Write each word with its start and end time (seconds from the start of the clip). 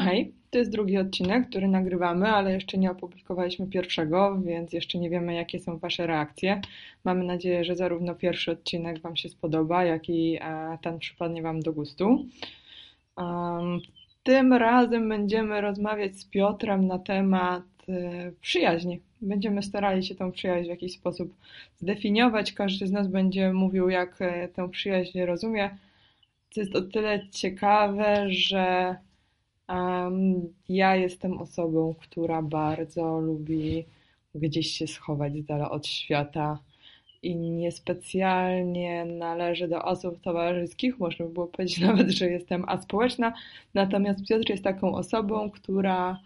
Hej, 0.00 0.34
to 0.50 0.58
jest 0.58 0.70
drugi 0.70 0.98
odcinek, 0.98 1.48
który 1.48 1.68
nagrywamy, 1.68 2.28
ale 2.28 2.52
jeszcze 2.52 2.78
nie 2.78 2.90
opublikowaliśmy 2.90 3.66
pierwszego, 3.66 4.40
więc 4.44 4.72
jeszcze 4.72 4.98
nie 4.98 5.10
wiemy, 5.10 5.34
jakie 5.34 5.58
są 5.58 5.78
Wasze 5.78 6.06
reakcje. 6.06 6.60
Mamy 7.04 7.24
nadzieję, 7.24 7.64
że 7.64 7.76
zarówno 7.76 8.14
pierwszy 8.14 8.50
odcinek 8.50 9.00
Wam 9.00 9.16
się 9.16 9.28
spodoba, 9.28 9.84
jak 9.84 10.08
i 10.08 10.38
e, 10.40 10.78
ten 10.82 10.98
przypadnie 10.98 11.42
Wam 11.42 11.60
do 11.60 11.72
gustu. 11.72 12.24
Tym 14.22 14.52
razem 14.52 15.08
będziemy 15.08 15.60
rozmawiać 15.60 16.16
z 16.16 16.24
Piotrem 16.24 16.86
na 16.86 16.98
temat 16.98 17.62
e, 17.88 18.32
przyjaźni. 18.40 19.00
Będziemy 19.20 19.62
starali 19.62 20.04
się 20.04 20.14
tą 20.14 20.32
przyjaźń 20.32 20.66
w 20.66 20.70
jakiś 20.70 20.92
sposób 20.92 21.34
zdefiniować. 21.78 22.52
Każdy 22.52 22.86
z 22.86 22.92
nas 22.92 23.08
będzie 23.08 23.52
mówił, 23.52 23.88
jak 23.88 24.22
e, 24.22 24.48
tę 24.48 24.68
przyjaźń 24.68 25.20
rozumie. 25.20 25.70
To 26.54 26.60
jest 26.60 26.76
o 26.76 26.82
tyle 26.82 27.28
ciekawe, 27.30 28.26
że 28.30 28.96
Um, 29.70 30.52
ja 30.68 30.96
jestem 30.96 31.38
osobą, 31.38 31.94
która 31.98 32.42
bardzo 32.42 33.20
lubi 33.20 33.84
gdzieś 34.34 34.70
się 34.70 34.86
schować 34.86 35.36
z 35.36 35.44
dala 35.44 35.70
od 35.70 35.86
świata 35.86 36.58
i 37.22 37.36
niespecjalnie 37.36 39.04
należy 39.04 39.68
do 39.68 39.82
osób 39.82 40.20
towarzyskich, 40.20 40.98
można 40.98 41.24
by 41.26 41.32
było 41.32 41.46
powiedzieć 41.46 41.78
nawet, 41.88 42.10
że 42.10 42.30
jestem 42.30 42.64
aspołeczna, 42.68 43.32
natomiast 43.74 44.28
Piotr 44.28 44.50
jest 44.50 44.64
taką 44.64 44.94
osobą, 44.94 45.50
która 45.50 46.20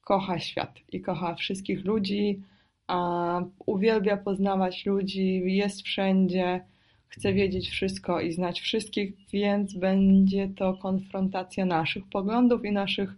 kocha 0.00 0.38
świat 0.38 0.74
i 0.92 1.00
kocha 1.00 1.34
wszystkich 1.34 1.84
ludzi, 1.84 2.42
a 2.86 3.40
uwielbia 3.66 4.16
poznawać 4.16 4.86
ludzi, 4.86 5.42
jest 5.44 5.82
wszędzie, 5.82 6.60
chce 7.08 7.32
wiedzieć 7.32 7.68
wszystko 7.68 8.20
i 8.20 8.32
znać 8.32 8.60
wszystkich, 8.60 9.12
więc 9.32 9.74
będzie 9.74 10.48
to 10.56 10.74
konfrontacja 10.74 11.66
naszych 11.66 12.04
poglądów 12.08 12.64
i 12.64 12.72
naszych 12.72 13.14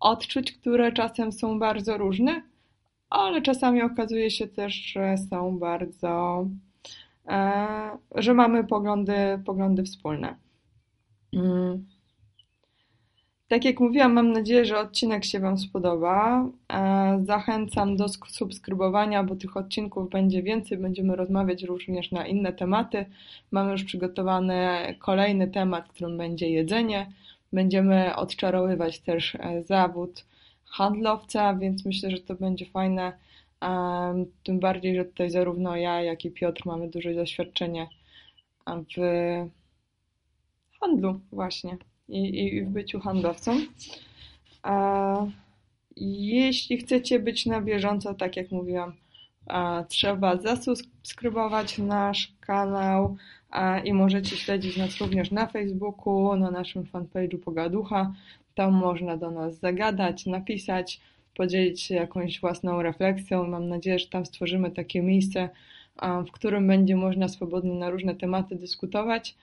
odczuć, 0.00 0.52
które 0.52 0.92
czasem 0.92 1.32
są 1.32 1.58
bardzo 1.58 1.98
różne, 1.98 2.42
ale 3.10 3.42
czasami 3.42 3.82
okazuje 3.82 4.30
się 4.30 4.48
też, 4.48 4.74
że 4.74 5.18
są 5.30 5.58
bardzo, 5.58 6.46
e, 7.28 7.68
że 8.14 8.34
mamy 8.34 8.64
poglądy, 8.64 9.14
poglądy 9.46 9.82
wspólne. 9.82 10.36
Mm. 11.32 11.93
Tak 13.54 13.64
jak 13.64 13.80
mówiłam, 13.80 14.12
mam 14.12 14.32
nadzieję, 14.32 14.64
że 14.64 14.78
odcinek 14.78 15.24
się 15.24 15.40
Wam 15.40 15.58
spodoba. 15.58 16.46
E, 16.72 17.20
zachęcam 17.24 17.96
do 17.96 18.08
subskrybowania, 18.08 19.24
bo 19.24 19.36
tych 19.36 19.56
odcinków 19.56 20.10
będzie 20.10 20.42
więcej. 20.42 20.78
Będziemy 20.78 21.16
rozmawiać 21.16 21.62
również 21.62 22.12
na 22.12 22.26
inne 22.26 22.52
tematy. 22.52 23.06
Mamy 23.50 23.72
już 23.72 23.84
przygotowany 23.84 24.58
kolejny 24.98 25.48
temat, 25.48 25.88
którym 25.88 26.18
będzie 26.18 26.50
jedzenie. 26.50 27.12
Będziemy 27.52 28.16
odczarowywać 28.16 29.00
też 29.00 29.34
e, 29.34 29.62
zawód 29.62 30.24
handlowca, 30.64 31.54
więc 31.54 31.84
myślę, 31.84 32.10
że 32.10 32.18
to 32.18 32.34
będzie 32.34 32.66
fajne. 32.66 33.12
E, 33.64 34.24
tym 34.44 34.60
bardziej, 34.60 34.96
że 34.96 35.04
tutaj 35.04 35.30
zarówno 35.30 35.76
ja, 35.76 36.02
jak 36.02 36.24
i 36.24 36.30
Piotr 36.30 36.62
mamy 36.66 36.88
duże 36.88 37.14
doświadczenie 37.14 37.88
w 38.66 39.48
handlu 40.80 41.20
właśnie 41.32 41.78
i, 42.08 42.44
i 42.44 42.62
w 42.62 42.68
byciu 42.68 43.00
handlowcą. 43.00 43.60
A 44.62 45.26
jeśli 45.96 46.76
chcecie 46.76 47.18
być 47.18 47.46
na 47.46 47.60
bieżąco, 47.60 48.14
tak 48.14 48.36
jak 48.36 48.50
mówiłam, 48.50 48.92
trzeba 49.88 50.36
zasubskrybować 50.36 51.78
nasz 51.78 52.32
kanał 52.40 53.16
i 53.84 53.92
możecie 53.92 54.36
śledzić 54.36 54.76
nas 54.76 54.98
również 55.00 55.30
na 55.30 55.46
Facebooku, 55.46 56.36
na 56.36 56.50
naszym 56.50 56.84
fanpage'u 56.84 57.38
Pogaducha. 57.38 58.12
Tam 58.54 58.72
można 58.72 59.16
do 59.16 59.30
nas 59.30 59.58
zagadać, 59.58 60.26
napisać, 60.26 61.00
podzielić 61.36 61.80
się 61.80 61.94
jakąś 61.94 62.40
własną 62.40 62.82
refleksją. 62.82 63.46
Mam 63.46 63.68
nadzieję, 63.68 63.98
że 63.98 64.06
tam 64.06 64.26
stworzymy 64.26 64.70
takie 64.70 65.02
miejsce, 65.02 65.48
w 66.28 66.32
którym 66.32 66.66
będzie 66.66 66.96
można 66.96 67.28
swobodnie 67.28 67.74
na 67.74 67.90
różne 67.90 68.14
tematy 68.14 68.56
dyskutować. 68.56 69.36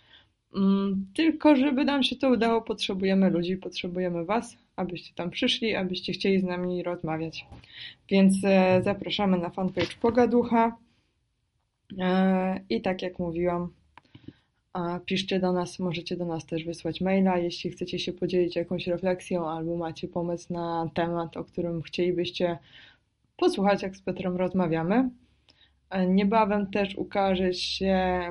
Mm, 0.55 1.05
tylko, 1.15 1.55
żeby 1.55 1.85
nam 1.85 2.03
się 2.03 2.15
to 2.15 2.29
udało, 2.29 2.61
potrzebujemy 2.61 3.29
ludzi, 3.29 3.57
potrzebujemy 3.57 4.25
Was, 4.25 4.57
abyście 4.75 5.13
tam 5.15 5.29
przyszli, 5.29 5.75
abyście 5.75 6.13
chcieli 6.13 6.39
z 6.39 6.43
nami 6.43 6.83
rozmawiać. 6.83 7.45
Więc 8.09 8.35
e, 8.43 8.81
zapraszamy 8.83 9.37
na 9.37 9.49
fanpage 9.49 9.95
Pogaducha. 10.01 10.77
E, 11.99 12.61
I 12.69 12.81
tak 12.81 13.01
jak 13.01 13.19
mówiłam, 13.19 13.69
piszcie 15.05 15.39
do 15.39 15.51
nas, 15.51 15.79
możecie 15.79 16.17
do 16.17 16.25
nas 16.25 16.45
też 16.45 16.63
wysłać 16.63 17.01
maila, 17.01 17.37
jeśli 17.37 17.71
chcecie 17.71 17.99
się 17.99 18.13
podzielić 18.13 18.55
jakąś 18.55 18.87
refleksją 18.87 19.49
albo 19.49 19.77
macie 19.77 20.07
pomysł 20.07 20.53
na 20.53 20.89
temat, 20.93 21.37
o 21.37 21.43
którym 21.43 21.81
chcielibyście 21.81 22.57
posłuchać, 23.37 23.83
jak 23.83 23.95
z 23.95 24.01
Petrem 24.01 24.35
rozmawiamy. 24.35 25.09
E, 25.89 26.07
niebawem 26.07 26.71
też 26.71 26.95
ukaże 26.95 27.53
się 27.53 28.21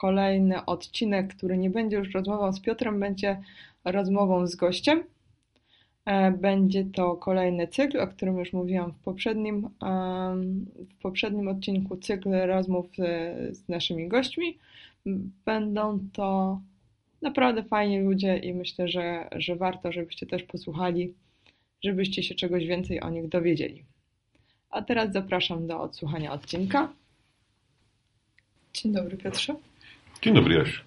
kolejny 0.00 0.64
odcinek, 0.64 1.34
który 1.34 1.58
nie 1.58 1.70
będzie 1.70 1.96
już 1.96 2.14
rozmową 2.14 2.52
z 2.52 2.60
Piotrem, 2.60 3.00
będzie 3.00 3.42
rozmową 3.84 4.46
z 4.46 4.56
gościem. 4.56 5.04
E, 6.04 6.30
będzie 6.30 6.84
to 6.84 7.16
kolejny 7.16 7.68
cykl, 7.68 8.00
o 8.00 8.06
którym 8.06 8.38
już 8.38 8.52
mówiłam 8.52 8.92
w 8.92 8.98
poprzednim, 8.98 9.68
w 10.90 11.02
poprzednim 11.02 11.48
odcinku, 11.48 11.96
cykl 11.96 12.30
rozmów 12.30 12.86
z 13.50 13.68
naszymi 13.68 14.08
gośćmi. 14.08 14.58
Będą 15.44 15.98
to 16.12 16.60
naprawdę 17.22 17.62
fajni 17.62 18.00
ludzie 18.00 18.36
i 18.36 18.54
myślę, 18.54 18.88
że, 18.88 19.28
że 19.36 19.56
warto, 19.56 19.92
żebyście 19.92 20.26
też 20.26 20.42
posłuchali, 20.42 21.14
żebyście 21.84 22.22
się 22.22 22.34
czegoś 22.34 22.66
więcej 22.66 23.00
o 23.00 23.10
nich 23.10 23.28
dowiedzieli. 23.28 23.84
A 24.70 24.82
teraz 24.82 25.12
zapraszam 25.12 25.66
do 25.66 25.80
odsłuchania 25.80 26.32
odcinka. 26.32 26.92
Dzień 28.74 28.92
dobry 28.92 29.16
Piotrze. 29.16 29.69
Dzień 30.22 30.34
dobry, 30.34 30.54
Jasiu. 30.54 30.82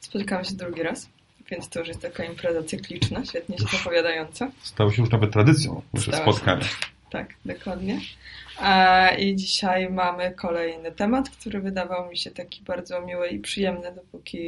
Spotykamy 0.00 0.44
się 0.44 0.54
drugi 0.54 0.82
raz, 0.82 1.08
więc 1.50 1.68
to 1.68 1.78
już 1.78 1.88
jest 1.88 2.00
taka 2.02 2.24
impreza 2.24 2.62
cykliczna, 2.62 3.24
świetnie 3.24 3.58
się 3.58 3.64
zapowiadająca. 3.72 4.50
Stało 4.62 4.92
się 4.92 5.02
już 5.02 5.10
nawet 5.10 5.32
tradycją 5.32 5.82
nasze 5.94 6.12
spotkania. 6.12 6.64
Tak, 7.10 7.34
dokładnie. 7.44 8.00
I 9.18 9.36
dzisiaj 9.36 9.90
mamy 9.90 10.30
kolejny 10.30 10.92
temat, 10.92 11.30
który 11.30 11.60
wydawał 11.60 12.10
mi 12.10 12.18
się 12.18 12.30
taki 12.30 12.62
bardzo 12.62 13.00
miły 13.00 13.28
i 13.28 13.38
przyjemny, 13.38 13.92
dopóki 13.94 14.38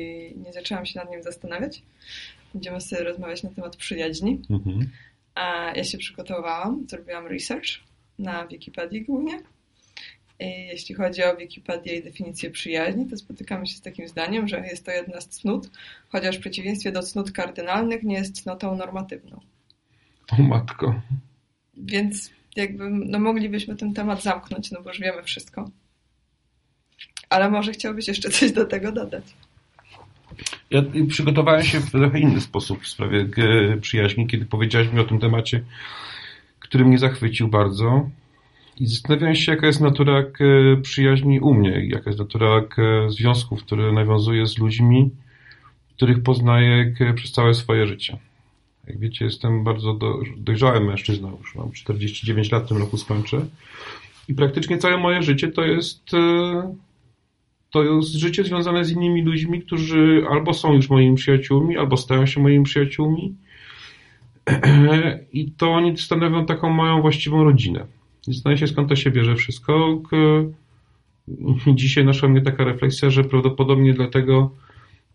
nie 0.46 0.52
zaczęłam 0.52 0.86
się 0.86 1.00
nad 1.00 1.10
nim 1.10 1.22
zastanawiać. 1.22 1.82
Będziemy 2.54 2.80
sobie 2.80 3.04
rozmawiać 3.04 3.42
na 3.42 3.50
temat 3.50 3.76
przyjaźni. 3.76 4.42
Mhm. 4.50 4.90
Ja 5.76 5.84
się 5.84 5.98
przygotowałam, 5.98 6.86
zrobiłam 6.88 7.26
research 7.26 7.68
na 8.18 8.46
Wikipedii 8.46 9.02
głównie 9.04 9.42
jeśli 10.46 10.94
chodzi 10.94 11.24
o 11.24 11.36
Wikipedię 11.36 11.96
i 11.96 12.02
definicję 12.02 12.50
przyjaźni, 12.50 13.06
to 13.06 13.16
spotykamy 13.16 13.66
się 13.66 13.76
z 13.76 13.80
takim 13.80 14.08
zdaniem, 14.08 14.48
że 14.48 14.60
jest 14.60 14.86
to 14.86 14.90
jedna 14.90 15.20
z 15.20 15.28
cnót, 15.28 15.70
chociaż 16.08 16.36
w 16.36 16.40
przeciwieństwie 16.40 16.92
do 16.92 17.02
cnót 17.02 17.32
kardynalnych 17.32 18.02
nie 18.02 18.14
jest 18.14 18.42
cnotą 18.42 18.76
normatywną. 18.76 19.40
O 20.38 20.42
matko. 20.42 21.00
Więc 21.76 22.30
jakby 22.56 22.90
no 22.90 23.18
moglibyśmy 23.18 23.76
ten 23.76 23.94
temat 23.94 24.22
zamknąć, 24.22 24.70
no 24.70 24.82
bo 24.82 24.90
już 24.90 25.00
wiemy 25.00 25.22
wszystko. 25.22 25.70
Ale 27.30 27.50
może 27.50 27.72
chciałbyś 27.72 28.08
jeszcze 28.08 28.30
coś 28.30 28.52
do 28.52 28.64
tego 28.64 28.92
dodać. 28.92 29.24
Ja 30.70 30.82
przygotowałem 31.08 31.62
się 31.62 31.80
w 31.80 31.90
trochę 31.90 32.20
inny 32.20 32.40
sposób 32.40 32.82
w 32.82 32.88
sprawie 32.88 33.28
e, 33.36 33.76
przyjaźni, 33.76 34.26
kiedy 34.26 34.46
powiedziałeś 34.46 34.92
mi 34.92 35.00
o 35.00 35.04
tym 35.04 35.18
temacie, 35.18 35.64
który 36.58 36.84
mnie 36.84 36.98
zachwycił 36.98 37.48
bardzo. 37.48 38.10
I 38.80 38.86
zastanawiałem 38.86 39.34
się, 39.34 39.52
jaka 39.52 39.66
jest 39.66 39.80
natura 39.80 40.18
e, 40.18 40.76
przyjaźni 40.82 41.40
u 41.40 41.54
mnie, 41.54 41.86
jaka 41.86 42.10
jest 42.10 42.18
natura 42.18 42.48
e, 42.78 43.10
związków, 43.10 43.64
które 43.64 43.92
nawiązuję 43.92 44.46
z 44.46 44.58
ludźmi, 44.58 45.10
których 45.96 46.22
poznaję 46.22 46.94
e, 47.00 47.14
przez 47.14 47.32
całe 47.32 47.54
swoje 47.54 47.86
życie. 47.86 48.18
Jak 48.86 48.98
wiecie, 48.98 49.24
jestem 49.24 49.64
bardzo 49.64 49.94
do, 49.94 50.18
dojrzałym 50.36 50.84
mężczyzną, 50.84 51.36
już 51.40 51.54
mam 51.54 51.72
49 51.72 52.52
lat, 52.52 52.64
w 52.64 52.68
tym 52.68 52.76
roku 52.76 52.96
skończę. 52.96 53.46
I 54.28 54.34
praktycznie 54.34 54.78
całe 54.78 54.98
moje 54.98 55.22
życie 55.22 55.48
to 55.48 55.64
jest, 55.64 56.10
to 57.70 57.82
jest 57.82 58.12
życie 58.12 58.44
związane 58.44 58.84
z 58.84 58.90
innymi 58.90 59.22
ludźmi, 59.22 59.62
którzy 59.62 60.24
albo 60.30 60.54
są 60.54 60.72
już 60.72 60.90
moimi 60.90 61.16
przyjaciółmi, 61.16 61.76
albo 61.76 61.96
stają 61.96 62.26
się 62.26 62.42
moimi 62.42 62.64
przyjaciółmi. 62.64 63.34
I 65.32 65.50
to 65.50 65.70
oni 65.70 65.98
stanowią 65.98 66.46
taką 66.46 66.70
moją 66.70 67.00
właściwą 67.00 67.44
rodzinę. 67.44 67.86
Zastanawiam 68.22 68.58
się, 68.58 68.66
skąd 68.66 68.88
to 68.88 68.96
się 68.96 69.10
bierze 69.10 69.36
wszystko. 69.36 70.02
Dzisiaj 71.74 72.04
naszła 72.04 72.28
mnie 72.28 72.40
taka 72.40 72.64
refleksja, 72.64 73.10
że 73.10 73.24
prawdopodobnie 73.24 73.94
dlatego 73.94 74.50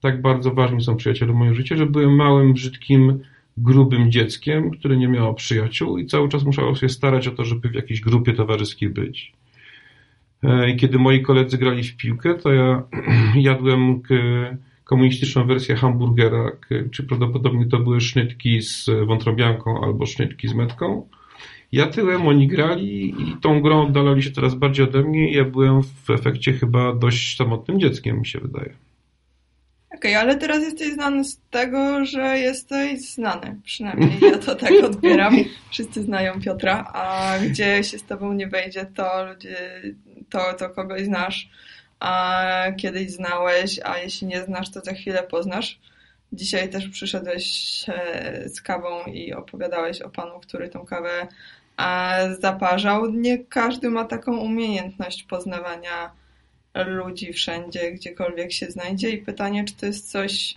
tak 0.02 0.22
bardzo 0.22 0.54
ważni 0.54 0.81
są 0.81 0.96
przyjaciele 0.96 1.34
w 1.34 1.36
moim 1.36 1.56
życiu, 1.56 1.78
że 1.78 1.86
byłem 1.86 2.16
małym, 2.16 2.54
brzydkim, 2.54 3.19
grubym 3.57 4.12
dzieckiem, 4.12 4.72
które 4.72 4.98
nie 4.98 5.07
miało 5.07 5.34
przyjaciół 5.34 5.98
i 5.98 6.06
cały 6.06 6.30
czas 6.30 6.44
musiało 6.44 6.75
się 6.75 6.90
starać 6.90 7.28
o 7.28 7.31
to, 7.31 7.46
żeby 7.46 7.69
w 7.69 7.74
jakiejś 7.74 8.02
grupie 8.02 8.34
towarzyskiej 8.34 8.90
być. 8.90 9.34
E, 10.44 10.69
I 10.69 10.75
kiedy 10.75 11.00
moi 11.00 11.22
koledzy 11.22 11.57
grali 11.57 11.84
w 11.84 11.98
piłkę, 11.98 12.36
to 12.36 12.54
ja 12.54 12.84
jadłem 13.36 14.02
komunistyczną 14.84 15.48
wersję 15.48 15.75
hamburgera, 15.75 16.52
czy 16.92 17.04
prawdopodobnie 17.04 17.66
to 17.66 17.80
były 17.80 18.02
sznytki 18.02 18.62
z 18.62 18.90
wątrobianką 19.06 19.84
albo 19.84 20.06
sznytki 20.06 20.48
z 20.48 20.54
metką. 20.54 21.07
Ja 21.75 21.88
tyłem, 21.88 22.27
oni 22.27 22.48
grali 22.48 23.10
i 23.22 23.38
tą 23.42 23.62
grą 23.62 23.88
oddalali 23.88 24.24
się 24.24 24.31
coraz 24.31 24.56
bardziej 24.56 24.86
ode 24.86 25.01
mnie 25.01 25.31
i 25.31 25.36
ja 25.36 25.44
byłem 25.44 25.83
w 25.83 26.10
efekcie 26.10 26.54
chyba 26.54 26.94
dość 26.94 27.38
samotnym 27.38 27.80
dzieckiem, 27.80 28.19
mi 28.19 28.27
się 28.27 28.39
wydaje. 28.39 28.74
Okej, 29.95 30.12
okay, 30.12 30.18
ale 30.18 30.36
teraz 30.36 30.63
jesteś 30.63 30.94
znany 30.94 31.24
z 31.24 31.39
tego, 31.51 32.06
że 32.06 32.39
jesteś 32.39 33.01
znany. 33.01 33.62
Przynajmniej 33.63 34.19
ja 34.22 34.38
to 34.38 34.56
tak 34.56 34.72
odbieram. 34.83 35.36
Wszyscy 35.72 36.04
znają 36.04 36.42
Piotra, 36.42 36.92
a 36.94 37.33
gdzie 37.39 37.83
się 37.83 37.98
z 37.98 38.04
tobą 38.04 38.33
nie 38.33 38.48
wejdzie, 38.48 38.86
to 38.95 39.25
ludzie, 39.25 39.81
to, 40.30 40.54
to 40.54 40.69
kogoś 40.69 41.01
znasz, 41.06 41.50
a 42.00 42.42
kiedyś 42.78 43.12
znałeś, 43.12 43.80
a 43.83 43.98
jeśli 43.98 44.28
nie 44.28 44.42
znasz, 44.42 44.71
to 44.71 44.80
za 44.81 44.94
chwilę 44.94 45.24
poznasz. 45.24 45.80
Dzisiaj 46.33 46.69
też 46.69 46.88
przyszedłeś 46.88 47.45
e, 47.88 48.50
z 48.50 48.62
kawą 48.62 49.04
i 49.06 49.33
opowiadałeś 49.33 50.01
o 50.01 50.10
panu, 50.10 50.39
który 50.39 50.69
tą 50.69 50.86
kawę 50.86 51.28
zaparzał. 52.39 53.12
Nie 53.12 53.38
każdy 53.38 53.89
ma 53.89 54.06
taką 54.06 54.38
umiejętność 54.38 55.24
poznawania 55.24 56.12
ludzi 56.83 57.33
wszędzie, 57.33 57.92
gdziekolwiek 57.92 58.51
się 58.51 58.66
znajdzie 58.66 59.10
i 59.10 59.18
pytanie, 59.18 59.66
czy 59.66 59.75
to 59.75 59.86
jest 59.86 60.12
coś, 60.12 60.56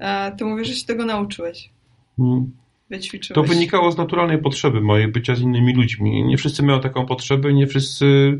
e, 0.00 0.32
ty 0.36 0.44
mówisz, 0.44 0.68
że 0.68 0.74
się 0.74 0.86
tego 0.86 1.04
nauczyłeś. 1.04 1.70
Hmm. 2.16 2.52
Wyćwiczyłeś. 2.90 3.34
To 3.34 3.54
wynikało 3.54 3.92
z 3.92 3.96
naturalnej 3.98 4.38
potrzeby 4.38 4.80
mojej 4.80 5.08
bycia 5.08 5.34
z 5.34 5.40
innymi 5.40 5.74
ludźmi. 5.74 6.24
Nie 6.24 6.36
wszyscy 6.36 6.62
mają 6.62 6.80
taką 6.80 7.06
potrzebę, 7.06 7.52
nie 7.52 7.66
wszyscy, 7.66 8.38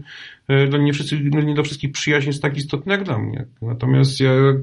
e, 0.48 0.78
nie 0.78 0.92
wszyscy, 0.92 1.20
nie 1.20 1.54
dla 1.54 1.62
wszystkich 1.62 1.92
przyjaźń 1.92 2.26
jest 2.26 2.42
tak 2.42 2.56
istotna 2.56 2.92
jak 2.92 3.04
dla 3.04 3.18
mnie. 3.18 3.44
Natomiast 3.62 4.20
ja, 4.20 4.30
e, 4.30 4.54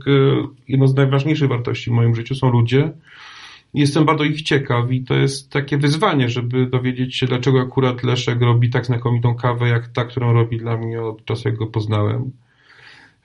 jedną 0.67 0.87
z 0.87 0.95
najważniejszych 0.95 1.49
wartości 1.49 1.89
w 1.89 1.93
moim 1.93 2.15
życiu 2.15 2.35
są 2.35 2.49
ludzie. 2.49 2.91
Jestem 3.75 4.05
bardzo 4.05 4.23
ich 4.23 4.41
ciekaw 4.41 4.91
i 4.91 5.03
to 5.03 5.13
jest 5.13 5.51
takie 5.51 5.77
wyzwanie, 5.77 6.29
żeby 6.29 6.65
dowiedzieć 6.65 7.15
się, 7.15 7.25
dlaczego 7.25 7.61
akurat 7.61 8.03
Leszek 8.03 8.41
robi 8.41 8.69
tak 8.69 8.85
znakomitą 8.85 9.35
kawę, 9.35 9.69
jak 9.69 9.87
ta, 9.87 10.05
którą 10.05 10.33
robi 10.33 10.57
dla 10.57 10.77
mnie 10.77 11.01
od 11.01 11.25
czasu, 11.25 11.49
jak 11.49 11.57
go 11.57 11.67
poznałem. 11.67 12.31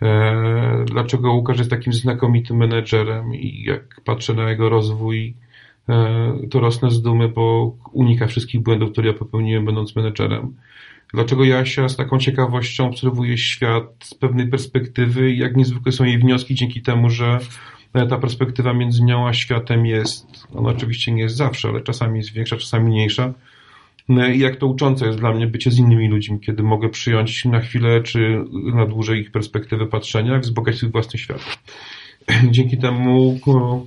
E, 0.02 0.84
dlaczego 0.86 1.32
Łukasz 1.32 1.58
jest 1.58 1.70
takim 1.70 1.92
znakomitym 1.92 2.56
menedżerem 2.56 3.34
i 3.34 3.62
jak 3.62 4.00
patrzę 4.04 4.34
na 4.34 4.50
jego 4.50 4.68
rozwój, 4.68 5.34
e, 5.88 6.34
to 6.50 6.60
rosnę 6.60 6.90
z 6.90 7.02
dumy, 7.02 7.28
bo 7.28 7.76
unika 7.92 8.26
wszystkich 8.26 8.62
błędów, 8.62 8.92
które 8.92 9.08
ja 9.08 9.14
popełniłem 9.14 9.64
będąc 9.64 9.96
menedżerem. 9.96 10.54
Dlaczego 11.14 11.44
Jasia 11.44 11.88
z 11.88 11.96
taką 11.96 12.18
ciekawością 12.18 12.86
obserwuje 12.86 13.38
świat 13.38 13.84
z 14.02 14.14
pewnej 14.14 14.48
perspektywy 14.48 15.30
i 15.30 15.38
jak 15.38 15.56
niezwykle 15.56 15.92
są 15.92 16.04
jej 16.04 16.18
wnioski 16.18 16.54
dzięki 16.54 16.82
temu, 16.82 17.10
że 17.10 17.38
ta 17.92 18.18
perspektywa 18.18 18.74
między 18.74 19.02
nią 19.02 19.28
a 19.28 19.32
światem 19.32 19.86
jest, 19.86 20.26
ona 20.54 20.68
oczywiście 20.68 21.12
nie 21.12 21.22
jest 21.22 21.36
zawsze, 21.36 21.68
ale 21.68 21.80
czasami 21.80 22.18
jest 22.18 22.32
większa, 22.32 22.56
czasami 22.56 22.86
mniejsza. 22.86 23.32
No 24.08 24.28
I 24.28 24.38
jak 24.38 24.56
to 24.56 24.66
uczące 24.66 25.06
jest 25.06 25.18
dla 25.18 25.32
mnie 25.32 25.46
bycie 25.46 25.70
z 25.70 25.78
innymi 25.78 26.08
ludźmi, 26.08 26.40
kiedy 26.40 26.62
mogę 26.62 26.88
przyjąć 26.88 27.44
na 27.44 27.60
chwilę 27.60 28.02
czy 28.02 28.44
na 28.74 28.86
dłużej 28.86 29.20
ich 29.20 29.30
perspektywę 29.30 29.86
patrzenia, 29.86 30.32
jak 30.32 30.42
wzbogać 30.42 30.76
swój 30.76 30.90
własny 30.90 31.18
świat. 31.18 31.58
Dzięki 32.50 32.78
temu 32.78 33.38
no, 33.46 33.86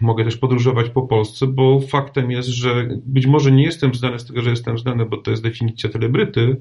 mogę 0.00 0.24
też 0.24 0.36
podróżować 0.36 0.88
po 0.88 1.02
Polsce, 1.02 1.46
bo 1.46 1.80
faktem 1.80 2.30
jest, 2.30 2.48
że 2.48 2.88
być 3.06 3.26
może 3.26 3.52
nie 3.52 3.64
jestem 3.64 3.94
znany 3.94 4.18
z 4.18 4.26
tego, 4.26 4.42
że 4.42 4.50
jestem 4.50 4.78
znany, 4.78 5.06
bo 5.06 5.16
to 5.16 5.30
jest 5.30 5.42
definicja 5.42 5.90
celebryty, 5.90 6.56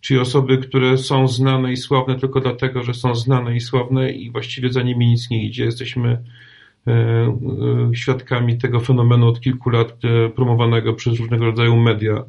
czyli 0.00 0.20
osoby, 0.20 0.58
które 0.58 0.98
są 0.98 1.28
znane 1.28 1.72
i 1.72 1.76
sławne 1.76 2.18
tylko 2.18 2.40
dlatego, 2.40 2.82
że 2.82 2.94
są 2.94 3.14
znane 3.14 3.56
i 3.56 3.60
sławne 3.60 4.12
i 4.12 4.30
właściwie 4.30 4.72
za 4.72 4.82
nimi 4.82 5.06
nic 5.06 5.30
nie 5.30 5.46
idzie. 5.46 5.64
Jesteśmy 5.64 6.22
e, 6.86 6.92
e, 6.92 7.36
świadkami 7.94 8.58
tego 8.58 8.80
fenomenu 8.80 9.28
od 9.28 9.40
kilku 9.40 9.70
lat 9.70 9.92
e, 10.04 10.28
promowanego 10.28 10.94
przez 10.94 11.18
różnego 11.18 11.44
rodzaju 11.44 11.76
media, 11.76 12.24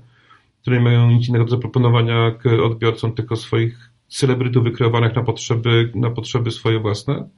które 0.61 0.79
mają 0.79 1.11
nic 1.11 1.29
innego 1.29 1.45
do 1.45 1.51
zaproponowania 1.51 2.31
odbiorcom, 2.63 3.13
tylko 3.13 3.35
swoich 3.35 3.89
celebrytów 4.07 4.63
wykreowanych 4.63 5.15
na 5.15 5.23
potrzeby, 5.23 5.91
na 5.95 6.09
potrzeby 6.09 6.51
swoje 6.51 6.79
własne. 6.79 7.29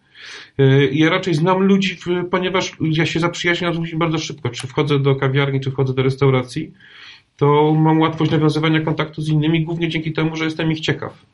Ja 0.91 1.09
raczej 1.09 1.33
znam 1.33 1.63
ludzi, 1.63 1.97
ponieważ 2.31 2.77
ja 2.81 3.05
się 3.05 3.19
zaprzyjaźniam 3.19 3.73
z 3.73 3.77
ludźmi 3.77 3.99
bardzo 3.99 4.17
szybko. 4.17 4.49
Czy 4.49 4.67
wchodzę 4.67 4.99
do 4.99 5.15
kawiarni, 5.15 5.59
czy 5.59 5.71
wchodzę 5.71 5.93
do 5.93 6.03
restauracji, 6.03 6.73
to 7.41 7.73
mam 7.73 7.99
łatwość 7.99 8.31
nawiązywania 8.31 8.81
kontaktu 8.81 9.21
z 9.21 9.29
innymi, 9.29 9.63
głównie 9.63 9.89
dzięki 9.89 10.13
temu, 10.13 10.35
że 10.35 10.45
jestem 10.45 10.71
ich 10.71 10.79
ciekaw. 10.79 11.25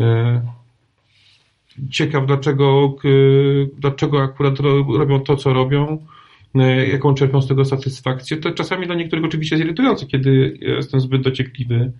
E, 0.00 0.42
ciekaw, 1.90 2.26
dlaczego, 2.26 2.96
dlaczego 3.78 4.22
akurat 4.22 4.60
robią 4.98 5.20
to, 5.20 5.36
co 5.36 5.52
robią, 5.52 6.06
e, 6.54 6.88
jaką 6.88 7.14
czerpią 7.14 7.42
z 7.42 7.48
tego 7.48 7.64
satysfakcję. 7.64 8.36
To 8.36 8.50
czasami 8.50 8.86
dla 8.86 8.94
niektórych 8.94 9.24
oczywiście 9.24 9.56
jest 9.56 9.66
irytujące, 9.66 10.06
kiedy 10.06 10.58
jestem 10.60 11.00
zbyt 11.00 11.22
dociekliwy 11.22 11.92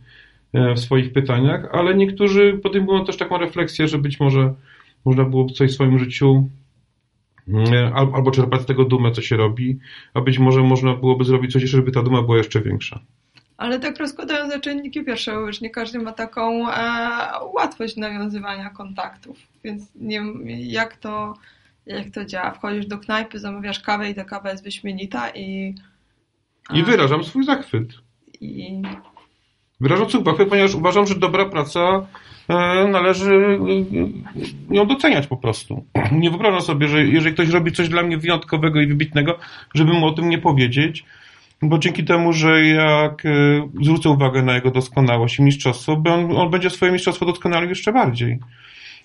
e, 0.53 0.75
w 0.75 0.81
swoich 0.81 1.13
pytaniach, 1.13 1.69
ale 1.73 1.95
niektórzy 1.95 2.61
podejmują 2.63 3.05
też 3.05 3.17
taką 3.17 3.39
refleksję, 3.39 3.89
że 3.89 3.99
być 3.99 4.21
może 4.21 4.55
można 5.05 5.25
było 5.25 5.51
coś 5.51 5.71
w 5.71 5.75
swoim 5.75 5.99
życiu 5.99 6.49
albo 7.95 8.31
czerpać 8.31 8.63
z 8.63 8.67
tego 8.67 8.85
dumę, 8.85 9.11
co 9.11 9.23
się 9.23 9.37
robi, 9.37 9.79
a 10.15 10.21
być 10.21 10.39
może 10.39 10.63
można 10.63 10.95
byłoby 10.95 11.25
zrobić 11.25 11.53
coś 11.53 11.63
jeszcze, 11.63 11.77
żeby 11.77 11.93
ta 11.93 12.03
duma 12.03 12.23
była 12.23 12.37
jeszcze 12.37 12.61
większa. 12.61 13.01
Ale 13.57 13.81
tak 13.81 13.99
rozkładając 13.99 14.55
na 14.55 14.61
czynniki 14.61 15.05
pierwsze, 15.05 15.33
już 15.33 15.61
nie 15.61 15.71
każdy 15.71 15.99
ma 15.99 16.13
taką 16.13 16.71
e, 16.71 16.75
łatwość 17.55 17.97
nawiązywania 17.97 18.71
kontaktów. 18.71 19.39
Więc 19.65 19.83
nie 19.95 20.23
jak 20.59 20.97
to, 20.97 21.35
jak 21.87 22.11
to 22.11 22.25
działa. 22.25 22.51
Wchodzisz 22.51 22.87
do 22.87 22.99
knajpy, 22.99 23.39
zamawiasz 23.39 23.81
kawę 23.81 24.11
i 24.11 24.15
ta 24.15 24.25
kawa 24.25 24.51
jest 24.51 24.65
wyśmienita 24.65 25.31
i... 25.31 25.75
I 26.75 26.83
wyrażam 26.83 27.25
swój 27.25 27.45
zachwyt. 27.45 27.89
I... 28.41 28.83
Wyrażam 29.81 30.09
swój 30.11 30.25
zachwyt, 30.25 30.49
ponieważ 30.49 30.75
uważam, 30.75 31.07
że 31.07 31.15
dobra 31.15 31.45
praca 31.45 32.07
e, 32.49 32.89
należy 32.89 33.59
e, 34.71 34.75
ją 34.75 34.87
doceniać 34.87 35.27
po 35.27 35.37
prostu. 35.37 35.85
Nie 36.13 36.31
wyobrażam 36.31 36.61
sobie, 36.61 36.89
że 36.89 37.05
jeżeli 37.05 37.35
ktoś 37.35 37.49
robi 37.49 37.73
coś 37.73 37.89
dla 37.89 38.03
mnie 38.03 38.19
wyjątkowego 38.19 38.81
i 38.81 38.87
wybitnego, 38.87 39.39
żeby 39.75 39.93
mu 39.93 40.07
o 40.07 40.13
tym 40.13 40.29
nie 40.29 40.39
powiedzieć, 40.39 41.05
bo 41.69 41.79
dzięki 41.79 42.05
temu, 42.05 42.33
że 42.33 42.67
jak 42.67 43.27
e, 43.27 43.31
zwrócę 43.83 44.11
uwagę 44.11 44.43
na 44.43 44.55
jego 44.55 44.71
doskonałość 44.71 45.39
i 45.39 45.43
mistrzostwo, 45.43 45.93
on, 45.93 46.37
on 46.37 46.51
będzie 46.51 46.71
swoje 46.71 46.93
mistrzostwo 46.93 47.27
doskonalił 47.27 47.69
jeszcze 47.69 47.93
bardziej. 47.93 48.39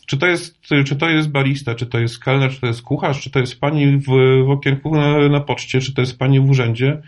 Czy 0.06 0.18
to, 0.18 0.28
jest, 0.28 0.60
czy 0.86 0.96
to 0.96 1.10
jest 1.10 1.30
barista, 1.30 1.76
czy 1.76 1.86
to 1.86 2.00
jest 2.00 2.20
kelner, 2.20 2.52
czy 2.52 2.62
to 2.62 2.68
jest 2.68 2.82
kucharz, 2.82 3.22
czy 3.22 3.30
to 3.30 3.40
jest 3.40 3.60
pani 3.60 3.98
w, 3.98 4.06
w 4.46 4.50
okienku 4.50 4.96
na, 4.96 5.30
na 5.30 5.40
poczcie, 5.40 5.82
czy 5.82 5.94
to 5.94 6.02
jest 6.02 6.20
pani 6.20 6.40
w 6.40 6.50
urzędzie. 6.50 7.02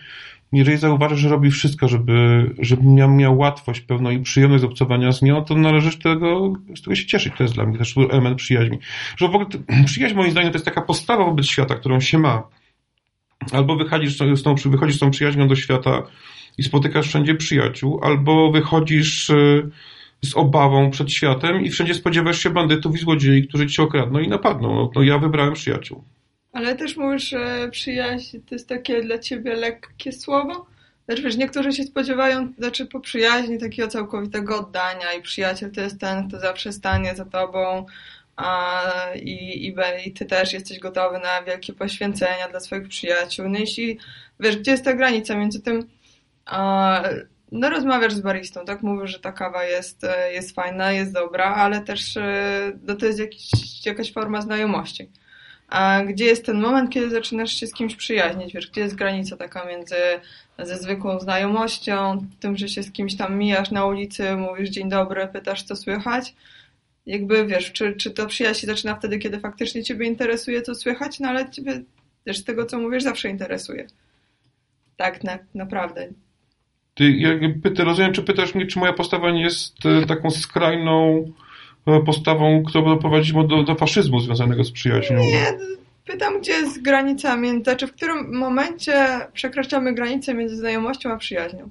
Jeżeli 0.53 0.77
zauważy, 0.77 1.17
że 1.17 1.29
robi 1.29 1.51
wszystko, 1.51 1.87
żeby, 1.87 2.49
żeby 2.59 2.83
miał, 2.83 3.11
miał 3.11 3.37
łatwość 3.37 3.81
pełną 3.81 4.09
i 4.09 4.19
przyjemność 4.19 4.63
obcowania 4.63 5.11
z 5.11 5.21
nią, 5.21 5.45
to 5.45 5.55
należy 5.55 5.97
tego, 5.97 6.53
z 6.75 6.81
tego 6.81 6.95
się 6.95 7.05
cieszyć. 7.05 7.33
To 7.37 7.43
jest 7.43 7.55
dla 7.55 7.65
mnie 7.65 7.77
też 7.77 7.97
element 7.97 8.37
przyjaźni. 8.37 8.79
Że 9.17 9.27
w 9.27 9.35
ogóle 9.35 9.45
przyjaźń 9.85 10.15
moim 10.15 10.31
zdaniem 10.31 10.51
to 10.51 10.55
jest 10.55 10.65
taka 10.65 10.81
postawa 10.81 11.25
wobec 11.25 11.45
świata, 11.45 11.75
którą 11.75 11.99
się 11.99 12.17
ma 12.17 12.43
Albo 13.51 13.75
wychodzisz 13.75 14.17
z 14.17 14.43
tą, 14.43 14.55
wychodzisz 14.55 14.95
z 14.95 14.99
tą 14.99 15.11
przyjaźnią 15.11 15.47
do 15.47 15.55
świata 15.55 16.03
i 16.57 16.63
spotykasz 16.63 17.07
wszędzie 17.07 17.35
przyjaciół, 17.35 17.99
albo 18.03 18.51
wychodzisz 18.51 19.29
y, 19.29 19.69
z 20.21 20.35
obawą 20.35 20.91
przed 20.91 21.11
światem 21.11 21.61
i 21.61 21.69
wszędzie 21.69 21.93
spodziewasz 21.93 22.39
się 22.39 22.49
bandytów 22.49 22.95
i 22.95 22.99
złodziei, 22.99 23.47
którzy 23.47 23.67
ci 23.67 23.81
okradną 23.81 24.19
i 24.19 24.27
napadną. 24.27 24.75
No, 24.75 24.91
no 24.95 25.03
ja 25.03 25.17
wybrałem 25.17 25.53
przyjaciół. 25.53 26.03
Ale 26.53 26.75
też 26.75 26.97
mówisz, 26.97 27.29
że 27.29 27.69
przyjaźń 27.71 28.37
to 28.49 28.55
jest 28.55 28.69
takie 28.69 29.01
dla 29.01 29.19
ciebie 29.19 29.55
lekkie 29.55 30.11
słowo? 30.11 30.65
Znaczy 31.05 31.23
wiesz, 31.23 31.37
niektórzy 31.37 31.71
się 31.71 31.83
spodziewają, 31.83 32.53
znaczy 32.57 32.85
po 32.85 32.99
przyjaźni 32.99 33.57
takiego 33.57 33.87
całkowitego 33.87 34.59
oddania 34.59 35.13
i 35.19 35.21
przyjaciel 35.21 35.71
to 35.71 35.81
jest 35.81 35.99
ten, 35.99 36.27
kto 36.27 36.39
zawsze 36.39 36.73
stanie 36.73 37.15
za 37.15 37.25
tobą, 37.25 37.85
i, 39.15 39.67
i, 39.67 39.75
i 40.05 40.11
ty 40.11 40.25
też 40.25 40.53
jesteś 40.53 40.79
gotowy 40.79 41.19
na 41.19 41.43
wielkie 41.43 41.73
poświęcenia 41.73 42.49
dla 42.49 42.59
swoich 42.59 42.87
przyjaciół. 42.87 43.49
No 43.49 43.59
jeśli 43.59 43.99
wiesz, 44.39 44.57
gdzie 44.57 44.71
jest 44.71 44.85
ta 44.85 44.93
granica 44.93 45.35
między 45.35 45.61
tym, 45.61 45.87
no 47.51 47.69
rozmawiasz 47.69 48.13
z 48.13 48.21
baristą, 48.21 48.65
tak? 48.65 48.81
Mówisz, 48.83 49.11
że 49.11 49.19
ta 49.19 49.31
kawa 49.31 49.63
jest, 49.63 50.05
jest 50.33 50.55
fajna, 50.55 50.91
jest 50.91 51.13
dobra, 51.13 51.45
ale 51.45 51.81
też 51.81 52.17
no, 52.83 52.95
to 52.95 53.05
jest 53.05 53.19
jakiś, 53.19 53.49
jakaś 53.85 54.13
forma 54.13 54.41
znajomości. 54.41 55.09
A 55.67 56.01
gdzie 56.07 56.25
jest 56.25 56.45
ten 56.45 56.61
moment, 56.61 56.89
kiedy 56.89 57.09
zaczynasz 57.09 57.51
się 57.51 57.67
z 57.67 57.73
kimś 57.73 57.95
przyjaźnić? 57.95 58.53
Wiesz, 58.53 58.71
gdzie 58.71 58.81
jest 58.81 58.95
granica 58.95 59.37
taka 59.37 59.65
między 59.65 59.95
ze 60.59 60.77
zwykłą 60.77 61.19
znajomością, 61.19 62.27
tym, 62.39 62.57
że 62.57 62.69
się 62.69 62.83
z 62.83 62.91
kimś 62.91 63.17
tam 63.17 63.37
mijasz 63.37 63.71
na 63.71 63.85
ulicy, 63.85 64.35
mówisz 64.35 64.69
dzień 64.69 64.89
dobry, 64.89 65.27
pytasz 65.27 65.63
co 65.63 65.75
słychać, 65.75 66.35
jakby 67.05 67.45
wiesz, 67.45 67.71
czy, 67.71 67.93
czy 67.93 68.11
to 68.11 68.27
przyjaźń 68.27 68.61
się 68.61 68.67
zaczyna 68.67 68.95
wtedy, 68.95 69.19
kiedy 69.19 69.39
faktycznie 69.39 69.83
ciebie 69.83 70.07
interesuje, 70.07 70.61
co 70.61 70.75
słychać, 70.75 71.19
no 71.19 71.29
ale 71.29 71.49
ciebie 71.49 71.81
też 72.25 72.37
z 72.37 72.43
tego, 72.43 72.65
co 72.65 72.79
mówisz, 72.79 73.03
zawsze 73.03 73.29
interesuje. 73.29 73.87
Tak, 74.97 75.23
na, 75.23 75.39
naprawdę. 75.55 76.07
Ty, 76.93 77.11
jakby 77.11 77.49
pyta, 77.49 77.83
rozumiem, 77.83 78.13
czy 78.13 78.23
pytasz 78.23 78.55
mnie, 78.55 78.65
czy 78.65 78.79
moja 78.79 78.93
postawa 78.93 79.31
nie 79.31 79.41
jest 79.41 79.85
e, 79.85 80.05
taką 80.05 80.31
skrajną 80.31 81.25
postawą, 82.05 82.63
która 82.63 82.83
doprowadzi 82.83 83.33
do, 83.33 83.63
do 83.63 83.75
faszyzmu 83.75 84.19
związanego 84.19 84.63
z 84.63 84.71
przyjaźnią. 84.71 85.17
Nie, 85.17 85.57
pytam, 86.05 86.39
gdzie 86.39 86.51
jest 86.51 86.81
granica, 86.81 87.37
między, 87.37 87.63
znaczy 87.63 87.87
w 87.87 87.93
którym 87.93 88.37
momencie 88.37 89.07
przekraczamy 89.33 89.93
granicę 89.93 90.33
między 90.33 90.55
znajomością 90.55 91.11
a 91.11 91.17
przyjaźnią. 91.17 91.69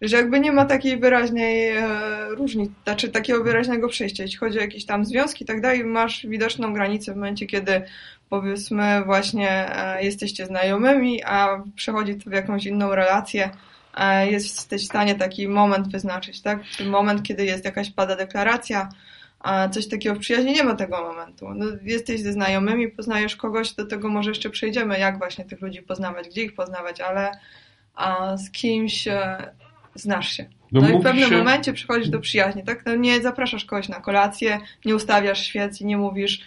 Że 0.00 0.16
jakby 0.16 0.40
nie 0.40 0.52
ma 0.52 0.64
takiej 0.64 0.98
wyraźnej 0.98 1.68
e, 1.68 1.84
różnicy, 2.28 2.72
znaczy 2.84 3.08
takiego 3.08 3.44
wyraźnego 3.44 3.88
przejścia, 3.88 4.22
jeśli 4.22 4.38
chodzi 4.38 4.58
o 4.58 4.62
jakieś 4.62 4.86
tam 4.86 5.04
związki 5.04 5.44
i 5.44 5.46
tak 5.46 5.60
dalej, 5.60 5.84
masz 5.84 6.26
widoczną 6.26 6.74
granicę 6.74 7.12
w 7.12 7.16
momencie, 7.16 7.46
kiedy 7.46 7.82
powiedzmy 8.30 9.04
właśnie 9.04 9.76
e, 9.76 10.04
jesteście 10.04 10.46
znajomymi, 10.46 11.24
a 11.24 11.62
przechodzi 11.76 12.14
to 12.14 12.30
w 12.30 12.32
jakąś 12.32 12.66
inną 12.66 12.94
relację, 12.94 13.50
e, 13.94 14.30
jesteś 14.30 14.82
w 14.82 14.86
stanie 14.86 15.14
taki 15.14 15.48
moment 15.48 15.88
wyznaczyć, 15.88 16.42
tak? 16.42 16.58
Moment, 16.86 17.22
kiedy 17.22 17.44
jest 17.44 17.64
jakaś 17.64 17.90
pada 17.90 18.16
deklaracja, 18.16 18.88
a 19.40 19.68
coś 19.68 19.88
takiego 19.88 20.14
w 20.14 20.18
przyjaźni 20.18 20.52
nie 20.52 20.64
ma 20.64 20.74
tego 20.74 21.02
momentu. 21.02 21.50
No, 21.54 21.66
jesteś 21.82 22.20
ze 22.20 22.32
znajomymi, 22.32 22.88
poznajesz 22.88 23.36
kogoś, 23.36 23.72
do 23.72 23.86
tego 23.86 24.08
może 24.08 24.30
jeszcze 24.30 24.50
przejdziemy, 24.50 24.98
jak 24.98 25.18
właśnie 25.18 25.44
tych 25.44 25.60
ludzi 25.60 25.82
poznawać, 25.82 26.28
gdzie 26.28 26.42
ich 26.42 26.54
poznawać, 26.54 27.00
ale 27.00 27.30
a 27.94 28.36
z 28.36 28.50
kimś 28.50 29.08
znasz 29.94 30.32
się. 30.32 30.46
No, 30.72 30.80
no 30.80 30.88
i 30.88 30.98
w 30.98 31.02
pewnym 31.02 31.28
się... 31.28 31.38
momencie 31.38 31.72
przychodzisz 31.72 32.08
do 32.08 32.20
przyjaźni, 32.20 32.62
tak? 32.64 32.86
No 32.86 32.94
nie 32.94 33.20
zapraszasz 33.20 33.64
kogoś 33.64 33.88
na 33.88 34.00
kolację, 34.00 34.58
nie 34.84 34.94
ustawiasz 34.94 35.46
świec 35.46 35.80
i 35.80 35.86
nie 35.86 35.96
mówisz 35.96 36.40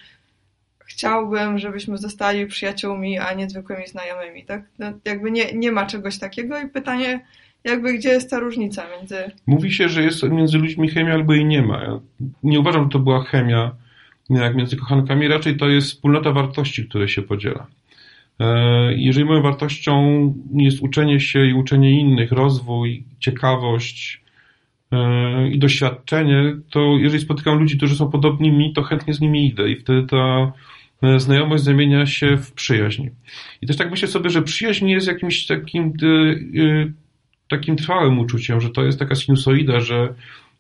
chciałbym, 0.88 1.60
żebyśmy 1.60 1.98
zostali 1.98 2.48
przyjaciółmi, 2.48 3.20
a 3.20 3.34
nie 3.34 3.50
zwykłymi 3.50 3.88
znajomymi, 3.88 4.46
tak? 4.46 4.62
No, 4.80 4.86
jakby 5.06 5.32
nie, 5.32 5.54
nie 5.54 5.72
ma 5.72 5.86
czegoś 5.86 6.18
takiego 6.18 6.60
i 6.60 6.68
pytanie, 6.68 7.20
jakby 7.64 7.94
gdzie 7.94 8.10
jest 8.10 8.30
ta 8.30 8.40
różnica 8.40 8.84
między... 8.98 9.16
Mówi 9.48 9.72
się, 9.72 9.90
że 9.90 10.04
jest 10.04 10.24
między 10.24 10.58
ludźmi 10.58 10.90
chemia 10.90 11.14
albo 11.14 11.34
jej 11.34 11.46
nie 11.46 11.62
ma. 11.62 11.84
Ja 11.84 12.00
nie 12.44 12.60
uważam, 12.60 12.84
że 12.84 12.90
to 12.90 13.00
była 13.00 13.24
chemia 13.24 13.72
jak 14.30 14.56
między 14.56 14.78
kochankami, 14.78 15.28
raczej 15.28 15.58
to 15.58 15.70
jest 15.70 15.88
wspólnota 15.88 16.32
wartości, 16.32 16.86
które 16.86 17.10
się 17.10 17.22
podziela. 17.22 17.68
E, 18.40 18.94
jeżeli 18.94 19.26
moją 19.26 19.42
wartością 19.42 20.34
jest 20.54 20.82
uczenie 20.82 21.20
się 21.20 21.46
i 21.46 21.54
uczenie 21.54 22.00
innych, 22.00 22.32
rozwój, 22.32 23.04
ciekawość 23.20 24.22
e, 24.92 25.50
i 25.50 25.60
doświadczenie, 25.60 26.58
to 26.70 26.98
jeżeli 26.98 27.24
spotykam 27.24 27.60
ludzi, 27.60 27.78
którzy 27.78 27.96
są 27.96 28.12
podobni 28.12 28.52
mi, 28.52 28.74
to 28.74 28.84
chętnie 28.84 29.14
z 29.14 29.22
nimi 29.22 29.48
idę 29.48 29.70
i 29.70 29.76
wtedy 29.76 30.08
ta 30.08 30.52
e, 31.04 31.20
znajomość 31.20 31.64
zamienia 31.64 32.06
się 32.06 32.38
w 32.38 32.54
przyjaźń. 32.54 33.08
I 33.62 33.68
też 33.68 33.78
tak 33.78 33.92
myślę 33.92 34.08
sobie, 34.08 34.30
że 34.30 34.42
przyjaźń 34.42 34.90
jest 34.90 35.08
jakimś 35.08 35.46
takim 35.46 35.94
takim 37.50 37.76
trwałym 37.76 38.20
uczuciem, 38.20 38.62
że 38.62 38.70
to 38.70 38.84
jest 38.84 39.00
taka 39.00 39.16
sinusoida, 39.16 39.80
że 39.80 40.14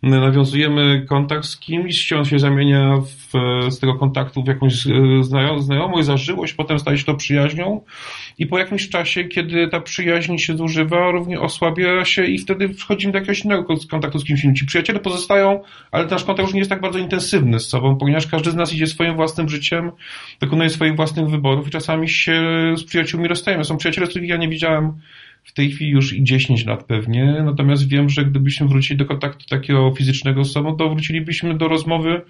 nawiązujemy 0.03 1.05
kontakt 1.09 1.45
z 1.45 1.57
kimś, 1.57 2.13
on 2.13 2.25
się 2.25 2.39
zamienia 2.39 2.97
w, 2.97 3.31
z 3.71 3.79
tego 3.79 3.95
kontaktu 3.95 4.43
w 4.43 4.47
jakąś 4.47 4.87
e, 4.87 5.23
znajomość, 5.59 6.05
zażyłość, 6.05 6.53
potem 6.53 6.79
staje 6.79 6.97
się 6.97 7.05
to 7.05 7.13
przyjaźnią 7.13 7.81
i 8.37 8.47
po 8.47 8.57
jakimś 8.57 8.89
czasie, 8.89 9.23
kiedy 9.23 9.67
ta 9.67 9.81
przyjaźń 9.81 10.37
się 10.37 10.57
zużywa, 10.57 11.11
równie 11.11 11.39
osłabia 11.39 12.05
się 12.05 12.25
i 12.25 12.37
wtedy 12.37 12.69
wchodzimy 12.69 13.13
do 13.13 13.19
jakiegoś 13.19 13.45
innego 13.45 13.75
kontaktu 13.89 14.19
z 14.19 14.25
kimś. 14.25 14.41
Ci 14.59 14.65
przyjaciele 14.65 14.99
pozostają, 14.99 15.63
ale 15.91 16.05
nasz 16.05 16.23
kontakt 16.23 16.47
już 16.47 16.53
nie 16.53 16.59
jest 16.59 16.69
tak 16.69 16.81
bardzo 16.81 16.99
intensywny 16.99 17.59
z 17.59 17.69
sobą, 17.69 17.95
ponieważ 17.95 18.27
każdy 18.27 18.51
z 18.51 18.55
nas 18.55 18.73
idzie 18.73 18.87
swoim 18.87 19.15
własnym 19.15 19.49
życiem, 19.49 19.91
dokonuje 20.39 20.69
swoich 20.69 20.95
własnych 20.95 21.29
wyborów 21.29 21.67
i 21.67 21.71
czasami 21.71 22.09
się 22.09 22.41
z 22.77 22.83
przyjaciółmi 22.83 23.27
rozstajemy. 23.27 23.65
Są 23.65 23.77
przyjaciele, 23.77 24.07
których 24.07 24.29
ja 24.29 24.37
nie 24.37 24.49
widziałem 24.49 24.93
w 25.47 25.53
tej 25.53 25.71
chwili 25.71 25.91
już 25.91 26.13
i 26.13 26.23
10 26.23 26.65
lat 26.65 26.83
pewnie, 26.83 27.41
natomiast 27.45 27.87
wiem, 27.89 28.09
że 28.09 28.25
gdybyśmy 28.25 28.67
wrócili 28.67 28.97
do 28.97 29.05
kontaktu 29.05 29.45
takiego 29.45 29.93
fizycznego 29.97 30.43
z 30.43 30.51
sobą, 30.51 30.75
to 30.75 30.89
wrócilibyśmy 30.89 31.57
do 31.57 31.67
rozmowy, 31.67 32.21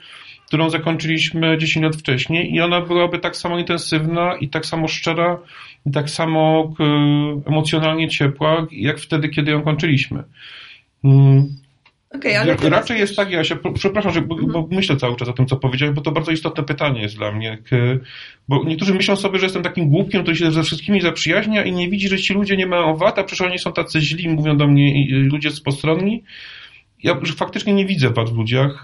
którą 0.48 0.70
zakończyliśmy 0.70 1.58
10 1.58 1.84
lat 1.84 1.96
wcześniej 1.96 2.54
i 2.54 2.62
ona 2.62 2.82
byłaby 2.82 3.20
tak 3.20 3.36
samo 3.36 3.60
intensywna 3.60 4.36
i 4.36 4.50
tak 4.50 4.66
samo 4.66 4.88
szczera 4.88 5.40
i 5.86 5.92
tak 5.92 6.10
samo 6.10 6.74
emocjonalnie 7.46 8.08
ciepła, 8.08 8.68
jak 8.72 9.00
wtedy, 9.00 9.30
kiedy 9.30 9.52
ją 9.52 9.62
kończyliśmy. 9.62 10.24
Okay, 12.18 12.40
ale 12.40 12.56
teraz... 12.56 12.80
Raczej 12.80 13.00
jest 13.00 13.16
tak, 13.16 13.32
ja 13.32 13.44
się, 13.44 13.56
przepraszam, 13.74 14.14
że, 14.14 14.22
bo, 14.22 14.36
bo, 14.36 14.68
myślę 14.72 14.98
cały 14.98 15.16
czas 15.16 15.30
o 15.30 15.34
tym, 15.34 15.46
co 15.46 15.56
powiedziałem, 15.56 15.96
bo 15.96 16.02
to 16.02 16.12
bardzo 16.12 16.32
istotne 16.32 16.64
pytanie 16.64 17.02
jest 17.02 17.18
dla 17.18 17.32
mnie. 17.32 17.58
Bo 18.48 18.64
niektórzy 18.64 18.94
myślą 18.94 19.16
sobie, 19.16 19.40
że 19.40 19.46
jestem 19.46 19.64
takim 19.64 19.90
głupkiem, 19.90 20.24
który 20.24 20.38
się 20.38 20.52
ze 20.52 20.64
wszystkimi 20.64 21.02
zaprzyjaźnia 21.02 21.64
i 21.64 21.72
nie 21.72 21.90
widzi, 21.90 22.08
że 22.08 22.18
ci 22.18 22.34
ludzie 22.34 22.58
nie 22.58 22.68
mają 22.68 22.96
wad, 22.96 23.20
a 23.20 23.24
przecież 23.24 23.48
oni 23.48 23.60
są 23.60 23.74
tacy 23.74 24.02
źli, 24.02 24.30
mówią 24.30 24.58
do 24.58 24.68
mnie 24.68 25.08
ludzie 25.12 25.52
z 25.52 25.62
postronni. 25.62 26.24
Ja 27.04 27.20
faktycznie 27.38 27.74
nie 27.74 27.86
widzę 27.86 28.10
wad 28.10 28.30
w 28.30 28.38
ludziach. 28.38 28.84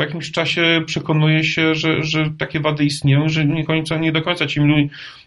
Po 0.00 0.04
jakimś 0.04 0.30
czasie 0.30 0.82
przekonuję 0.86 1.44
się, 1.44 1.74
że, 1.74 2.04
że 2.04 2.30
takie 2.38 2.60
wady 2.60 2.84
istnieją, 2.84 3.28
że 3.28 3.44
nie, 3.44 3.64
końca, 3.64 3.98
nie 3.98 4.12
do 4.12 4.22
końca 4.22 4.46
ci, 4.46 4.60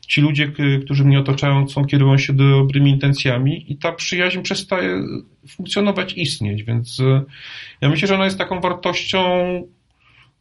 ci 0.07 0.21
ludzie, 0.21 0.51
którzy 0.85 1.05
mnie 1.05 1.19
otaczają, 1.19 1.67
są 1.67 1.85
kierują 1.85 2.17
się 2.17 2.33
dobrymi 2.33 2.91
intencjami 2.91 3.71
i 3.71 3.77
ta 3.77 3.91
przyjaźń 3.91 4.41
przestaje 4.41 5.01
funkcjonować, 5.47 6.13
istnieć, 6.13 6.63
więc 6.63 6.99
e, 6.99 7.23
ja 7.81 7.89
myślę, 7.89 8.07
że 8.07 8.15
ona 8.15 8.25
jest 8.25 8.37
taką 8.37 8.59
wartością, 8.59 9.23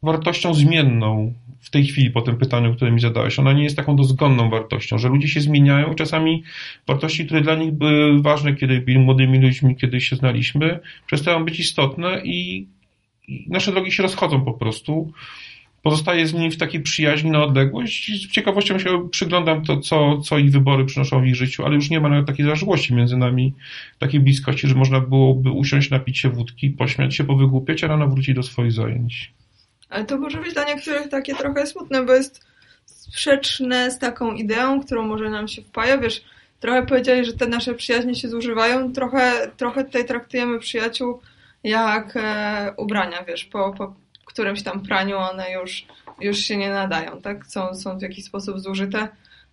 wartością 0.03 0.55
zmienną 0.55 1.35
w 1.61 1.71
tej 1.71 1.85
chwili 1.87 2.11
po 2.11 2.23
tym 2.23 2.37
pytaniu, 2.37 2.75
które 2.75 2.93
mi 2.93 3.01
zadałeś. 3.01 3.39
Ona 3.39 3.53
nie 3.53 3.65
jest 3.65 3.77
taką 3.77 3.97
dozgonną 3.97 4.51
wartością, 4.51 4.99
że 4.99 5.09
ludzie 5.09 5.29
się 5.29 5.41
zmieniają. 5.41 5.95
Czasami 5.95 6.43
wartości, 6.87 7.27
które 7.27 7.41
dla 7.41 7.55
nich 7.55 7.73
były 7.73 8.23
ważne, 8.23 8.55
kiedy 8.55 8.81
byli 8.81 8.99
młodymi 8.99 9.39
ludźmi, 9.39 9.77
kiedy 9.77 10.01
się 10.01 10.17
znaliśmy, 10.17 10.81
przestają 11.07 11.45
być 11.45 11.61
istotne 11.61 12.23
i 12.25 12.67
nasze 13.29 13.73
drogi 13.73 13.93
się 13.93 14.03
rozchodzą 14.03 14.45
po 14.45 14.53
prostu 14.53 15.13
pozostaję 15.83 16.27
z 16.27 16.35
nimi 16.35 16.51
w 16.51 16.59
takiej 16.59 16.81
przyjaźni 16.81 17.31
na 17.31 17.45
odległość. 17.45 18.23
Z 18.23 18.31
ciekawością 18.31 18.79
się 18.79 19.09
przyglądam 19.11 19.65
to, 19.65 19.81
co, 19.81 20.21
co 20.21 20.39
ich 20.39 20.51
wybory 20.51 20.85
przynoszą 20.85 21.23
w 21.23 21.27
ich 21.27 21.35
życiu, 21.37 21.65
ale 21.65 21.75
już 21.75 21.91
nie 21.91 22.01
ma 22.01 22.23
takiej 22.23 22.47
zażyłości 22.47 22.95
między 22.95 23.17
nami, 23.17 23.55
takiej 23.99 24.21
bliskości, 24.21 24.69
że 24.69 24.75
można 24.75 25.01
byłoby 25.01 25.51
usiąść, 25.51 25.91
napić 25.91 26.19
się 26.19 26.31
wódki, 26.31 26.71
pośmiać 26.71 27.17
się, 27.17 27.25
powygłupiać, 27.25 27.85
a 27.85 27.87
rano 27.87 28.09
wrócić 28.09 28.35
do 28.35 28.43
swoich 28.43 28.73
zajęć. 28.73 29.33
Ale 29.89 30.05
to 30.05 30.19
może 30.19 30.39
być 30.39 30.55
dla 30.55 30.65
niektórych 30.65 31.09
takie 31.09 31.35
trochę 31.35 31.67
smutne, 31.67 32.05
bo 32.05 32.13
jest 32.13 32.47
sprzeczne 32.85 33.91
z 33.91 33.99
taką 33.99 34.35
ideą, 34.35 34.81
którą 34.81 35.07
może 35.07 35.31
nam 35.31 35.49
się 35.49 35.63
wpaja. 35.63 35.99
Wiesz, 35.99 36.23
trochę 36.61 36.87
powiedzieli, 36.87 37.25
że 37.25 37.33
te 37.33 37.47
nasze 37.47 37.75
przyjaźnie 37.75 38.15
się 38.15 38.29
zużywają, 38.29 38.93
trochę, 38.93 39.51
trochę 39.57 39.85
tutaj 39.85 40.05
traktujemy 40.05 40.59
przyjaciół 40.59 41.21
jak 41.65 42.17
e, 42.17 42.75
ubrania, 42.77 43.25
wiesz, 43.25 43.45
po, 43.45 43.73
po 43.73 43.95
którymś 44.25 44.63
tam 44.63 44.81
praniu 44.81 45.17
one 45.17 45.53
już, 45.53 45.87
już 46.21 46.39
się 46.39 46.57
nie 46.57 46.71
nadają, 46.71 47.21
tak? 47.21 47.47
Są, 47.47 47.75
są 47.75 47.99
w 47.99 48.03
jakiś 48.03 48.25
sposób 48.25 48.61
zużyte 48.61 49.09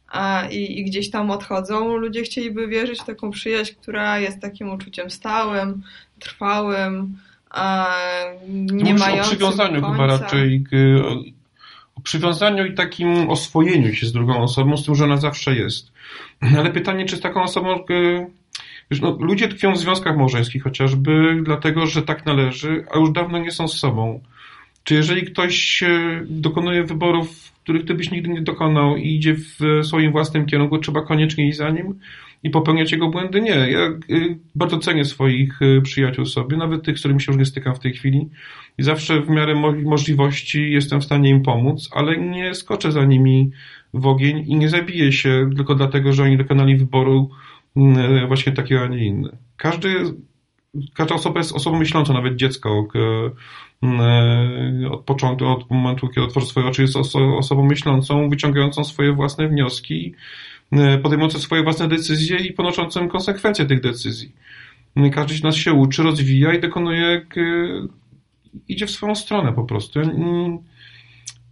a, 0.08 0.44
i, 0.52 0.80
i 0.80 0.84
gdzieś 0.84 1.10
tam 1.10 1.32
odchodzą. 1.32 1.98
Ludzie 1.98 2.24
chcieliby 2.24 2.68
wierzyć 2.68 3.02
w 3.02 3.06
taką 3.06 3.32
przyjaźń, 3.32 3.74
która 3.82 4.20
jest 4.20 4.42
takim 4.42 4.70
uczuciem 4.70 5.10
stałym, 5.10 5.84
trwałym, 6.20 7.18
a, 7.50 7.96
nie 8.48 8.94
mającym 8.94 9.26
o 9.26 9.28
przywiązaniu 9.28 9.82
końca. 9.82 9.92
chyba 9.92 10.08
raczej, 10.08 10.64
o 11.96 12.02
przywiązaniu 12.02 12.66
i 12.66 12.74
takim 12.74 13.30
oswojeniu 13.30 13.94
się 13.94 14.08
z 14.08 14.12
drugą 14.12 14.44
osobą, 14.44 14.78
z 14.78 14.86
tym, 14.86 14.96
że 14.96 15.04
ona 15.04 15.18
zawsze 15.18 15.56
jest. 15.56 15.92
Ale 16.60 16.72
pytanie, 16.72 17.06
czy 17.06 17.18
z 17.18 17.22
taką 17.22 17.44
osobą 17.44 17.84
Wiesz, 18.92 19.02
no, 19.02 19.18
ludzie 19.20 19.48
tkwią 19.48 19.74
w 19.74 19.78
związkach 19.78 20.18
małżeńskich 20.18 20.64
chociażby 20.64 21.42
dlatego, 21.44 21.86
że 21.86 22.02
tak 22.02 22.26
należy, 22.26 22.86
a 22.92 23.00
już 23.00 23.12
dawno 23.12 23.38
nie 23.38 23.52
są 23.52 23.68
z 23.68 23.80
sobą. 23.80 24.20
Czy 24.84 24.96
jeżeli 24.96 25.24
ktoś 25.24 25.84
dokonuje 26.26 26.84
wyborów, 26.84 27.52
których 27.64 27.86
ty 27.86 27.94
byś 27.94 28.12
nigdy 28.12 28.30
nie 28.30 28.42
dokonał 28.42 28.98
i 28.98 29.16
idzie 29.16 29.36
w 29.36 29.86
swoim 29.88 30.12
własnym 30.12 30.46
kierunku, 30.46 30.78
trzeba 30.78 31.02
koniecznie 31.02 31.48
iść 31.48 31.58
za 31.58 31.70
nim 31.70 32.00
i 32.44 32.50
popełniać 32.50 32.92
jego 32.92 33.10
błędy? 33.10 33.42
Nie. 33.42 33.52
Ja 33.52 33.80
y, 34.10 34.38
bardzo 34.56 34.78
cenię 34.78 35.06
swoich 35.06 35.62
y, 35.62 35.82
przyjaciół 35.82 36.26
sobie, 36.26 36.58
nawet 36.58 36.84
tych, 36.84 36.98
z 36.98 37.00
którymi 37.00 37.22
się 37.22 37.32
już 37.32 37.40
nie 37.40 37.46
stykam 37.46 37.76
w 37.76 37.80
tej 37.80 37.94
chwili 37.94 38.30
i 38.78 38.84
zawsze 38.84 39.22
w 39.22 39.30
miarę 39.30 39.56
możliwości 39.84 40.72
jestem 40.72 41.02
w 41.02 41.06
stanie 41.06 41.30
im 41.30 41.42
pomóc, 41.42 41.90
ale 41.94 42.18
nie 42.18 42.56
skoczę 42.56 42.92
za 42.92 43.06
nimi 43.06 43.52
w 43.94 44.08
ogień 44.08 44.44
i 44.48 44.56
nie 44.56 44.70
zabiję 44.70 45.12
się 45.12 45.50
tylko 45.56 45.76
dlatego, 45.76 46.14
że 46.14 46.24
oni 46.24 46.38
dokonali 46.38 46.78
wyboru 46.78 47.30
właśnie 48.28 48.54
takiego, 48.54 48.82
a 48.82 48.88
nie 48.88 49.06
inny. 49.06 49.38
Każdy 49.58 50.14
każda 50.94 51.16
osoba 51.16 51.40
jest 51.40 51.52
osobą 51.52 51.80
myślącą, 51.80 52.14
nawet 52.14 52.36
dziecko 52.36 52.88
e, 53.84 54.90
od 54.90 55.02
początku, 55.02 55.48
od 55.48 55.70
momentu, 55.70 56.08
kiedy 56.08 56.28
otworzy 56.28 56.46
swoje 56.46 56.66
oczy, 56.66 56.82
jest 56.82 56.96
oso 56.96 57.38
osobą 57.38 57.66
myślącą, 57.66 58.30
wyciągającą 58.30 58.84
swoje 58.84 59.14
własne 59.14 59.48
wnioski, 59.48 60.14
e, 60.72 60.98
podejmującą 60.98 61.40
swoje 61.40 61.64
własne 61.64 61.88
decyzje 61.88 62.38
i 62.38 62.54
ponoszącym 62.54 63.10
konsekwencje 63.10 63.66
tych 63.66 63.82
decyzji. 63.82 64.32
Każdy 65.14 65.34
z 65.34 65.44
nas 65.44 65.56
się 65.56 65.74
uczy, 65.74 66.04
rozwija 66.04 66.54
i 66.54 66.62
dokonuje, 66.62 67.26
idzie 68.68 68.86
w 68.86 68.92
swoją 68.92 69.16
stronę 69.16 69.54
po 69.54 69.64
prostu 69.64 70.00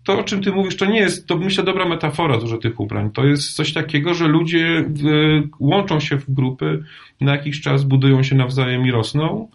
to, 0.07 0.19
o 0.19 0.23
czym 0.23 0.43
ty 0.43 0.51
mówisz, 0.51 0.77
to 0.77 0.85
nie 0.85 0.99
jest, 0.99 1.27
to 1.27 1.37
myślę, 1.37 1.63
dobra 1.63 1.85
metafora 1.85 2.37
dużo 2.37 2.57
tych 2.57 2.79
ubrań. 2.79 3.11
To 3.11 3.25
jest 3.25 3.53
coś 3.53 3.73
takiego, 3.73 4.13
że 4.13 4.27
ludzie 4.27 4.85
w, 4.87 5.03
łączą 5.59 5.99
się 5.99 6.17
w 6.17 6.31
grupy, 6.31 6.83
na 7.21 7.31
jakiś 7.31 7.61
czas 7.61 7.83
budują 7.83 8.23
się 8.23 8.35
nawzajem 8.35 8.87
i 8.87 8.91
rosną, 8.91 9.49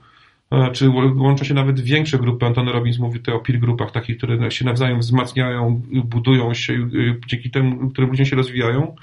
czy 0.73 0.91
łączą 1.17 1.45
się 1.45 1.55
nawet 1.55 1.81
większe 1.81 2.19
grupy. 2.19 2.47
Antony 2.47 2.73
Robbins 2.73 2.99
mówi 2.99 3.19
tutaj 3.19 3.35
o 3.35 3.41
peer 3.41 3.59
grupach, 3.59 3.91
takich, 3.91 4.17
które 4.17 4.51
się 4.51 4.65
nawzajem 4.65 4.99
wzmacniają, 4.99 5.83
budują 6.05 6.55
się, 6.55 6.89
dzięki 7.27 7.51
temu, 7.51 7.91
które 7.91 8.07
ludzie 8.07 8.27
się 8.27 8.37
rozwijają. 8.37 8.97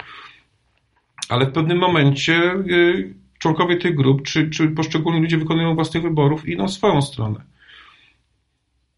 Ale 1.28 1.46
w 1.46 1.52
pewnym 1.52 1.78
momencie 1.78 2.54
członkowie 3.38 3.76
tych 3.76 3.94
grup, 3.94 4.22
czy, 4.22 4.50
czy 4.50 4.68
poszczególni 4.68 5.20
ludzie 5.20 5.38
wykonują 5.38 5.74
własnych 5.74 6.02
wyborów 6.02 6.48
i 6.48 6.52
idą 6.52 6.68
swoją 6.68 7.02
stronę. 7.02 7.40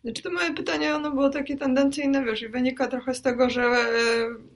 Znaczy 0.04 0.22
to 0.22 0.30
moje 0.30 0.54
pytanie, 0.54 0.94
ono 0.94 1.10
było 1.10 1.30
takie 1.30 1.56
tendencyjne, 1.56 2.24
wiesz, 2.24 2.42
i 2.42 2.48
wynika 2.48 2.86
trochę 2.88 3.14
z 3.14 3.22
tego, 3.22 3.50
że 3.50 3.70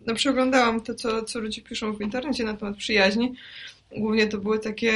no, 0.07 0.15
przeglądałam 0.15 0.81
to, 0.81 0.95
co, 0.95 1.23
co 1.23 1.41
ludzie 1.41 1.63
piszą 1.63 1.93
w 1.93 2.01
internecie 2.01 2.45
na 2.45 2.55
temat 2.55 2.77
przyjaźni. 2.77 3.35
Głównie 3.97 4.27
to 4.27 4.39
były 4.39 4.59
takie, 4.59 4.93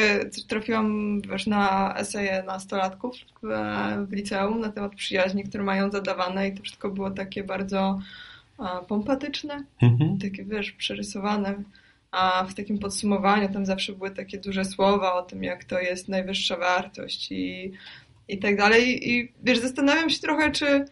trafiłam 0.48 1.20
wiesz, 1.20 1.46
na 1.46 1.94
eseje 1.96 2.42
nastolatków 2.46 3.16
w, 3.42 3.48
w 4.08 4.12
liceum 4.12 4.60
na 4.60 4.72
temat 4.72 4.94
przyjaźni, 4.94 5.44
które 5.44 5.64
mają 5.64 5.90
zadawane 5.90 6.48
i 6.48 6.54
to 6.54 6.62
wszystko 6.62 6.90
było 6.90 7.10
takie 7.10 7.44
bardzo 7.44 8.00
pompatyczne, 8.88 9.64
mhm. 9.82 10.18
takie, 10.18 10.44
wiesz, 10.44 10.72
przerysowane 10.72 11.62
a 12.10 12.44
w 12.44 12.54
takim 12.54 12.78
podsumowaniu 12.78 13.52
tam 13.52 13.66
zawsze 13.66 13.92
były 13.92 14.10
takie 14.10 14.38
duże 14.38 14.64
słowa 14.64 15.14
o 15.14 15.22
tym, 15.22 15.44
jak 15.44 15.64
to 15.64 15.80
jest 15.80 16.08
najwyższa 16.08 16.56
wartość 16.56 17.32
i, 17.32 17.72
i 18.34 18.38
tak 18.38 18.56
dalej. 18.56 19.10
I 19.10 19.32
wiesz, 19.42 19.58
zastanawiam 19.58 20.10
się 20.10 20.20
trochę, 20.20 20.50
czy 20.50 20.84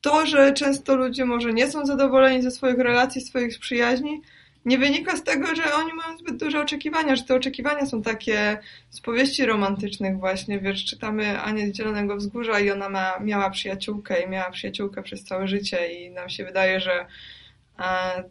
to, 0.00 0.26
że 0.26 0.52
często 0.52 0.96
ludzie 0.96 1.24
może 1.24 1.52
nie 1.52 1.70
są 1.70 1.86
zadowoleni 1.86 2.42
ze 2.42 2.50
swoich 2.50 2.78
relacji, 2.78 3.20
swoich 3.20 3.58
przyjaźni, 3.58 4.22
nie 4.64 4.78
wynika 4.78 5.16
z 5.16 5.24
tego, 5.24 5.54
że 5.54 5.74
oni 5.74 5.92
mają 5.92 6.18
zbyt 6.18 6.36
duże 6.36 6.60
oczekiwania, 6.60 7.16
że 7.16 7.22
te 7.22 7.34
oczekiwania 7.34 7.86
są 7.86 8.02
takie 8.02 8.58
z 8.90 9.00
powieści 9.00 9.46
romantycznych 9.46 10.18
właśnie, 10.18 10.58
wiesz, 10.58 10.84
czytamy 10.84 11.40
Anię 11.40 11.66
z 11.68 11.76
Zielonego 11.76 12.16
Wzgórza 12.16 12.60
i 12.60 12.70
ona 12.70 12.88
ma, 12.88 13.18
miała 13.20 13.50
przyjaciółkę 13.50 14.22
i 14.22 14.28
miała 14.28 14.50
przyjaciółkę 14.50 15.02
przez 15.02 15.24
całe 15.24 15.48
życie 15.48 15.92
i 15.92 16.10
nam 16.10 16.28
się 16.28 16.44
wydaje, 16.44 16.80
że 16.80 17.06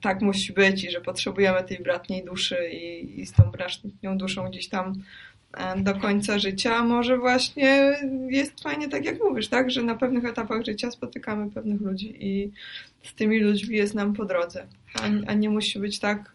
tak 0.01 0.21
musi 0.21 0.53
być 0.53 0.83
i 0.83 0.91
że 0.91 1.01
potrzebujemy 1.01 1.63
tej 1.63 1.79
bratniej 1.79 2.25
duszy 2.25 2.69
i, 2.73 3.19
i 3.21 3.25
z 3.25 3.33
tą 3.33 3.43
bratnią 3.43 4.17
duszą 4.17 4.49
gdzieś 4.49 4.69
tam 4.69 4.93
e, 4.93 4.95
do 5.77 5.95
końca 5.95 6.39
życia. 6.39 6.83
Może 6.83 7.17
właśnie 7.17 7.97
jest 8.29 8.63
fajnie 8.63 8.89
tak, 8.89 9.05
jak 9.05 9.19
mówisz, 9.19 9.47
tak, 9.47 9.71
że 9.71 9.83
na 9.83 9.95
pewnych 9.95 10.25
etapach 10.25 10.65
życia 10.65 10.91
spotykamy 10.91 11.51
pewnych 11.51 11.81
ludzi 11.81 12.15
i 12.19 12.51
z 13.03 13.13
tymi 13.13 13.39
ludźmi 13.39 13.77
jest 13.77 13.93
nam 13.93 14.13
po 14.13 14.25
drodze, 14.25 14.65
a, 14.95 15.29
a 15.31 15.33
nie 15.33 15.49
musi 15.49 15.79
być 15.79 15.99
tak 15.99 16.31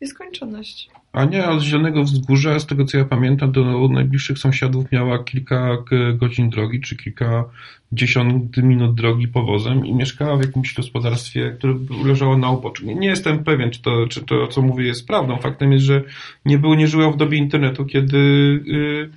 e, 0.00 0.04
nieskończoność. 0.04 0.90
Ania 1.12 1.58
z 1.58 1.62
Zielonego 1.62 2.02
Wzgórza, 2.02 2.58
z 2.58 2.66
tego 2.66 2.84
co 2.84 2.98
ja 2.98 3.04
pamiętam, 3.04 3.52
do 3.52 3.88
najbliższych 3.88 4.38
sąsiadów 4.38 4.92
miała 4.92 5.24
kilka 5.24 5.76
godzin 6.14 6.50
drogi, 6.50 6.80
czy 6.80 6.96
kilka 6.96 7.44
dziesiąt 7.92 8.56
minut 8.56 8.94
drogi 8.94 9.28
powozem 9.28 9.86
i 9.86 9.94
mieszkała 9.94 10.36
w 10.36 10.40
jakimś 10.40 10.74
gospodarstwie, 10.74 11.54
które 11.58 11.74
leżało 12.04 12.38
na 12.38 12.50
uboczu. 12.50 12.86
Nie, 12.86 12.94
nie 12.94 13.08
jestem 13.08 13.44
pewien, 13.44 13.70
czy 13.70 13.82
to, 13.82 14.06
czy 14.08 14.22
to, 14.22 14.46
co 14.46 14.62
mówię, 14.62 14.86
jest 14.86 15.06
prawdą. 15.06 15.36
Faktem 15.36 15.72
jest, 15.72 15.84
że 15.84 16.02
nie 16.44 16.58
było, 16.58 16.74
nie 16.74 16.86
żyła 16.86 17.10
w 17.10 17.16
dobie 17.16 17.38
internetu, 17.38 17.84
kiedy 17.84 18.16
y, 18.16 19.10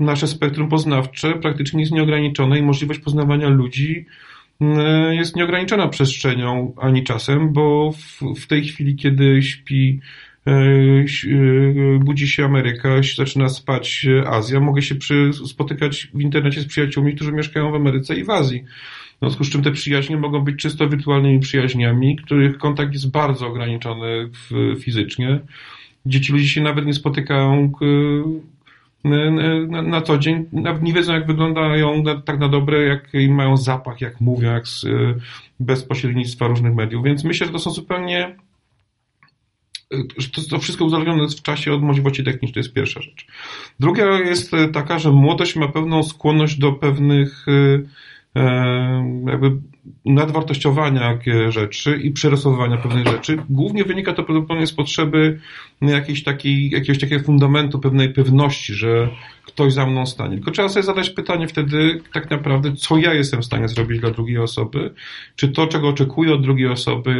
nasze 0.00 0.26
spektrum 0.26 0.68
poznawcze 0.68 1.34
praktycznie 1.34 1.80
jest 1.80 1.92
nieograniczone 1.92 2.58
i 2.58 2.62
możliwość 2.62 3.00
poznawania 3.00 3.48
ludzi 3.48 4.06
jest 5.10 5.36
nieograniczona 5.36 5.88
przestrzenią 5.88 6.74
ani 6.76 7.04
czasem, 7.04 7.52
bo 7.52 7.92
w, 7.92 8.40
w 8.40 8.46
tej 8.46 8.64
chwili, 8.64 8.96
kiedy 8.96 9.42
śpi 9.42 10.00
E, 10.46 10.52
e, 10.52 11.98
budzi 11.98 12.28
się 12.28 12.44
Ameryka, 12.44 12.88
zaczyna 13.16 13.48
spać 13.48 14.06
Azja, 14.26 14.60
mogę 14.60 14.82
się 14.82 14.94
przy, 14.94 15.30
spotykać 15.46 16.08
w 16.14 16.20
internecie 16.20 16.60
z 16.60 16.66
przyjaciółmi, 16.66 17.14
którzy 17.14 17.32
mieszkają 17.32 17.70
w 17.70 17.74
Ameryce 17.74 18.16
i 18.16 18.24
w 18.24 18.30
Azji. 18.30 18.64
W 19.16 19.18
związku 19.18 19.44
z 19.44 19.50
czym 19.50 19.62
te 19.62 19.72
przyjaźnie 19.72 20.16
mogą 20.16 20.40
być 20.40 20.56
czysto 20.56 20.88
wirtualnymi 20.88 21.40
przyjaźniami, 21.40 22.16
których 22.16 22.58
kontakt 22.58 22.92
jest 22.92 23.10
bardzo 23.10 23.46
ograniczony 23.46 24.30
fizycznie. 24.80 25.40
Dzieci 26.06 26.32
ludzi 26.32 26.48
się 26.48 26.60
nawet 26.60 26.86
nie 26.86 26.94
spotykają 26.94 27.72
na, 29.68 30.00
co 30.00 30.18
dzień, 30.18 30.44
nawet 30.52 30.82
nie 30.82 30.92
wiedzą 30.92 31.12
jak 31.12 31.26
wyglądają 31.26 32.02
tak 32.24 32.38
na 32.38 32.48
dobre, 32.48 32.82
jak 32.82 33.12
mają 33.28 33.56
zapach, 33.56 34.00
jak 34.00 34.20
mówią, 34.20 34.52
jak 34.52 34.68
z, 34.68 34.86
bez 35.60 35.84
pośrednictwa 35.84 36.46
różnych 36.46 36.74
mediów. 36.74 37.04
Więc 37.04 37.24
myślę, 37.24 37.46
że 37.46 37.52
to 37.52 37.58
są 37.58 37.70
zupełnie 37.70 38.36
to, 40.32 40.42
to 40.50 40.58
wszystko 40.58 40.84
uzależnione 40.84 41.22
jest 41.22 41.38
w 41.38 41.42
czasie 41.42 41.72
od 41.72 41.82
możliwości 41.82 42.24
technicznych, 42.24 42.54
to 42.54 42.60
jest 42.60 42.72
pierwsza 42.72 43.02
rzecz. 43.02 43.26
Druga 43.80 44.18
jest 44.18 44.52
taka, 44.72 44.98
że 44.98 45.10
młodość 45.10 45.56
ma 45.56 45.68
pewną 45.68 46.02
skłonność 46.02 46.58
do 46.58 46.72
pewnych 46.72 47.46
jakby 49.26 49.56
nadwartościowania 50.04 51.18
rzeczy 51.48 51.96
i 51.96 52.10
przerysowywania 52.10 52.76
pewnych 52.76 53.06
rzeczy. 53.06 53.38
Głównie 53.50 53.84
wynika 53.84 54.12
to 54.12 54.24
prawdopodobnie 54.24 54.66
z 54.66 54.72
potrzeby 54.72 55.40
jakiejś 55.82 56.22
takiej, 56.22 56.70
jakiegoś 56.70 56.98
takiego 56.98 57.24
fundamentu, 57.24 57.78
pewnej 57.78 58.12
pewności, 58.12 58.74
że 58.74 59.08
ktoś 59.46 59.72
za 59.72 59.86
mną 59.86 60.06
stanie. 60.06 60.34
Tylko 60.34 60.50
trzeba 60.50 60.68
sobie 60.68 60.82
zadać 60.82 61.10
pytanie 61.10 61.48
wtedy 61.48 62.00
tak 62.12 62.30
naprawdę, 62.30 62.72
co 62.72 62.98
ja 62.98 63.14
jestem 63.14 63.42
w 63.42 63.44
stanie 63.44 63.68
zrobić 63.68 64.00
dla 64.00 64.10
drugiej 64.10 64.38
osoby, 64.38 64.94
czy 65.36 65.48
to, 65.48 65.66
czego 65.66 65.88
oczekuję 65.88 66.34
od 66.34 66.42
drugiej 66.42 66.68
osoby, 66.68 67.10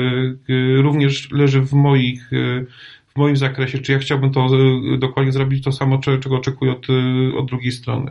y, 0.50 0.82
również 0.82 1.30
leży 1.30 1.60
w 1.60 1.72
moich 1.72 2.32
y, 2.32 2.66
w 3.14 3.18
moim 3.18 3.36
zakresie, 3.36 3.78
czy 3.78 3.92
ja 3.92 3.98
chciałbym 3.98 4.30
to 4.30 4.48
y, 4.94 4.98
dokładnie 4.98 5.32
zrobić 5.32 5.64
to 5.64 5.72
samo, 5.72 5.98
czego 5.98 6.36
oczekuję 6.36 6.72
od, 6.72 6.86
od 7.38 7.46
drugiej 7.46 7.72
strony. 7.72 8.10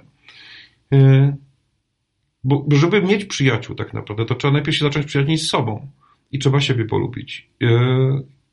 Bo 2.46 2.66
żeby 2.72 3.02
mieć 3.02 3.26
przyjaciół 3.26 3.76
tak 3.76 3.94
naprawdę, 3.94 4.26
to 4.26 4.36
trzeba 4.36 4.54
najpierw 4.54 4.78
się 4.78 4.86
zacząć 4.86 5.06
przyjaźnić 5.06 5.44
z 5.44 5.50
sobą 5.50 5.88
i 6.32 6.40
trzeba 6.40 6.62
siebie 6.62 6.86
polubić. 6.86 7.48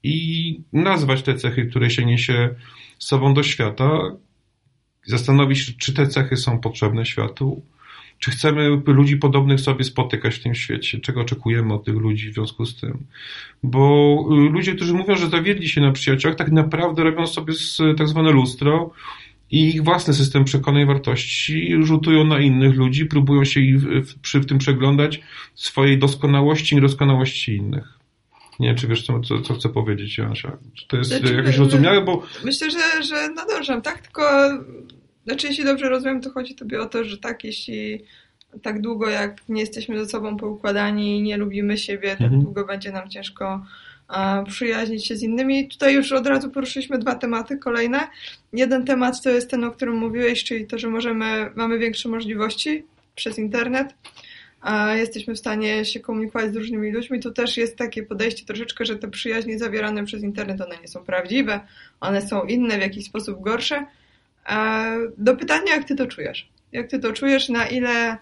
I 0.02 0.60
nazwać 0.72 1.22
te 1.22 1.34
cechy, 1.34 1.66
które 1.66 1.90
się 1.90 2.04
niesie 2.04 2.54
z 2.98 3.06
sobą 3.06 3.34
do 3.34 3.42
świata, 3.42 4.16
zastanowić 5.06 5.76
czy 5.76 5.94
te 5.94 6.06
cechy 6.06 6.36
są 6.36 6.58
potrzebne 6.58 7.06
światu, 7.06 7.62
czy 8.18 8.30
chcemy 8.30 8.82
ludzi 8.86 9.16
podobnych 9.16 9.60
sobie 9.60 9.84
spotykać 9.84 10.34
w 10.34 10.42
tym 10.42 10.54
świecie, 10.54 11.00
czego 11.00 11.20
oczekujemy 11.20 11.74
od 11.74 11.84
tych 11.84 11.94
ludzi 11.94 12.30
w 12.30 12.34
związku 12.34 12.66
z 12.66 12.80
tym. 12.80 13.06
Bo 13.62 14.16
y, 14.32 14.50
ludzie, 14.50 14.74
którzy 14.74 14.94
mówią, 14.94 15.16
że 15.16 15.28
zawiedli 15.28 15.68
się 15.68 15.80
na 15.80 15.92
przyjaciołach, 15.92 16.38
tak 16.38 16.52
naprawdę 16.52 17.02
robią 17.02 17.26
sobie 17.26 17.54
tak 17.98 18.08
zwane 18.08 18.32
lustro 18.32 18.90
i 19.52 19.68
ich 19.68 19.84
własny 19.84 20.14
system 20.14 20.44
przekonań 20.44 20.86
wartości 20.86 21.76
rzutują 21.82 22.24
na 22.24 22.40
innych 22.40 22.74
ludzi, 22.74 23.06
próbują 23.06 23.44
się 23.44 23.60
przy 24.22 24.40
w 24.40 24.46
tym 24.46 24.58
przeglądać 24.58 25.20
swojej 25.54 25.98
doskonałości 25.98 26.74
i 26.74 26.76
niedoskonałości 26.76 27.56
innych. 27.56 27.98
Nie 28.60 28.68
wiem, 28.68 28.76
czy 28.76 28.88
wiesz, 28.88 29.06
co, 29.06 29.20
co, 29.20 29.40
co 29.40 29.54
chcę 29.54 29.68
powiedzieć, 29.68 30.18
Josia. 30.18 30.58
Czy 30.74 30.88
to 30.88 30.96
jest 30.96 31.10
znaczy, 31.10 31.34
jakoś 31.34 31.56
zrozumiałe, 31.56 32.04
bo... 32.04 32.26
Myślę, 32.44 32.70
że, 32.70 33.02
że 33.02 33.28
nadążam, 33.28 33.82
tak? 33.82 34.02
Tylko, 34.02 34.22
znaczy, 35.24 35.46
jeśli 35.46 35.64
dobrze 35.64 35.88
rozumiem, 35.88 36.20
to 36.20 36.30
chodzi 36.30 36.54
tobie 36.54 36.80
o 36.80 36.86
to, 36.86 37.04
że 37.04 37.18
tak, 37.18 37.44
jeśli 37.44 38.04
tak 38.62 38.80
długo 38.80 39.10
jak 39.10 39.48
nie 39.48 39.60
jesteśmy 39.60 39.98
ze 39.98 40.10
sobą 40.10 40.36
poukładani 40.36 41.18
i 41.18 41.22
nie 41.22 41.36
lubimy 41.36 41.78
siebie, 41.78 42.10
tak 42.10 42.20
mhm. 42.20 42.42
długo 42.42 42.66
będzie 42.66 42.92
nam 42.92 43.10
ciężko 43.10 43.64
przyjaźnić 44.48 45.06
się 45.06 45.16
z 45.16 45.22
innymi. 45.22 45.68
Tutaj 45.68 45.94
już 45.94 46.12
od 46.12 46.26
razu 46.26 46.50
poruszyliśmy 46.50 46.98
dwa 46.98 47.14
tematy 47.14 47.56
kolejne. 47.56 48.00
Jeden 48.52 48.84
temat 48.84 49.22
to 49.22 49.30
jest 49.30 49.50
ten, 49.50 49.64
o 49.64 49.70
którym 49.70 49.96
mówiłeś, 49.96 50.44
czyli 50.44 50.66
to, 50.66 50.78
że 50.78 50.88
możemy, 50.88 51.50
mamy 51.54 51.78
większe 51.78 52.08
możliwości 52.08 52.84
przez 53.14 53.38
internet 53.38 53.94
jesteśmy 54.94 55.34
w 55.34 55.38
stanie 55.38 55.84
się 55.84 56.00
komunikować 56.00 56.52
z 56.52 56.56
różnymi 56.56 56.92
ludźmi. 56.92 57.20
Tu 57.20 57.30
też 57.30 57.56
jest 57.56 57.76
takie 57.76 58.02
podejście 58.02 58.46
troszeczkę, 58.46 58.84
że 58.84 58.96
te 58.96 59.10
przyjaźnie 59.10 59.58
zawierane 59.58 60.04
przez 60.04 60.22
internet, 60.22 60.60
one 60.60 60.76
nie 60.82 60.88
są 60.88 61.04
prawdziwe, 61.04 61.60
one 62.00 62.22
są 62.22 62.44
inne, 62.44 62.78
w 62.78 62.80
jakiś 62.80 63.04
sposób 63.04 63.40
gorsze. 63.40 63.86
Do 65.18 65.36
pytania, 65.36 65.74
jak 65.74 65.84
ty 65.84 65.96
to 65.96 66.06
czujesz? 66.06 66.48
Jak 66.72 66.88
ty 66.90 66.98
to 66.98 67.12
czujesz, 67.12 67.48
na 67.48 67.66
ile 67.66 68.16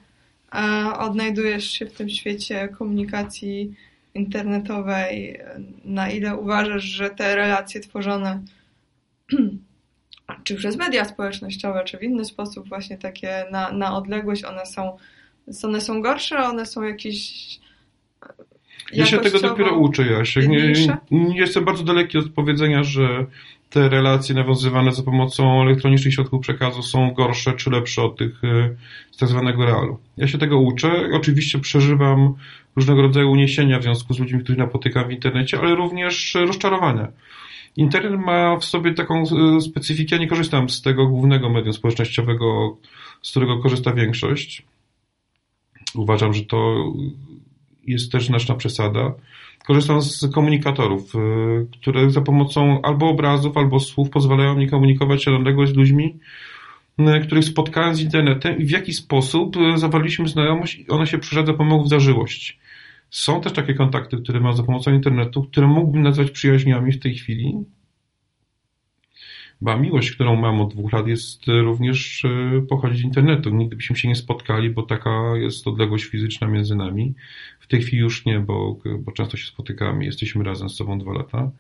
odnajdujesz 0.98 1.70
się 1.70 1.86
w 1.86 1.92
tym 1.92 2.08
świecie 2.08 2.68
komunikacji 2.78 3.74
internetowej, 4.14 5.40
na 5.84 6.10
ile 6.10 6.36
uważasz, 6.36 6.84
że 6.84 7.10
te 7.10 7.36
relacje 7.36 7.80
tworzone 7.80 8.42
czy 10.44 10.54
przez 10.54 10.76
media 10.76 11.04
społecznościowe, 11.04 11.84
czy 11.84 11.98
w 11.98 12.02
inny 12.02 12.24
sposób 12.24 12.68
właśnie 12.68 12.98
takie 12.98 13.44
na, 13.50 13.72
na 13.72 13.96
odległość, 13.96 14.44
one 14.44 14.66
są 14.66 14.96
one 15.64 15.80
są 15.80 16.02
gorsze, 16.02 16.38
one 16.38 16.66
są 16.66 16.82
jakieś. 16.82 17.48
Ja 18.92 19.06
się 19.06 19.18
tego 19.18 19.40
dopiero 19.40 19.76
uczę, 19.76 20.06
Jasiek. 20.06 20.48
Nie, 20.48 20.72
nie, 21.10 21.38
jestem 21.38 21.64
bardzo 21.64 21.84
daleki 21.84 22.18
od 22.18 22.30
powiedzenia, 22.30 22.84
że 22.84 23.26
te 23.70 23.88
relacje 23.88 24.34
nawiązywane 24.34 24.92
za 24.92 25.02
pomocą 25.02 25.62
elektronicznych 25.62 26.14
środków 26.14 26.40
przekazu 26.40 26.82
są 26.82 27.10
gorsze 27.10 27.52
czy 27.52 27.70
lepsze 27.70 28.02
od 28.02 28.18
tych 28.18 28.44
e, 28.44 28.76
z 29.10 29.16
tak 29.16 29.28
zwanego 29.28 29.64
realu. 29.64 29.98
Ja 30.16 30.28
się 30.28 30.38
tego 30.38 30.58
uczę. 30.58 31.08
Oczywiście 31.12 31.58
przeżywam 31.58 32.34
różnego 32.76 33.02
rodzaju 33.02 33.30
uniesienia 33.30 33.78
w 33.78 33.82
związku 33.82 34.14
z 34.14 34.18
ludźmi, 34.18 34.40
których 34.40 34.58
napotykam 34.58 35.08
w 35.08 35.12
internecie, 35.12 35.60
ale 35.60 35.74
również 35.74 36.34
rozczarowania. 36.34 37.08
Internet 37.76 38.20
ma 38.20 38.56
w 38.56 38.64
sobie 38.64 38.94
taką 38.94 39.22
e, 39.22 39.60
specyfikę, 39.60 40.16
ja 40.16 40.22
nie 40.22 40.28
korzystam 40.28 40.68
z 40.68 40.82
tego 40.82 41.06
głównego 41.06 41.50
medium 41.50 41.72
społecznościowego, 41.72 42.76
z 43.22 43.30
którego 43.30 43.58
korzysta 43.58 43.92
większość. 43.92 44.62
Uważam, 45.94 46.34
że 46.34 46.44
to 46.44 46.84
jest 47.86 48.12
też 48.12 48.26
znaczna 48.26 48.54
przesada. 48.54 49.12
Korzystam 49.66 50.02
z 50.02 50.32
komunikatorów, 50.34 51.14
e, 51.14 51.18
które 51.80 52.10
za 52.10 52.20
pomocą 52.20 52.82
albo 52.82 53.08
obrazów, 53.08 53.56
albo 53.56 53.80
słów 53.80 54.10
pozwalają 54.10 54.56
mi 54.56 54.68
komunikować 54.68 55.24
się 55.24 55.30
na 55.30 55.36
odległość 55.36 55.72
z 55.72 55.76
ludźmi, 55.76 56.18
których 57.22 57.44
spotkałem 57.44 57.94
z 57.94 58.00
internetem 58.00 58.58
i 58.58 58.64
w 58.64 58.70
jaki 58.70 58.92
sposób 58.92 59.56
zawarliśmy 59.76 60.28
znajomość 60.28 60.78
i 60.78 60.88
ona 60.88 61.06
się 61.06 61.18
przeszedza 61.18 61.54
pomogą 61.54 61.84
w 61.84 61.88
zażyłość. 61.88 62.58
Są 63.10 63.40
też 63.40 63.52
takie 63.52 63.74
kontakty, 63.74 64.16
które 64.16 64.40
mam 64.40 64.56
za 64.56 64.62
pomocą 64.62 64.94
internetu, 64.94 65.42
które 65.42 65.66
mógłbym 65.66 66.02
nazwać 66.02 66.30
przyjaźniami 66.30 66.92
w 66.92 67.00
tej 67.00 67.14
chwili. 67.14 67.64
Bo 69.60 69.78
miłość, 69.78 70.10
którą 70.10 70.36
mam 70.36 70.60
od 70.60 70.74
dwóch 70.74 70.92
lat, 70.92 71.06
jest 71.06 71.46
również 71.46 72.24
e, 72.24 72.62
pochodzi 72.68 72.98
z 72.98 73.04
internetu. 73.04 73.50
Nigdy 73.50 73.76
byśmy 73.76 73.96
się 73.96 74.08
nie 74.08 74.14
spotkali, 74.14 74.70
bo 74.70 74.82
taka 74.82 75.36
jest 75.36 75.66
odległość 75.66 76.04
fizyczna 76.04 76.46
między 76.46 76.76
nami. 76.76 77.14
W 77.60 77.66
tej 77.66 77.82
chwili 77.82 77.98
już 77.98 78.24
nie, 78.24 78.40
bo, 78.40 78.76
bo 78.98 79.12
często 79.12 79.36
się 79.36 79.46
spotykamy, 79.46 80.04
jesteśmy 80.04 80.44
razem 80.44 80.68
z 80.68 80.76
sobą 80.76 80.98
dwa 80.98 81.12
lata. 81.12 81.50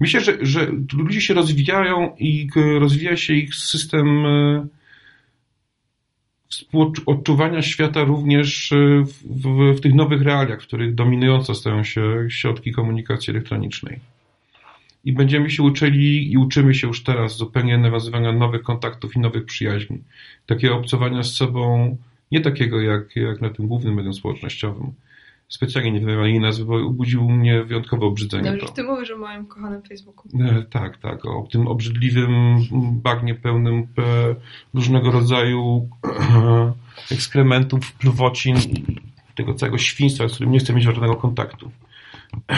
Myślę, 0.00 0.20
że, 0.20 0.38
że 0.40 0.72
ludzie 0.92 1.20
się 1.20 1.34
rozwijają 1.34 2.14
i 2.18 2.48
rozwija 2.78 3.16
się 3.16 3.34
ich 3.34 3.54
system 3.54 4.26
e, 4.26 4.66
odczuwania 7.06 7.62
świata 7.62 8.04
również 8.04 8.72
y, 8.72 9.04
w, 9.04 9.42
w, 9.42 9.76
w, 9.76 9.80
tych 9.80 9.94
nowych 9.94 10.22
realiach, 10.22 10.62
w 10.62 10.66
których 10.66 10.94
dominujące 10.94 11.54
stają 11.54 11.84
się 11.84 12.26
środki 12.28 12.72
komunikacji 12.72 13.30
elektronicznej. 13.30 14.00
I 15.04 15.12
będziemy 15.12 15.50
się 15.50 15.62
uczyli 15.62 16.32
i 16.32 16.38
uczymy 16.38 16.74
się 16.74 16.86
już 16.86 17.02
teraz 17.02 17.36
zupełnie 17.36 17.78
nawiązywania 17.78 18.32
nowych 18.32 18.62
kontaktów 18.62 19.16
i 19.16 19.20
nowych 19.20 19.44
przyjaźni. 19.44 19.98
Takiego 20.46 20.76
obcowania 20.76 21.22
z 21.22 21.34
sobą, 21.34 21.96
nie 22.32 22.40
takiego 22.40 22.80
jak, 22.80 23.16
jak 23.16 23.40
na 23.40 23.50
tym 23.50 23.66
głównym 23.66 23.94
medium 23.94 24.14
społecznościowym, 24.14 24.92
specjalnie 25.48 25.92
nie 25.92 26.00
wymawiam 26.00 26.24
jej 26.24 26.40
nazwy, 26.40 26.64
bo 26.64 26.90
budził 26.90 27.30
mnie 27.30 27.64
wyjątkowe 27.64 28.06
obrzydzenie. 28.06 28.58
No, 28.62 28.68
ty 28.68 28.82
mówisz 28.82 29.10
o 29.10 29.18
moim 29.18 29.46
kochanym 29.46 29.82
Facebooku. 29.82 30.24
E, 30.40 30.62
tak, 30.62 30.98
tak, 30.98 31.24
o 31.24 31.48
tym 31.52 31.66
obrzydliwym 31.66 32.58
bagnie 33.02 33.34
pełnym 33.34 33.74
e, 33.74 33.84
różnego 34.74 35.10
rodzaju 35.10 35.88
ekskrementów, 37.12 37.92
pluwocin 37.92 38.56
i 38.56 38.84
tego 39.34 39.54
całego 39.54 39.78
świństwa, 39.78 40.28
z 40.28 40.34
którym 40.34 40.52
nie 40.52 40.58
chcę 40.58 40.72
mieć 40.72 40.84
żadnego 40.84 41.16
kontaktu. 41.16 41.70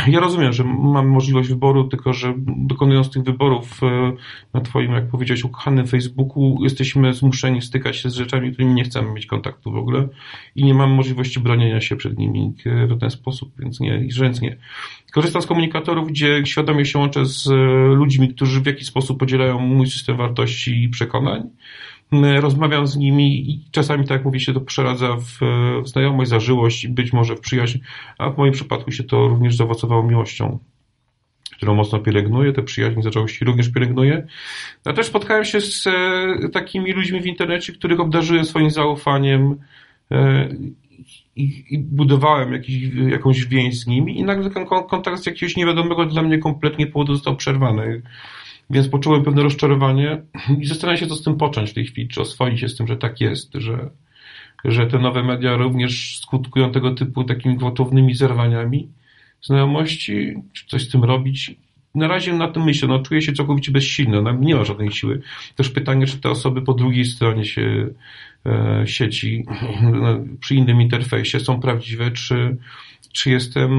Ja 0.06 0.20
rozumiem, 0.20 0.52
że 0.52 0.64
mamy 0.64 1.09
możliwość 1.09 1.48
wyboru, 1.48 1.85
tylko 1.85 2.12
że 2.12 2.35
dokonując 2.56 3.11
tych 3.11 3.22
wyborów 3.22 3.83
e, 3.83 4.12
na 4.54 4.61
Twoim, 4.61 4.92
jak 4.92 5.09
powiedziałeś, 5.09 5.44
ukochanym 5.44 5.87
Facebooku, 5.87 6.59
jesteśmy 6.62 7.14
zmuszeni 7.14 7.62
stykać 7.62 7.96
się 7.96 8.11
z 8.11 8.14
rzeczami, 8.14 8.52
którymi 8.52 8.74
nie 8.74 8.85
chcemy 8.85 9.12
mieć 9.12 9.26
kontaktu 9.26 9.72
w 9.72 9.76
ogóle 9.76 10.09
i 10.56 10.64
nie 10.64 10.74
mamy 10.74 10.94
możliwości 10.94 11.40
bronienia 11.40 11.80
się 11.80 11.96
przed 11.96 12.18
nimi 12.18 12.54
e, 12.66 12.87
w 12.87 13.00
ten 13.00 13.11
sposób, 13.11 13.52
więc 13.59 13.80
nie, 13.80 14.06
rzędz 14.09 14.40
nie. 14.40 14.56
Korzystam 15.12 15.42
z 15.42 15.46
komunikatorów, 15.46 16.09
gdzie 16.09 16.42
świadomie 16.44 16.85
się 16.85 16.98
łączę 16.98 17.26
z 17.26 17.46
e, 17.46 17.54
ludźmi, 17.94 18.35
którzy 18.35 18.61
w 18.61 18.66
jakiś 18.66 18.87
sposób 18.87 19.18
podzielają 19.18 19.59
mój 19.59 19.87
system 19.87 20.16
wartości 20.16 20.83
i 20.83 20.88
przekonań 20.88 21.50
rozmawiam 22.40 22.87
z 22.87 22.96
nimi 22.96 23.51
i 23.51 23.64
czasami, 23.70 24.05
tak 24.05 24.11
jak 24.11 24.25
mówię, 24.25 24.40
się 24.40 24.53
to 24.53 24.61
przeradza 24.61 25.16
w, 25.16 25.38
w 25.85 25.88
znajomość, 25.88 26.31
zażyłość 26.31 26.85
i 26.85 26.88
być 26.88 27.12
może 27.12 27.37
w 27.37 27.40
przyjaźń, 27.40 27.79
a 28.18 28.31
w 28.31 28.38
moim 28.38 28.53
przypadku 28.53 28.92
się 28.92 29.05
to 29.05 29.29
również 29.29 29.57
zaowocowało 29.57 30.03
miłością 30.03 30.59
którą 31.61 31.75
mocno 31.75 31.99
pielęgnuję, 31.99 32.53
te 32.53 32.62
przyjaźnie 32.62 33.03
zaczęłości 33.03 33.44
również 33.44 33.68
pielęgnuję. 33.68 34.27
A 34.85 34.92
też 34.92 35.07
spotkałem 35.07 35.44
się 35.44 35.61
z 35.61 35.87
e, 35.87 36.49
takimi 36.53 36.92
ludźmi 36.92 37.20
w 37.20 37.27
internecie, 37.27 37.73
których 37.73 38.01
obdarzyłem 38.01 38.44
swoim 38.44 38.70
zaufaniem 38.70 39.57
e, 40.11 40.49
i, 41.37 41.64
i, 41.70 41.79
budowałem 41.79 42.53
jakiś, 42.53 42.77
jakąś 43.09 43.44
więź 43.44 43.81
z 43.81 43.87
nimi 43.87 44.18
i 44.18 44.25
nagle 44.25 44.51
ten 44.51 44.66
kontakt 44.66 45.23
z 45.23 45.27
jakiegoś 45.27 45.57
niewiadomego 45.57 46.07
dla 46.07 46.23
mnie 46.23 46.38
kompletnie 46.38 46.87
powodu 46.87 47.14
został 47.14 47.37
przerwany. 47.37 48.03
Więc 48.70 48.88
poczułem 48.88 49.22
pewne 49.22 49.42
rozczarowanie 49.42 50.22
i 50.61 50.66
zastanawiam 50.66 51.00
się, 51.00 51.06
co 51.06 51.14
z 51.14 51.22
tym 51.22 51.37
począć 51.37 51.70
w 51.70 51.74
tej 51.74 51.87
chwili, 51.87 52.09
czy 52.09 52.20
oswoić 52.20 52.61
się 52.61 52.68
z 52.68 52.76
tym, 52.76 52.87
że 52.87 52.96
tak 52.96 53.20
jest, 53.20 53.54
że, 53.54 53.90
że 54.64 54.87
te 54.87 54.98
nowe 54.98 55.22
media 55.22 55.56
również 55.56 56.18
skutkują 56.18 56.72
tego 56.72 56.94
typu 56.94 57.24
takimi 57.24 57.56
gwałtownymi 57.56 58.14
zerwaniami 58.14 58.88
znajomości, 59.42 60.35
czy 60.52 60.66
coś 60.66 60.88
z 60.88 60.90
tym 60.90 61.04
robić. 61.04 61.54
Na 61.94 62.09
razie 62.09 62.33
na 62.33 62.48
tym 62.48 62.64
myślę, 62.64 62.88
no 62.88 62.98
czuję 62.98 63.22
się 63.22 63.33
całkowicie 63.33 63.72
bezsilny, 63.72 64.22
no, 64.22 64.33
nie 64.33 64.54
ma 64.54 64.64
żadnej 64.64 64.90
siły. 64.90 65.22
Też 65.56 65.68
pytanie, 65.70 66.06
czy 66.06 66.18
te 66.18 66.30
osoby 66.30 66.62
po 66.62 66.74
drugiej 66.74 67.04
stronie 67.04 67.44
się, 67.44 67.88
e, 68.46 68.83
sieci, 68.87 69.44
przy 70.40 70.54
innym 70.54 70.80
interfejsie 70.80 71.40
są 71.40 71.61
prawdziwe, 71.61 72.11
czy, 72.11 72.56
czy 73.12 73.30
jestem 73.30 73.70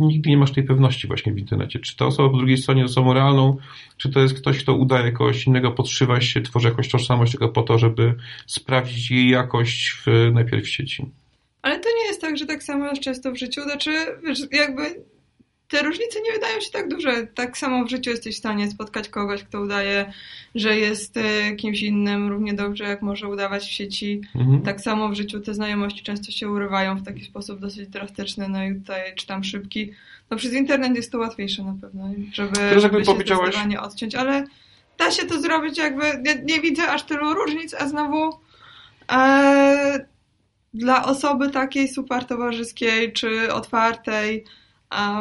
nigdy 0.00 0.30
nie 0.30 0.36
masz 0.36 0.52
tej 0.52 0.64
pewności 0.64 1.06
właśnie 1.06 1.32
w 1.32 1.38
internecie. 1.38 1.78
Czy 1.78 1.96
ta 1.96 2.06
osoba 2.06 2.30
po 2.30 2.36
drugiej 2.36 2.58
stronie 2.58 2.82
jest 2.82 2.92
osobą 2.92 3.12
realną, 3.12 3.56
czy 3.96 4.10
to 4.10 4.20
jest 4.20 4.34
ktoś, 4.34 4.58
kto 4.58 4.74
udaje 4.74 5.12
kogoś 5.12 5.46
innego, 5.46 5.72
podszywa 5.72 6.20
się, 6.20 6.40
tworzy 6.40 6.68
jakąś 6.68 6.88
tożsamość 6.88 7.32
tylko 7.32 7.48
po 7.48 7.62
to, 7.62 7.78
żeby 7.78 8.14
sprawdzić 8.46 9.10
jej 9.10 9.28
jakość 9.28 9.90
w, 9.90 10.30
najpierw 10.32 10.64
w 10.64 10.68
sieci. 10.68 11.06
Ale 11.62 11.80
to 11.80 11.88
nie 11.88 12.06
jest 12.06 12.20
tak, 12.20 12.36
że 12.36 12.46
tak 12.46 12.62
samo 12.62 12.86
jest 12.86 13.02
często 13.02 13.32
w 13.32 13.38
życiu. 13.38 13.62
Znaczy, 13.62 13.90
jakby 14.52 14.82
te 15.68 15.82
różnice 15.82 16.20
nie 16.20 16.32
wydają 16.32 16.60
się 16.60 16.70
tak 16.70 16.88
duże. 16.88 17.26
Tak 17.26 17.58
samo 17.58 17.84
w 17.84 17.90
życiu 17.90 18.10
jesteś 18.10 18.34
w 18.34 18.38
stanie 18.38 18.70
spotkać 18.70 19.08
kogoś, 19.08 19.44
kto 19.44 19.60
udaje, 19.60 20.12
że 20.54 20.76
jest 20.78 21.16
e, 21.16 21.52
kimś 21.52 21.82
innym 21.82 22.28
równie 22.28 22.54
dobrze, 22.54 22.84
jak 22.84 23.02
może 23.02 23.28
udawać 23.28 23.64
w 23.64 23.70
sieci. 23.70 24.20
Mhm. 24.34 24.62
Tak 24.62 24.80
samo 24.80 25.08
w 25.08 25.14
życiu 25.14 25.40
te 25.40 25.54
znajomości 25.54 26.02
często 26.02 26.32
się 26.32 26.48
urywają 26.48 26.96
w 26.96 27.04
taki 27.04 27.24
sposób 27.24 27.60
dosyć 27.60 27.88
drastyczny, 27.88 28.48
no 28.48 28.64
i 28.64 28.74
tutaj 28.74 29.14
czytam 29.14 29.44
szybki. 29.44 29.92
No 30.30 30.36
przez 30.36 30.52
internet 30.52 30.96
jest 30.96 31.12
to 31.12 31.18
łatwiejsze 31.18 31.64
na 31.64 31.74
pewno, 31.80 32.10
żeby, 32.32 32.80
żeby 32.80 33.04
się 33.04 33.14
zdecydowanie 33.14 33.80
odciąć, 33.80 34.14
ale 34.14 34.46
da 34.98 35.10
się 35.10 35.26
to 35.26 35.40
zrobić 35.40 35.78
jakby, 35.78 36.04
nie, 36.22 36.34
nie 36.54 36.60
widzę 36.60 36.88
aż 36.88 37.02
tylu 37.02 37.34
różnic, 37.34 37.74
a 37.74 37.88
znowu 37.88 38.38
e, 39.12 40.06
dla 40.74 41.04
osoby 41.04 41.50
takiej 41.50 41.88
super 41.88 42.24
towarzyskiej 42.24 43.12
czy 43.12 43.52
otwartej, 43.52 44.44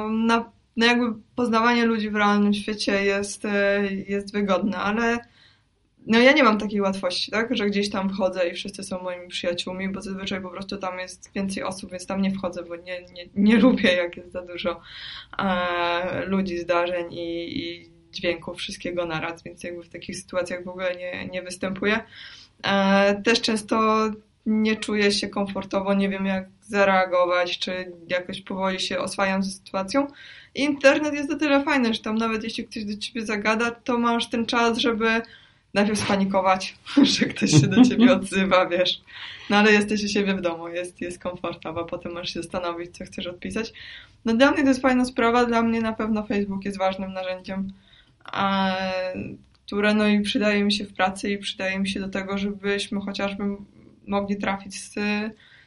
na, 0.10 0.52
no 0.78 0.86
jakby 0.86 1.06
poznawanie 1.36 1.86
ludzi 1.86 2.10
w 2.10 2.16
realnym 2.16 2.54
świecie 2.54 3.06
jest, 3.06 3.46
e, 3.46 3.84
jest 4.08 4.34
wygodne, 4.34 4.78
ale 4.78 5.20
no 6.08 6.20
ja 6.20 6.32
nie 6.32 6.44
mam 6.44 6.58
takiej 6.58 6.82
łatwości, 6.82 7.32
tak, 7.32 7.58
że 7.58 7.66
gdzieś 7.66 7.90
tam 7.90 8.10
wchodzę 8.10 8.50
i 8.50 8.54
wszyscy 8.54 8.84
są 8.84 9.04
moimi 9.04 9.28
przyjaciółmi, 9.28 9.90
bo 9.90 10.02
zazwyczaj 10.02 10.42
po 10.42 10.50
prostu 10.50 10.78
tam 10.78 11.00
jest 11.00 11.32
więcej 11.36 11.64
osób, 11.64 11.92
więc 11.92 12.06
tam 12.06 12.22
nie 12.22 12.32
wchodzę, 12.32 12.64
bo 12.64 12.76
nie, 12.76 13.02
nie, 13.02 13.30
nie 13.36 13.58
lubię, 13.58 13.94
jak 13.94 14.18
jest 14.18 14.32
za 14.32 14.42
dużo 14.42 14.82
e, 15.40 16.26
ludzi, 16.26 16.58
zdarzeń 16.58 17.14
i, 17.14 17.60
i 17.60 17.90
dźwięków, 18.12 18.58
wszystkiego 18.58 19.06
naraz, 19.06 19.44
więc 19.44 19.64
jakby 19.64 19.84
w 19.84 19.90
takich 19.90 20.18
sytuacjach 20.18 20.64
w 20.64 20.68
ogóle 20.68 20.96
nie, 20.96 21.28
nie 21.28 21.42
występuję. 21.42 22.00
E, 22.64 23.22
też 23.22 23.42
często 23.42 24.08
nie 24.46 24.76
czuję 24.76 25.12
się 25.12 25.28
komfortowo, 25.28 25.94
nie 25.94 26.10
wiem 26.10 26.26
jak 26.26 26.46
zareagować, 26.62 27.60
czy 27.60 27.92
jakoś 28.08 28.42
powoli 28.42 28.80
się 28.80 29.00
oswajam 29.00 29.44
ze 29.44 29.52
sytuacją. 29.52 30.08
Internet 30.56 31.14
jest 31.14 31.32
o 31.32 31.36
tyle 31.36 31.64
fajny, 31.64 31.94
że 31.94 32.00
tam 32.00 32.16
nawet 32.16 32.44
jeśli 32.44 32.68
ktoś 32.68 32.86
do 32.86 32.98
ciebie 32.98 33.26
zagada, 33.26 33.72
to 33.72 33.98
masz 33.98 34.30
ten 34.30 34.46
czas, 34.46 34.78
żeby 34.78 35.22
najpierw 35.74 36.00
spanikować, 36.00 36.76
że 37.18 37.26
ktoś 37.26 37.52
się 37.52 37.68
do 37.68 37.84
ciebie 37.84 38.14
odzywa, 38.18 38.66
wiesz. 38.66 39.02
No 39.50 39.58
ale 39.58 39.72
jesteś 39.72 40.04
u 40.04 40.08
siebie 40.08 40.34
w 40.34 40.42
domu, 40.42 40.68
jest, 40.68 41.02
jest 41.02 41.20
komfortowo, 41.20 41.86
potem 41.86 42.14
możesz 42.14 42.34
się 42.34 42.42
zastanowić, 42.42 42.98
co 42.98 43.06
chcesz 43.06 43.28
odpisać. 43.28 43.74
No 44.26 44.34
dla 44.34 44.52
mnie 44.52 44.62
to 44.62 44.70
jest 44.70 44.82
fajna 44.82 45.06
sprawa, 45.06 45.46
dla 45.46 45.62
mnie 45.62 45.82
na 45.82 45.94
pewno 45.94 46.26
Facebook 46.26 46.66
jest 46.66 46.78
ważnym 46.78 47.14
narzędziem, 47.14 47.74
a, 48.24 48.76
które 49.66 49.94
no 49.94 50.08
i 50.08 50.22
przydaje 50.22 50.64
mi 50.64 50.74
się 50.74 50.86
w 50.86 50.94
pracy 50.94 51.32
i 51.32 51.38
przydaje 51.38 51.80
mi 51.80 51.90
się 51.90 52.00
do 52.00 52.10
tego, 52.10 52.38
żebyśmy 52.38 53.02
chociażby 53.02 53.44
mogli 54.08 54.38
trafić 54.38 54.80
z, 54.84 54.94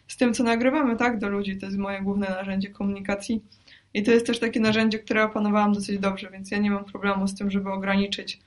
z 0.08 0.16
tym, 0.16 0.34
co 0.34 0.44
nagrywamy, 0.44 0.96
tak, 0.96 1.18
do 1.18 1.28
ludzi. 1.28 1.56
To 1.56 1.66
jest 1.66 1.78
moje 1.78 2.02
główne 2.02 2.28
narzędzie 2.28 2.70
komunikacji. 2.70 3.42
I 3.94 4.02
to 4.02 4.10
jest 4.10 4.26
też 4.26 4.38
takie 4.38 4.60
narzędzie, 4.60 4.98
które 4.98 5.24
opanowałam 5.24 5.72
dosyć 5.72 5.98
dobrze, 5.98 6.30
więc 6.30 6.50
ja 6.50 6.58
nie 6.58 6.70
mam 6.70 6.84
problemu 6.84 7.28
z 7.28 7.34
tym, 7.34 7.50
żeby 7.50 7.72
ograniczyć 7.72 8.40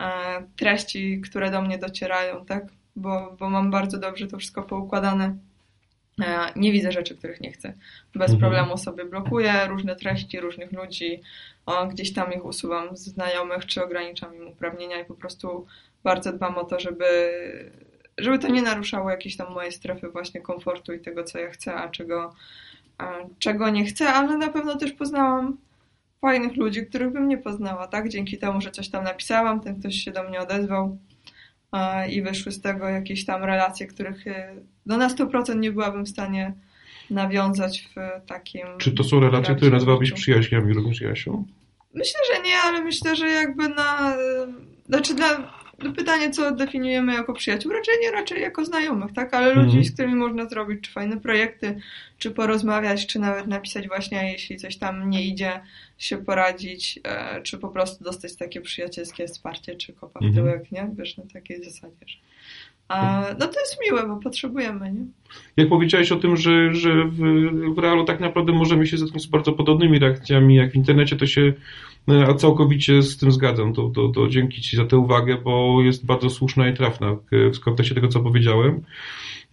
e, 0.00 0.10
treści, 0.56 1.20
które 1.20 1.50
do 1.50 1.62
mnie 1.62 1.78
docierają, 1.78 2.44
tak? 2.46 2.66
Bo, 2.96 3.36
bo 3.38 3.50
mam 3.50 3.70
bardzo 3.70 3.98
dobrze 3.98 4.26
to 4.26 4.38
wszystko 4.38 4.62
poukładane. 4.62 5.36
E, 6.20 6.52
nie 6.56 6.72
widzę 6.72 6.92
rzeczy, 6.92 7.16
których 7.16 7.40
nie 7.40 7.52
chcę. 7.52 7.74
Bez 8.14 8.30
mhm. 8.30 8.40
problemu 8.40 8.78
sobie 8.78 9.04
blokuję 9.04 9.52
różne 9.68 9.96
treści 9.96 10.40
różnych 10.40 10.72
ludzi, 10.72 11.22
o, 11.66 11.86
gdzieś 11.86 12.12
tam 12.12 12.32
ich 12.32 12.44
usuwam 12.44 12.96
z 12.96 13.00
znajomych, 13.00 13.66
czy 13.66 13.84
ograniczam 13.84 14.36
im 14.36 14.48
uprawnienia 14.48 15.00
i 15.00 15.04
po 15.04 15.14
prostu 15.14 15.66
bardzo 16.04 16.32
dbam 16.32 16.58
o 16.58 16.64
to, 16.64 16.80
żeby 16.80 17.04
żeby 18.18 18.38
to 18.38 18.48
nie 18.48 18.62
naruszało 18.62 19.10
jakiejś 19.10 19.36
tam 19.36 19.52
mojej 19.52 19.72
strefy 19.72 20.08
właśnie 20.08 20.40
komfortu 20.40 20.92
i 20.92 21.00
tego, 21.00 21.24
co 21.24 21.38
ja 21.38 21.50
chcę, 21.50 21.74
a 21.74 21.88
czego, 21.88 22.34
czego 23.38 23.70
nie 23.70 23.84
chcę, 23.84 24.08
ale 24.08 24.36
na 24.36 24.48
pewno 24.48 24.76
też 24.76 24.92
poznałam 24.92 25.56
fajnych 26.20 26.56
ludzi, 26.56 26.86
których 26.86 27.12
bym 27.12 27.28
nie 27.28 27.38
poznała, 27.38 27.86
tak? 27.86 28.08
Dzięki 28.08 28.38
temu, 28.38 28.60
że 28.60 28.70
coś 28.70 28.88
tam 28.88 29.04
napisałam, 29.04 29.60
ten 29.60 29.80
ktoś 29.80 29.94
się 29.94 30.10
do 30.10 30.22
mnie 30.22 30.40
odezwał 30.40 30.98
i 32.10 32.22
wyszły 32.22 32.52
z 32.52 32.60
tego 32.60 32.88
jakieś 32.88 33.24
tam 33.24 33.44
relacje, 33.44 33.86
których 33.86 34.26
y, 34.26 34.34
no 34.86 34.96
na 34.96 35.08
100% 35.08 35.58
nie 35.58 35.72
byłabym 35.72 36.04
w 36.04 36.08
stanie 36.08 36.54
nawiązać 37.10 37.88
w 37.96 38.26
takim... 38.26 38.66
Czy 38.78 38.92
to 38.92 39.04
są 39.04 39.20
relacje, 39.20 39.54
które 39.54 39.70
nazywałabyś 39.70 40.12
przyjaźniami 40.12 40.74
również, 40.74 41.00
Jasiu? 41.00 41.44
Myślę, 41.94 42.20
że 42.34 42.42
nie, 42.42 42.56
ale 42.64 42.80
myślę, 42.80 43.16
że 43.16 43.28
jakby 43.28 43.68
na... 43.68 44.16
Znaczy 44.86 45.14
dla 45.14 45.52
no 45.78 45.92
pytanie, 45.92 46.30
co 46.30 46.52
definiujemy 46.52 47.14
jako 47.14 47.32
przyjaciół? 47.32 47.72
Raczej 47.72 47.94
nie, 48.02 48.10
raczej 48.10 48.40
jako 48.40 48.64
znajomych, 48.64 49.12
tak? 49.12 49.34
Ale 49.34 49.54
ludzi, 49.54 49.72
mm. 49.72 49.84
z 49.84 49.92
którymi 49.92 50.14
można 50.14 50.48
zrobić 50.48 50.80
czy 50.80 50.92
fajne 50.92 51.20
projekty, 51.20 51.80
czy 52.18 52.30
porozmawiać, 52.30 53.06
czy 53.06 53.18
nawet 53.18 53.46
napisać 53.46 53.88
właśnie, 53.88 54.32
jeśli 54.32 54.56
coś 54.56 54.76
tam 54.76 55.10
nie 55.10 55.24
idzie, 55.24 55.60
się 55.98 56.16
poradzić, 56.18 57.00
e, 57.04 57.42
czy 57.42 57.58
po 57.58 57.68
prostu 57.68 58.04
dostać 58.04 58.36
takie 58.36 58.60
przyjacielskie 58.60 59.26
wsparcie, 59.26 59.76
czy 59.76 59.92
kopa 59.92 60.20
w 60.20 60.22
mhm. 60.22 60.34
tyłek, 60.34 60.72
nie? 60.72 60.90
Wiesz, 60.98 61.16
na 61.16 61.24
takiej 61.32 61.64
zasadzie. 61.64 61.96
Że... 62.06 62.16
A, 62.88 63.24
no 63.38 63.46
to 63.46 63.60
jest 63.60 63.76
miłe, 63.86 64.06
bo 64.08 64.16
potrzebujemy, 64.16 64.92
nie? 64.92 65.04
Jak 65.56 65.68
powiedziałeś 65.68 66.12
o 66.12 66.16
tym, 66.16 66.36
że, 66.36 66.74
że 66.74 67.04
w, 67.04 67.18
w 67.74 67.78
realu 67.78 68.04
tak 68.04 68.20
naprawdę 68.20 68.52
możemy 68.52 68.86
się 68.86 68.98
zetknąć 68.98 69.22
z 69.22 69.26
bardzo 69.26 69.52
podobnymi 69.52 69.98
reakcjami 69.98 70.56
jak 70.56 70.72
w 70.72 70.74
internecie, 70.74 71.16
to 71.16 71.26
się 71.26 71.52
a 72.28 72.34
całkowicie 72.34 73.02
z 73.02 73.16
tym 73.16 73.32
zgadzam. 73.32 73.72
To, 73.72 73.88
to, 73.88 74.08
to 74.08 74.28
dzięki 74.28 74.62
Ci 74.62 74.76
za 74.76 74.84
tę 74.84 74.98
uwagę, 74.98 75.36
bo 75.44 75.82
jest 75.82 76.06
bardzo 76.06 76.30
słuszna 76.30 76.68
i 76.68 76.74
trafna 76.74 77.16
w 77.32 77.60
kontekście 77.60 77.94
tego, 77.94 78.08
co 78.08 78.20
powiedziałem. 78.20 78.80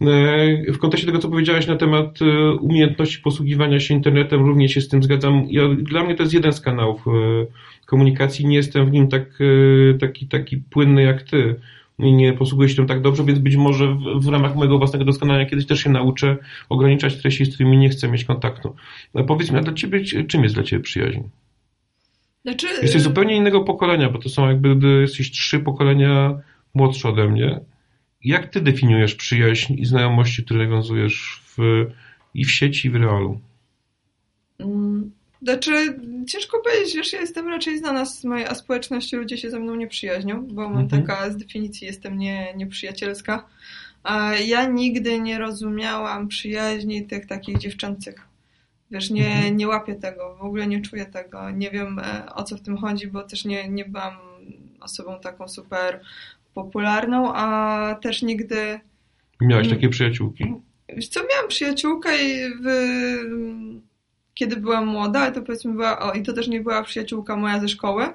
E, 0.02 0.72
w 0.72 0.78
kontekście 0.78 1.08
tego, 1.08 1.20
co 1.20 1.30
powiedziałeś 1.30 1.68
na 1.68 1.76
temat 1.76 2.20
e, 2.22 2.54
umiejętności 2.54 3.22
posługiwania 3.22 3.80
się 3.80 3.94
internetem, 3.94 4.46
również 4.46 4.72
się 4.72 4.82
z 4.82 4.88
tym 4.88 5.04
zgadzam. 5.04 5.46
Ja, 5.50 5.62
dla 5.70 6.04
mnie 6.04 6.15
to 6.15 6.24
jest 6.24 6.34
jeden 6.34 6.54
z 6.54 6.62
kanałów 6.62 7.08
e, 7.08 7.12
komunikacji. 7.86 8.48
Nie 8.48 8.56
jestem 8.56 8.86
w 8.86 8.91
nim 8.91 9.08
tak, 9.08 9.39
taki, 10.00 10.28
taki 10.28 10.58
płynny 10.58 11.04
jak 11.04 11.24
Ty 11.24 11.56
i 12.00 12.13
nie 12.13 12.34
posługuję 12.34 12.70
się 12.70 12.76
tym 12.76 12.88
tak 12.88 13.02
dobrze, 13.02 13.24
więc 13.24 13.39
być 13.39 13.56
może 13.56 13.88
w, 13.88 14.26
w, 14.26 14.28
ramach 14.28 14.56
mojego 14.56 14.78
własnego 14.78 15.06
doskonalenia 15.06 15.50
kiedyś 15.50 15.65
też 15.65 15.80
się 15.80 15.89
nauczę 15.89 16.38
ograniczać 16.70 17.22
treści, 17.22 17.46
z 17.46 17.56
którymi 17.56 17.78
nie 17.78 17.89
chcę 17.89 18.08
mieć 18.08 18.26
kontaktu. 18.26 18.76
Powiedz 19.28 19.52
mi, 19.52 19.58
a 19.58 19.62
dla 19.62 19.74
Ciebie, 19.74 20.04
czym 20.28 20.44
jest 20.44 20.56
dla 20.56 20.63
Ciebie 20.63 20.84
przyjaźń? 20.84 21.20
Znaczy... 22.45 22.67
Jesteś 22.81 23.01
zupełnie 23.01 23.36
innego 23.36 23.62
pokolenia, 23.62 24.10
bo 24.10 24.19
to 24.19 24.29
są 24.29 24.47
jakby, 24.47 25.01
jesteś 25.01 25.31
trzy 25.31 25.60
pokolenia 25.60 26.39
młodsze 26.73 27.10
ode 27.10 27.27
mnie. 27.27 27.60
Jak 28.23 28.49
ty 28.49 28.62
definiujesz 28.62 29.15
przyjaźń 29.15 29.73
i 29.77 29.86
znajomości, 29.86 30.43
które 30.43 30.67
nawiązujesz 30.67 31.41
w, 31.58 31.86
i 32.34 32.45
w 32.45 32.51
sieci, 32.51 32.88
i 32.88 32.91
w 32.91 32.95
realu? 32.95 33.39
Mm, 34.60 35.12
znaczy, 35.41 35.99
ciężko 36.27 36.60
powiedzieć, 36.60 36.95
wiesz, 36.95 37.13
ja 37.13 37.21
jestem 37.21 37.47
raczej 37.47 37.77
znana 37.77 38.05
z 38.05 38.23
mojej 38.23 38.55
społeczności, 38.55 39.15
ludzie 39.15 39.38
się 39.38 39.49
ze 39.49 39.60
mną 39.60 39.75
nie 39.75 39.88
przyjaźnią, 39.88 40.47
bo 40.47 40.69
mam 40.69 40.84
mhm. 40.84 41.01
taka 41.01 41.29
z 41.29 41.38
definicji 41.38 41.88
jestem 41.88 42.17
nie, 42.17 42.53
nieprzyjacielska. 42.55 43.45
A 44.03 44.34
ja 44.34 44.65
nigdy 44.65 45.19
nie 45.19 45.39
rozumiałam 45.39 46.27
przyjaźni 46.27 47.08
tych 47.08 47.25
takich 47.25 47.58
dziewczęcych. 47.58 48.35
Wiesz, 48.91 49.10
nie, 49.10 49.28
mhm. 49.28 49.58
nie 49.58 49.67
łapię 49.67 49.95
tego, 49.95 50.36
w 50.36 50.41
ogóle 50.41 50.67
nie 50.67 50.82
czuję 50.82 51.06
tego. 51.06 51.50
Nie 51.50 51.71
wiem 51.71 52.00
e, 52.00 52.34
o 52.36 52.43
co 52.43 52.58
w 52.58 52.62
tym 52.62 52.78
chodzi, 52.78 53.08
bo 53.08 53.24
też 53.24 53.45
nie, 53.45 53.69
nie 53.69 53.86
byłam 53.86 54.13
osobą 54.80 55.19
taką 55.19 55.48
super 55.48 56.02
popularną, 56.54 57.32
a 57.36 57.95
też 58.02 58.21
nigdy. 58.21 58.80
Miałaś 59.41 59.69
takie 59.69 59.89
przyjaciółki? 59.89 60.54
Wiesz 60.89 61.08
co, 61.08 61.19
miałam 61.30 61.48
przyjaciółkę 61.48 62.10
w... 62.63 62.67
kiedy 64.34 64.56
byłam 64.56 64.88
młoda, 64.88 65.32
to 65.32 65.41
powiedzmy 65.41 65.71
była, 65.71 66.00
o, 66.00 66.13
i 66.13 66.24
to 66.24 66.34
też 66.34 66.48
nie 66.48 66.62
była 66.62 66.84
przyjaciółka 66.84 67.36
moja 67.36 67.60
ze 67.60 67.67
szkoły, 67.67 68.06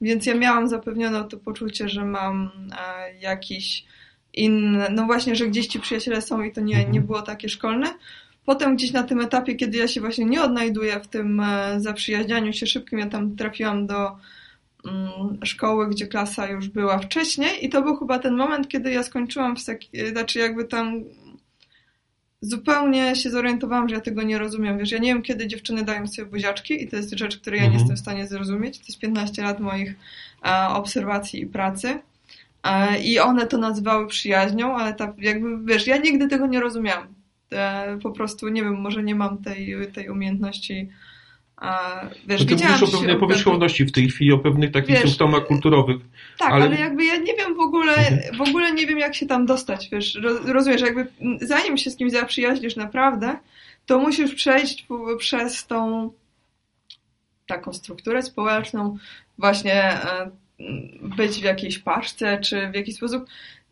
więc 0.00 0.26
ja 0.26 0.34
miałam 0.34 0.68
zapewnione 0.68 1.24
to 1.24 1.36
poczucie, 1.36 1.88
że 1.88 2.04
mam 2.04 2.50
e, 2.72 3.18
jakiś 3.18 3.84
inny, 4.32 4.86
no 4.90 5.06
właśnie, 5.06 5.36
że 5.36 5.46
gdzieś 5.46 5.66
ci 5.66 5.80
przyjaciele 5.80 6.22
są 6.22 6.42
i 6.42 6.52
to 6.52 6.60
nie, 6.60 6.74
nie 6.74 6.84
mhm. 6.84 7.06
było 7.06 7.22
takie 7.22 7.48
szkolne. 7.48 7.94
Potem 8.46 8.76
gdzieś 8.76 8.92
na 8.92 9.02
tym 9.02 9.20
etapie, 9.20 9.54
kiedy 9.54 9.78
ja 9.78 9.88
się 9.88 10.00
właśnie 10.00 10.24
nie 10.24 10.42
odnajduję 10.42 11.00
w 11.00 11.08
tym 11.08 11.40
e, 11.40 11.80
zaprzyjaźnianiu 11.80 12.52
się 12.52 12.66
szybkim, 12.66 12.98
ja 12.98 13.06
tam 13.06 13.36
trafiłam 13.36 13.86
do 13.86 14.16
mm, 14.86 15.38
szkoły, 15.44 15.88
gdzie 15.88 16.06
klasa 16.06 16.48
już 16.48 16.68
była 16.68 16.98
wcześniej 16.98 17.66
i 17.66 17.68
to 17.68 17.82
był 17.82 17.96
chyba 17.96 18.18
ten 18.18 18.36
moment, 18.36 18.68
kiedy 18.68 18.90
ja 18.90 19.02
skończyłam 19.02 19.56
w 19.56 19.60
sek- 19.60 20.10
znaczy 20.12 20.38
jakby 20.38 20.64
tam 20.64 21.04
zupełnie 22.40 23.16
się 23.16 23.30
zorientowałam, 23.30 23.88
że 23.88 23.94
ja 23.94 24.00
tego 24.00 24.22
nie 24.22 24.38
rozumiem. 24.38 24.78
Wiesz, 24.78 24.90
ja 24.90 24.98
nie 24.98 25.08
wiem, 25.08 25.22
kiedy 25.22 25.46
dziewczyny 25.46 25.82
dają 25.82 26.06
sobie 26.06 26.30
buziaczki 26.30 26.82
i 26.82 26.88
to 26.88 26.96
jest 26.96 27.18
rzecz, 27.18 27.38
której 27.38 27.58
ja 27.58 27.66
nie 27.66 27.68
mhm. 27.68 27.80
jestem 27.80 27.96
w 27.96 28.00
stanie 28.00 28.26
zrozumieć. 28.26 28.78
To 28.78 28.84
jest 28.88 29.00
15 29.00 29.42
lat 29.42 29.60
moich 29.60 29.94
e, 30.46 30.68
obserwacji 30.68 31.40
i 31.42 31.46
pracy. 31.46 31.98
E, 32.62 32.98
I 33.02 33.18
one 33.18 33.46
to 33.46 33.58
nazywały 33.58 34.06
przyjaźnią, 34.06 34.76
ale 34.76 34.94
tak 34.94 35.12
jakby, 35.18 35.58
wiesz, 35.64 35.86
ja 35.86 35.96
nigdy 35.96 36.28
tego 36.28 36.46
nie 36.46 36.60
rozumiałam. 36.60 37.06
E, 37.52 37.98
po 38.02 38.10
prostu, 38.10 38.48
nie 38.48 38.62
wiem, 38.62 38.80
może 38.80 39.02
nie 39.02 39.14
mam 39.14 39.42
tej, 39.42 39.76
tej 39.92 40.08
umiejętności. 40.08 40.88
A, 41.56 42.00
wiesz, 42.26 42.40
no 42.40 42.46
ty 42.46 42.64
mówisz 42.64 42.82
o 42.82 42.86
pewnej 42.86 43.18
powierzchowności 43.18 43.84
w 43.84 43.92
tej 43.92 44.08
chwili, 44.08 44.32
o 44.32 44.38
pewnych 44.38 44.72
takich 44.72 44.90
wiesz, 44.90 45.04
symptomach 45.04 45.46
kulturowych. 45.46 45.96
Tak, 46.38 46.52
ale... 46.52 46.64
ale... 46.64 46.76
jakby 46.76 47.04
ja 47.04 47.16
nie 47.16 47.34
wiem 47.34 47.54
w 47.54 47.60
ogóle, 47.60 47.94
mhm. 47.94 48.36
w 48.36 48.48
ogóle 48.48 48.72
nie 48.72 48.86
wiem 48.86 48.98
jak 48.98 49.14
się 49.14 49.26
tam 49.26 49.46
dostać, 49.46 49.88
wiesz, 49.92 50.18
rozumiesz, 50.44 50.80
jakby 50.80 51.06
zanim 51.40 51.76
się 51.76 51.90
z 51.90 51.96
kimś 51.96 52.12
zaprzyjaźnisz 52.12 52.76
naprawdę, 52.76 53.36
to 53.86 53.98
musisz 53.98 54.34
przejść 54.34 54.86
przez 55.18 55.66
tą 55.66 56.10
taką 57.46 57.72
strukturę 57.72 58.22
społeczną, 58.22 58.96
właśnie 59.38 59.82
e, 59.82 60.30
być 61.16 61.32
w 61.32 61.44
jakiejś 61.44 61.78
paczce, 61.78 62.40
czy 62.40 62.70
w 62.70 62.74
jakiś 62.74 62.96
sposób 62.96 63.24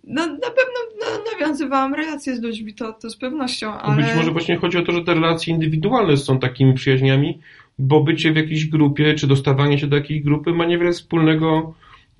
no, 0.06 0.26
na 0.26 0.50
pewno 0.50 0.80
no, 1.00 1.06
nawiązywałam 1.32 1.94
relacje 1.94 2.36
z 2.36 2.42
ludźmi, 2.42 2.74
to, 2.74 2.92
to 2.92 3.10
z 3.10 3.16
pewnością, 3.16 3.72
ale... 3.72 4.02
Być 4.02 4.14
może 4.16 4.30
właśnie 4.30 4.56
chodzi 4.56 4.78
o 4.78 4.82
to, 4.82 4.92
że 4.92 5.04
te 5.04 5.14
relacje 5.14 5.54
indywidualne 5.54 6.16
są 6.16 6.38
takimi 6.38 6.74
przyjaźniami, 6.74 7.38
bo 7.78 8.02
bycie 8.02 8.32
w 8.32 8.36
jakiejś 8.36 8.66
grupie, 8.66 9.14
czy 9.14 9.26
dostawanie 9.26 9.78
się 9.78 9.86
do 9.86 9.96
jakiejś 9.96 10.22
grupy 10.22 10.52
ma 10.52 10.66
niewiele 10.66 10.92
wspólnego 10.92 11.74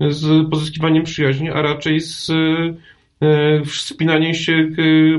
z 0.09 0.49
pozyskiwaniem 0.49 1.03
przyjaźni, 1.03 1.49
a 1.49 1.61
raczej 1.61 1.99
z 1.99 2.29
e, 3.21 3.65
wspinaniem 3.65 4.33
się 4.33 4.69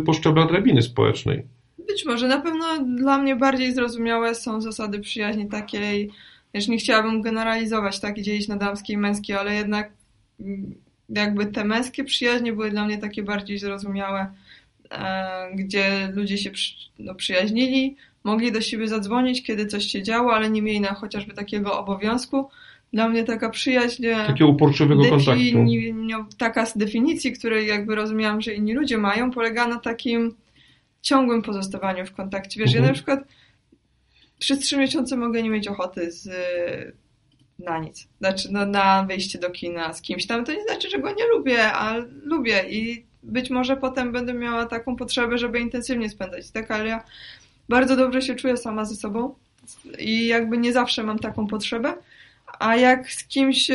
po 0.06 0.12
szczeblach 0.12 0.48
drabiny 0.48 0.82
społecznej. 0.82 1.42
Być 1.88 2.04
może. 2.06 2.28
Na 2.28 2.40
pewno 2.40 2.64
dla 2.96 3.18
mnie 3.18 3.36
bardziej 3.36 3.74
zrozumiałe 3.74 4.34
są 4.34 4.60
zasady 4.60 5.00
przyjaźni 5.00 5.48
takiej, 5.48 6.10
już 6.54 6.68
nie 6.68 6.78
chciałabym 6.78 7.22
generalizować, 7.22 8.00
tak, 8.00 8.18
i 8.18 8.22
dzielić 8.22 8.48
na 8.48 8.56
damskie 8.56 8.92
i 8.92 8.96
męskie, 8.96 9.40
ale 9.40 9.54
jednak 9.54 9.92
jakby 11.08 11.46
te 11.46 11.64
męskie 11.64 12.04
przyjaźnie 12.04 12.52
były 12.52 12.70
dla 12.70 12.84
mnie 12.84 12.98
takie 12.98 13.22
bardziej 13.22 13.58
zrozumiałe, 13.58 14.26
e, 14.90 15.48
gdzie 15.54 16.12
ludzie 16.14 16.38
się 16.38 16.50
no, 16.98 17.14
przyjaźnili, 17.14 17.96
mogli 18.24 18.52
do 18.52 18.60
siebie 18.60 18.88
zadzwonić, 18.88 19.42
kiedy 19.42 19.66
coś 19.66 19.84
się 19.84 20.02
działo, 20.02 20.32
ale 20.34 20.50
nie 20.50 20.62
mieli 20.62 20.80
na 20.80 20.94
chociażby 20.94 21.34
takiego 21.34 21.78
obowiązku. 21.78 22.48
Dla 22.92 23.08
mnie 23.08 23.24
taka 23.24 23.50
przyjaźń. 23.50 24.06
E, 24.06 24.26
Takiego 24.26 24.50
uporczywego 24.50 25.02
kontaktu. 25.10 25.66
Taka 26.38 26.66
z 26.66 26.78
definicji, 26.78 27.32
której 27.32 27.66
jakby 27.66 27.94
rozumiałam, 27.94 28.40
że 28.40 28.54
inni 28.54 28.74
ludzie 28.74 28.98
mają, 28.98 29.30
polega 29.30 29.66
na 29.66 29.78
takim 29.78 30.34
ciągłym 31.02 31.42
pozostawaniu 31.42 32.06
w 32.06 32.12
kontakcie. 32.12 32.60
Wiesz, 32.60 32.68
mhm. 32.68 32.84
ja 32.84 32.88
na 32.90 32.94
przykład 32.94 33.24
przez 34.38 34.58
trzy 34.58 34.76
miesiące 34.76 35.16
mogę 35.16 35.42
nie 35.42 35.50
mieć 35.50 35.68
ochoty 35.68 36.12
z 36.12 36.28
na 37.58 37.78
nic. 37.78 38.08
Znaczy, 38.18 38.48
no, 38.52 38.66
na 38.66 39.04
wyjście 39.04 39.38
do 39.38 39.50
kina 39.50 39.92
z 39.92 40.02
kimś 40.02 40.26
tam, 40.26 40.44
to 40.44 40.52
nie 40.52 40.62
znaczy, 40.62 40.90
że 40.90 40.98
go 40.98 41.14
nie 41.14 41.26
lubię, 41.26 41.72
ale 41.72 42.04
lubię 42.22 42.64
i 42.70 43.04
być 43.22 43.50
może 43.50 43.76
potem 43.76 44.12
będę 44.12 44.34
miała 44.34 44.66
taką 44.66 44.96
potrzebę, 44.96 45.38
żeby 45.38 45.60
intensywnie 45.60 46.10
spędzać, 46.10 46.50
tak? 46.50 46.70
Ale 46.70 46.88
ja 46.88 47.04
bardzo 47.68 47.96
dobrze 47.96 48.22
się 48.22 48.34
czuję 48.34 48.56
sama 48.56 48.84
ze 48.84 48.96
sobą 48.96 49.34
i 49.98 50.26
jakby 50.26 50.58
nie 50.58 50.72
zawsze 50.72 51.02
mam 51.02 51.18
taką 51.18 51.46
potrzebę, 51.46 51.94
a 52.58 52.76
jak 52.76 53.10
z 53.12 53.24
kimś, 53.24 53.70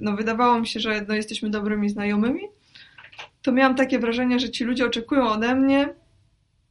no 0.00 0.16
wydawało 0.16 0.60
mi 0.60 0.66
się, 0.66 0.80
że 0.80 1.04
no, 1.08 1.14
jesteśmy 1.14 1.50
dobrymi 1.50 1.90
znajomymi, 1.90 2.42
to 3.42 3.52
miałam 3.52 3.74
takie 3.74 3.98
wrażenie, 3.98 4.40
że 4.40 4.50
ci 4.50 4.64
ludzie 4.64 4.86
oczekują 4.86 5.28
ode 5.28 5.54
mnie, 5.54 5.88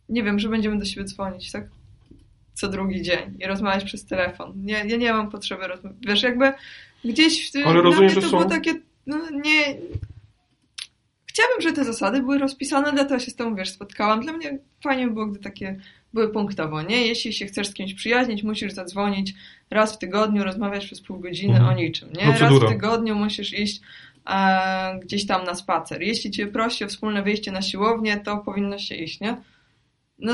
nie 0.09 0.23
wiem, 0.23 0.39
że 0.39 0.49
będziemy 0.49 0.79
do 0.79 0.85
siebie 0.85 1.05
dzwonić, 1.05 1.51
tak? 1.51 1.63
Co 2.53 2.67
drugi 2.67 3.01
dzień 3.01 3.37
i 3.39 3.47
rozmawiać 3.47 3.83
przez 3.83 4.05
telefon. 4.05 4.53
Nie, 4.55 4.73
ja 4.73 4.97
nie 4.97 5.13
mam 5.13 5.29
potrzeby 5.29 5.67
rozmawiać. 5.67 5.99
Wiesz, 6.07 6.23
jakby 6.23 6.53
gdzieś 7.05 7.51
w, 7.51 7.55
Ale 7.65 7.81
rozumiem, 7.81 8.09
że 8.09 8.15
to 8.15 8.21
są... 8.21 8.29
było 8.29 8.45
takie, 8.45 8.73
no 9.07 9.17
nie... 9.29 9.75
Chciałabym, 11.25 11.61
żeby 11.61 11.75
te 11.75 11.83
zasady 11.83 12.21
były 12.21 12.37
rozpisane, 12.37 12.91
dlatego 12.91 13.19
się 13.19 13.31
z 13.31 13.35
tobą, 13.35 13.55
wiesz, 13.55 13.69
spotkałam. 13.69 14.21
Dla 14.21 14.33
mnie 14.33 14.59
fajnie 14.83 15.07
by 15.07 15.13
było, 15.13 15.25
gdy 15.25 15.39
takie 15.39 15.79
były 16.13 16.29
punktowo, 16.29 16.81
nie? 16.81 17.07
Jeśli 17.07 17.33
się 17.33 17.45
chcesz 17.45 17.67
z 17.67 17.73
kimś 17.73 17.93
przyjaźnić, 17.93 18.43
musisz 18.43 18.73
zadzwonić 18.73 19.33
raz 19.69 19.95
w 19.95 19.97
tygodniu, 19.97 20.43
rozmawiać 20.43 20.85
przez 20.85 21.01
pół 21.01 21.19
godziny 21.19 21.53
mhm. 21.53 21.69
o 21.69 21.73
niczym, 21.73 22.09
nie? 22.13 22.23
Procedura. 22.23 22.59
Raz 22.59 22.69
w 22.69 22.73
tygodniu 22.73 23.15
musisz 23.15 23.53
iść 23.53 23.81
e, 24.29 24.99
gdzieś 25.03 25.25
tam 25.25 25.43
na 25.43 25.55
spacer. 25.55 26.01
Jeśli 26.01 26.31
cię 26.31 26.47
prosi 26.47 26.83
o 26.83 26.87
wspólne 26.87 27.23
wyjście 27.23 27.51
na 27.51 27.61
siłownię, 27.61 28.17
to 28.17 28.37
powinno 28.37 28.77
się 28.77 28.95
iść, 28.95 29.19
nie? 29.19 29.37
No 30.19 30.33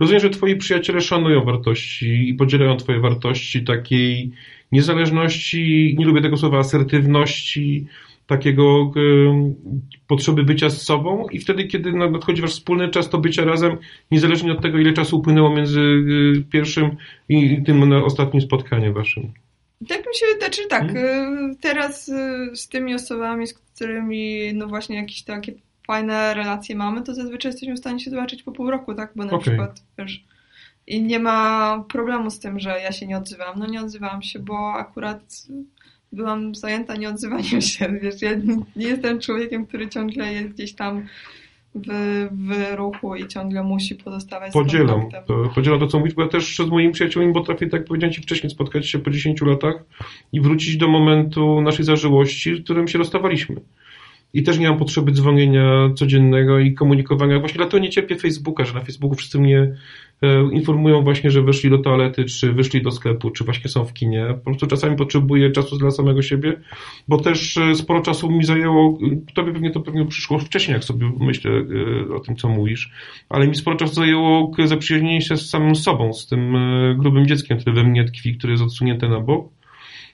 Rozumiem, 0.00 0.20
że 0.20 0.30
twoi 0.30 0.56
przyjaciele 0.56 1.00
szanują 1.00 1.44
wartości 1.44 2.28
i 2.28 2.34
podzielają 2.34 2.76
twoje 2.76 3.00
wartości 3.00 3.64
takiej 3.64 4.30
niezależności, 4.72 5.94
nie 5.98 6.04
lubię 6.04 6.22
tego 6.22 6.36
słowa, 6.36 6.58
asertywności, 6.58 7.86
takiego 8.26 8.92
y, 8.96 10.00
potrzeby 10.06 10.44
bycia 10.44 10.70
z 10.70 10.82
sobą 10.82 11.26
i 11.32 11.38
wtedy, 11.38 11.64
kiedy 11.64 11.92
nadchodzi 11.92 12.42
wasz 12.42 12.50
wspólny 12.50 12.88
czas, 12.88 13.10
to 13.10 13.18
bycia 13.18 13.44
razem, 13.44 13.76
niezależnie 14.10 14.52
od 14.52 14.62
tego, 14.62 14.78
ile 14.78 14.92
czasu 14.92 15.18
upłynęło 15.18 15.56
między 15.56 15.80
y, 15.80 16.44
pierwszym 16.50 16.96
i 17.28 17.62
tym 17.66 17.92
ostatnim 17.92 18.40
spotkaniem 18.40 18.94
waszym. 18.94 19.32
Tak 19.88 19.98
mi 19.98 20.14
się, 20.14 20.26
znaczy 20.38 20.62
tak, 20.68 20.92
hmm? 20.92 21.56
teraz 21.60 22.10
z 22.54 22.68
tymi 22.68 22.94
osobami, 22.94 23.46
z 23.46 23.54
którymi 23.54 24.54
no 24.54 24.66
właśnie 24.66 24.96
jakieś 24.96 25.22
takie 25.22 25.52
fajne 25.86 26.34
relacje 26.34 26.76
mamy, 26.76 27.02
to 27.02 27.14
zazwyczaj 27.14 27.52
jesteśmy 27.52 27.74
w 27.74 27.78
stanie 27.78 28.00
się 28.00 28.10
zobaczyć 28.10 28.42
po 28.42 28.52
pół 28.52 28.70
roku, 28.70 28.94
tak? 28.94 29.12
Bo 29.16 29.24
na 29.24 29.32
okay. 29.32 29.40
przykład, 29.40 29.82
wiesz, 29.98 30.24
i 30.86 31.02
nie 31.02 31.18
ma 31.18 31.84
problemu 31.88 32.30
z 32.30 32.38
tym, 32.38 32.60
że 32.60 32.70
ja 32.70 32.92
się 32.92 33.06
nie 33.06 33.16
odzywam. 33.16 33.58
No 33.58 33.66
nie 33.66 33.80
odzywam 33.80 34.22
się, 34.22 34.38
bo 34.38 34.72
akurat 34.74 35.46
byłam 36.12 36.54
zajęta 36.54 36.96
nieodzywaniem 36.96 37.60
się. 37.72 37.98
Wiesz, 38.02 38.22
ja 38.22 38.30
nie 38.76 38.86
jestem 38.86 39.20
człowiekiem, 39.20 39.66
który 39.66 39.88
ciągle 39.88 40.32
jest 40.32 40.48
gdzieś 40.48 40.72
tam 40.72 41.06
w, 41.74 41.88
w 42.32 42.76
ruchu 42.76 43.16
i 43.16 43.28
ciągle 43.28 43.62
musi 43.62 43.94
pozostawać 43.94 44.52
Podzielam. 44.52 45.08
To, 45.26 45.50
podzielam 45.54 45.80
to, 45.80 45.86
co 45.86 45.98
mówisz, 45.98 46.14
bo 46.14 46.22
ja 46.22 46.28
też 46.28 46.56
z 46.56 46.70
moimi 46.70 46.92
przyjaciółmi 46.92 47.32
potrafię, 47.32 47.66
tak 47.66 47.84
powiedziałem 47.84 48.12
Ci 48.12 48.22
wcześniej, 48.22 48.50
spotkać 48.50 48.88
się 48.88 48.98
po 48.98 49.10
10 49.10 49.42
latach 49.42 49.84
i 50.32 50.40
wrócić 50.40 50.76
do 50.76 50.88
momentu 50.88 51.60
naszej 51.60 51.84
zażyłości, 51.84 52.54
w 52.54 52.64
którym 52.64 52.88
się 52.88 52.98
rozstawaliśmy. 52.98 53.56
I 54.34 54.42
też 54.42 54.58
nie 54.58 54.68
mam 54.68 54.78
potrzeby 54.78 55.12
dzwonienia 55.12 55.90
codziennego 55.94 56.58
i 56.58 56.74
komunikowania. 56.74 57.38
Właśnie 57.38 57.56
dlatego 57.56 57.82
nie 57.82 57.90
cierpię 57.90 58.16
Facebooka, 58.16 58.64
że 58.64 58.74
na 58.74 58.80
Facebooku 58.80 59.16
wszyscy 59.16 59.38
mnie 59.38 59.74
e, 60.22 60.42
informują 60.52 61.02
właśnie, 61.02 61.30
że 61.30 61.42
wyszli 61.42 61.70
do 61.70 61.78
toalety, 61.78 62.24
czy 62.24 62.52
wyszli 62.52 62.82
do 62.82 62.90
sklepu, 62.90 63.30
czy 63.30 63.44
właśnie 63.44 63.70
są 63.70 63.84
w 63.84 63.92
kinie. 63.92 64.26
Po 64.28 64.44
prostu 64.44 64.66
czasami 64.66 64.96
potrzebuję 64.96 65.50
czasu 65.50 65.78
dla 65.78 65.90
samego 65.90 66.22
siebie, 66.22 66.60
bo 67.08 67.18
też 67.18 67.56
e, 67.56 67.74
sporo 67.74 68.00
czasu 68.00 68.30
mi 68.30 68.44
zajęło, 68.44 68.98
tobie 69.34 69.52
pewnie 69.52 69.70
to 69.70 69.80
pewnie 69.80 70.06
przyszło 70.06 70.38
wcześniej, 70.38 70.74
jak 70.74 70.84
sobie 70.84 71.12
myślę 71.20 71.50
e, 71.50 72.14
o 72.14 72.20
tym, 72.20 72.36
co 72.36 72.48
mówisz, 72.48 72.92
ale 73.28 73.48
mi 73.48 73.54
sporo 73.54 73.76
czasu 73.76 73.94
zajęło 73.94 74.52
zaprzyjaźnienie 74.64 75.20
się 75.20 75.36
z 75.36 75.50
samym 75.50 75.74
sobą, 75.74 76.12
z 76.12 76.26
tym 76.26 76.56
grubym 76.98 77.26
dzieckiem, 77.26 77.58
które 77.58 77.72
we 77.74 77.84
mnie 77.84 78.04
tkwi, 78.04 78.36
które 78.36 78.52
jest 78.52 78.64
odsunięte 78.64 79.08
na 79.08 79.20
bok 79.20 79.61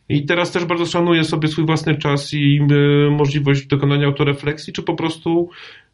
i 0.09 0.27
teraz 0.27 0.53
też 0.53 0.65
bardzo 0.65 0.87
szanuję 0.87 1.25
sobie 1.25 1.49
swój 1.49 1.67
własny 1.67 1.97
czas 1.97 2.35
i 2.35 2.61
e, 2.61 3.11
możliwość 3.11 3.67
dokonania 3.67 4.07
autorefleksji, 4.07 4.73
czy 4.73 4.83
po 4.83 4.95
prostu 4.95 5.51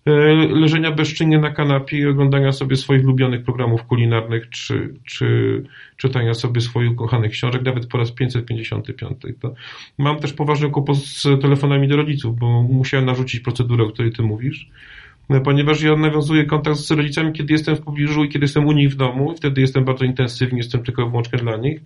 e, 0.07 0.11
leżenia 0.35 0.93
bezczynnie 0.93 1.39
na 1.39 1.51
kanapie 1.51 1.99
i 1.99 2.07
oglądania 2.07 2.53
sobie 2.53 2.77
swoich 2.77 3.05
ulubionych 3.05 3.45
programów 3.45 3.85
kulinarnych, 3.85 4.49
czy, 4.49 4.95
czy 5.05 5.63
czytania 5.97 6.35
sobie 6.35 6.61
swoich 6.61 6.93
ukochanych 6.93 7.33
książek, 7.33 7.63
nawet 7.63 7.87
po 7.87 7.99
raz 7.99 8.13
555. 8.13 9.21
To 9.41 9.55
mam 9.99 10.19
też 10.19 10.33
poważny 10.33 10.71
kłopot 10.71 10.97
z 10.97 11.23
telefonami 11.43 11.89
do 11.89 11.97
rodziców, 11.97 12.39
bo 12.39 12.63
musiałem 12.63 13.07
narzucić 13.07 13.41
procedurę, 13.41 13.85
o 13.85 13.89
której 13.89 14.13
ty 14.13 14.23
mówisz 14.23 14.71
no, 15.29 15.41
ponieważ 15.41 15.83
ja 15.83 15.97
nawiązuję 15.97 16.45
kontakt 16.45 16.77
z 16.77 16.91
rodzicami, 16.91 17.33
kiedy 17.33 17.53
jestem 17.53 17.77
w 17.77 17.81
pobliżu 17.81 18.25
i 18.25 18.29
kiedy 18.29 18.45
jestem 18.45 18.67
u 18.67 18.73
nich 18.73 18.91
w 18.91 18.97
domu, 18.97 19.33
i 19.33 19.37
wtedy 19.37 19.61
jestem 19.61 19.85
bardzo 19.85 20.05
intensywnie, 20.05 20.59
jestem 20.59 20.83
tylko 20.83 21.07
wyłącznie 21.07 21.39
dla 21.39 21.57
nich, 21.57 21.81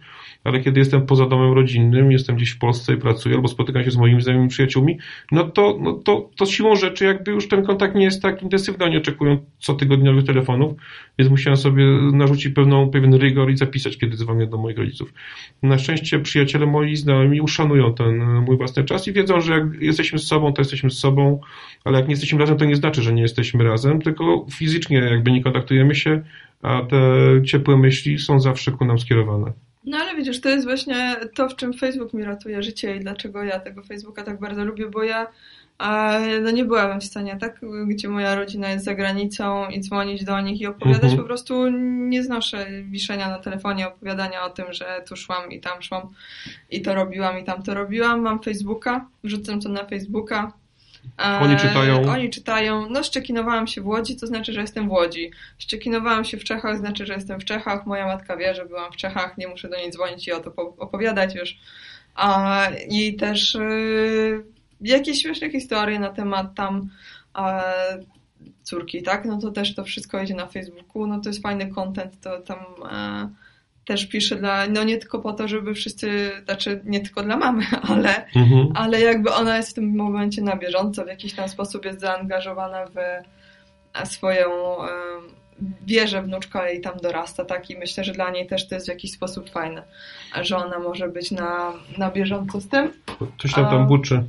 ale 0.48 0.60
kiedy 0.60 0.80
jestem 0.80 1.06
poza 1.06 1.26
domem 1.26 1.52
rodzinnym, 1.52 2.12
jestem 2.12 2.36
gdzieś 2.36 2.50
w 2.50 2.58
Polsce 2.58 2.94
i 2.94 2.96
pracuję, 2.96 3.34
albo 3.34 3.48
spotykam 3.48 3.84
się 3.84 3.90
z 3.90 3.96
moimi 3.96 4.22
znajomymi 4.22 4.50
przyjaciółmi, 4.50 4.98
no 5.32 5.44
to, 5.44 5.78
no 5.80 5.92
to, 5.92 6.30
to 6.36 6.46
siłą 6.46 6.76
rzeczy 6.76 7.04
jakby 7.04 7.30
już 7.30 7.48
ten 7.48 7.64
kontakt 7.64 7.94
nie 7.94 8.04
jest 8.04 8.22
tak 8.22 8.42
intensywny, 8.42 8.84
oni 8.84 8.96
oczekują 8.96 9.38
cotygodniowych 9.58 10.24
telefonów, 10.24 10.72
więc 11.18 11.30
musiałem 11.30 11.56
sobie 11.56 11.84
narzucić 12.12 12.54
pewną, 12.54 12.90
pewien 12.90 13.14
rygor 13.14 13.50
i 13.50 13.56
zapisać, 13.56 13.98
kiedy 13.98 14.16
dzwonię 14.16 14.46
do 14.46 14.58
moich 14.58 14.78
rodziców. 14.78 15.14
Na 15.62 15.78
szczęście 15.78 16.18
przyjaciele 16.18 16.66
moi 16.66 16.96
znajomi 16.96 17.40
uszanują 17.40 17.94
ten 17.94 18.40
mój 18.40 18.56
własny 18.56 18.84
czas 18.84 19.08
i 19.08 19.12
wiedzą, 19.12 19.40
że 19.40 19.52
jak 19.52 19.64
jesteśmy 19.80 20.18
z 20.18 20.26
sobą, 20.26 20.52
to 20.52 20.60
jesteśmy 20.60 20.90
z 20.90 20.98
sobą, 20.98 21.40
ale 21.84 21.98
jak 21.98 22.08
nie 22.08 22.12
jesteśmy 22.12 22.38
razem, 22.38 22.56
to 22.56 22.64
nie 22.64 22.76
znaczy, 22.76 23.02
że 23.02 23.12
nie 23.12 23.22
jesteśmy 23.22 23.64
razem, 23.64 24.00
tylko 24.02 24.46
fizycznie 24.52 24.98
jakby 24.98 25.32
nie 25.32 25.42
kontaktujemy 25.42 25.94
się, 25.94 26.22
a 26.62 26.82
te 26.82 26.98
ciepłe 27.44 27.76
myśli 27.76 28.18
są 28.18 28.40
zawsze 28.40 28.72
ku 28.72 28.84
nam 28.84 28.98
skierowane. 28.98 29.52
No 29.88 29.98
ale 29.98 30.16
widzisz, 30.16 30.40
to 30.40 30.48
jest 30.48 30.66
właśnie 30.66 31.16
to, 31.34 31.48
w 31.48 31.56
czym 31.56 31.72
Facebook 31.72 32.12
mi 32.12 32.24
ratuje 32.24 32.62
życie 32.62 32.96
i 32.96 33.00
dlaczego 33.00 33.42
ja 33.42 33.60
tego 33.60 33.82
Facebooka 33.82 34.22
tak 34.22 34.40
bardzo 34.40 34.64
lubię, 34.64 34.86
bo 34.86 35.02
ja 35.02 35.26
a, 35.78 36.18
no 36.42 36.50
nie 36.50 36.64
byłabym 36.64 37.00
w 37.00 37.04
stanie, 37.04 37.36
tak? 37.40 37.60
Gdzie 37.86 38.08
moja 38.08 38.34
rodzina 38.34 38.70
jest 38.70 38.84
za 38.84 38.94
granicą 38.94 39.68
i 39.68 39.80
dzwonić 39.80 40.24
do 40.24 40.40
nich 40.40 40.60
i 40.60 40.66
opowiadać, 40.66 41.04
mhm. 41.04 41.18
po 41.18 41.24
prostu 41.24 41.70
nie 42.08 42.22
znoszę 42.22 42.66
wiszenia 42.82 43.28
na 43.28 43.38
telefonie, 43.38 43.88
opowiadania 43.88 44.44
o 44.44 44.50
tym, 44.50 44.72
że 44.72 45.02
tu 45.08 45.16
szłam 45.16 45.50
i 45.50 45.60
tam 45.60 45.82
szłam 45.82 46.02
i 46.70 46.82
to 46.82 46.94
robiłam 46.94 47.38
i 47.38 47.44
tam 47.44 47.62
to 47.62 47.74
robiłam. 47.74 48.20
Mam 48.20 48.42
Facebooka, 48.42 49.06
wrzucam 49.24 49.60
to 49.60 49.68
na 49.68 49.84
Facebooka, 49.84 50.52
oni 51.40 51.56
czytają. 51.56 52.02
Oni 52.02 52.30
czytają. 52.30 52.90
No, 52.90 53.02
szczekinowałam 53.02 53.66
się 53.66 53.80
w 53.80 53.86
Łodzi, 53.86 54.16
to 54.16 54.26
znaczy, 54.26 54.52
że 54.52 54.60
jestem 54.60 54.88
w 54.88 54.92
Łodzi. 54.92 55.30
Szczekinowałam 55.58 56.24
się 56.24 56.36
w 56.36 56.44
Czechach, 56.44 56.78
znaczy, 56.78 57.06
że 57.06 57.14
jestem 57.14 57.40
w 57.40 57.44
Czechach. 57.44 57.86
Moja 57.86 58.06
matka 58.06 58.36
wie, 58.36 58.54
że 58.54 58.66
byłam 58.66 58.92
w 58.92 58.96
Czechach, 58.96 59.38
nie 59.38 59.48
muszę 59.48 59.68
do 59.68 59.76
niej 59.76 59.90
dzwonić 59.90 60.28
i 60.28 60.32
o 60.32 60.40
to 60.40 60.52
opowiadać 60.78 61.34
już. 61.34 61.58
A, 62.14 62.66
I 62.88 63.16
też 63.16 63.54
y, 63.54 64.44
jakieś 64.80 65.22
śmieszne 65.22 65.50
historie 65.50 65.98
na 65.98 66.08
temat 66.08 66.54
tam 66.54 66.90
córki, 68.62 69.02
tak? 69.02 69.24
No 69.24 69.38
to 69.38 69.50
też 69.50 69.74
to 69.74 69.84
wszystko 69.84 70.22
idzie 70.22 70.34
na 70.34 70.46
Facebooku. 70.46 71.06
No 71.06 71.20
to 71.20 71.28
jest 71.28 71.42
fajny 71.42 71.66
content, 71.66 72.20
to 72.20 72.40
tam 72.40 72.58
też 73.88 74.06
piszę 74.06 74.36
dla, 74.36 74.66
no 74.66 74.84
nie 74.84 74.98
tylko 74.98 75.18
po 75.18 75.32
to, 75.32 75.48
żeby 75.48 75.74
wszyscy, 75.74 76.30
znaczy 76.44 76.80
nie 76.84 77.00
tylko 77.00 77.22
dla 77.22 77.36
mamy, 77.36 77.64
ale, 77.90 78.26
mhm. 78.36 78.68
ale 78.74 79.00
jakby 79.00 79.32
ona 79.32 79.56
jest 79.56 79.70
w 79.70 79.74
tym 79.74 79.96
momencie 79.96 80.42
na 80.42 80.56
bieżąco, 80.56 81.04
w 81.04 81.08
jakiś 81.08 81.34
tam 81.34 81.48
sposób 81.48 81.84
jest 81.84 82.00
zaangażowana 82.00 82.84
w 82.86 84.08
swoją 84.08 84.48
wierzę 85.86 86.22
wnuczka 86.22 86.70
i 86.70 86.80
tam 86.80 86.98
dorasta, 87.02 87.44
tak? 87.44 87.70
I 87.70 87.78
myślę, 87.78 88.04
że 88.04 88.12
dla 88.12 88.30
niej 88.30 88.46
też 88.46 88.68
to 88.68 88.74
jest 88.74 88.86
w 88.86 88.90
jakiś 88.90 89.12
sposób 89.12 89.50
fajne, 89.50 89.82
że 90.42 90.56
ona 90.56 90.78
może 90.78 91.08
być 91.08 91.30
na, 91.30 91.72
na 91.98 92.10
bieżąco 92.10 92.60
z 92.60 92.68
tym. 92.68 92.92
Coś 93.38 93.52
tam 93.52 93.64
tam 93.64 93.86
buczy. 93.86 94.24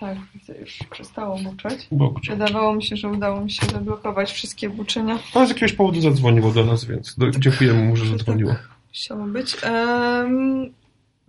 Tak, 0.00 0.16
już 0.60 0.78
przestało 0.90 1.38
buczeć. 1.38 1.88
Bokcie. 1.92 2.32
Wydawało 2.32 2.74
mi 2.74 2.82
się, 2.82 2.96
że 2.96 3.08
udało 3.08 3.40
mi 3.40 3.50
się 3.50 3.66
zablokować 3.66 4.32
wszystkie 4.32 4.70
buczenia. 4.70 5.18
A 5.34 5.46
z 5.46 5.48
jakiegoś 5.48 5.72
powodu 5.72 6.00
zadzwoniło 6.00 6.50
do 6.50 6.64
nas, 6.64 6.84
więc 6.84 7.16
dziękujemy 7.38 7.84
mu, 7.84 7.96
że 7.96 8.06
zadzwoniło. 8.16 8.54
Chciało 8.96 9.24
być. 9.24 9.56
Um, 9.62 10.74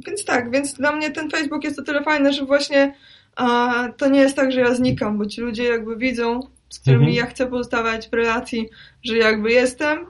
więc 0.08 0.25
tak, 0.25 0.51
więc 0.51 0.73
dla 0.73 0.91
mnie 0.91 1.12
ten 1.12 1.30
Facebook 1.30 1.63
jest 1.63 1.80
o 1.80 1.84
tyle 1.84 2.03
fajny, 2.03 2.34
że 2.34 2.45
właśnie 2.45 2.93
a, 3.36 3.73
to 3.97 4.10
nie 4.10 4.19
jest 4.19 4.36
tak, 4.36 4.51
że 4.51 4.60
ja 4.60 4.75
znikam, 4.75 5.17
bo 5.17 5.25
ci 5.25 5.41
ludzie 5.41 5.63
jakby 5.63 5.97
widzą, 5.97 6.39
z 6.69 6.80
którymi 6.80 7.06
mhm. 7.06 7.15
ja 7.15 7.25
chcę 7.25 7.47
pozostawać 7.47 8.10
w 8.10 8.13
relacji, 8.13 8.69
że 9.03 9.17
jakby 9.17 9.51
jestem, 9.51 10.06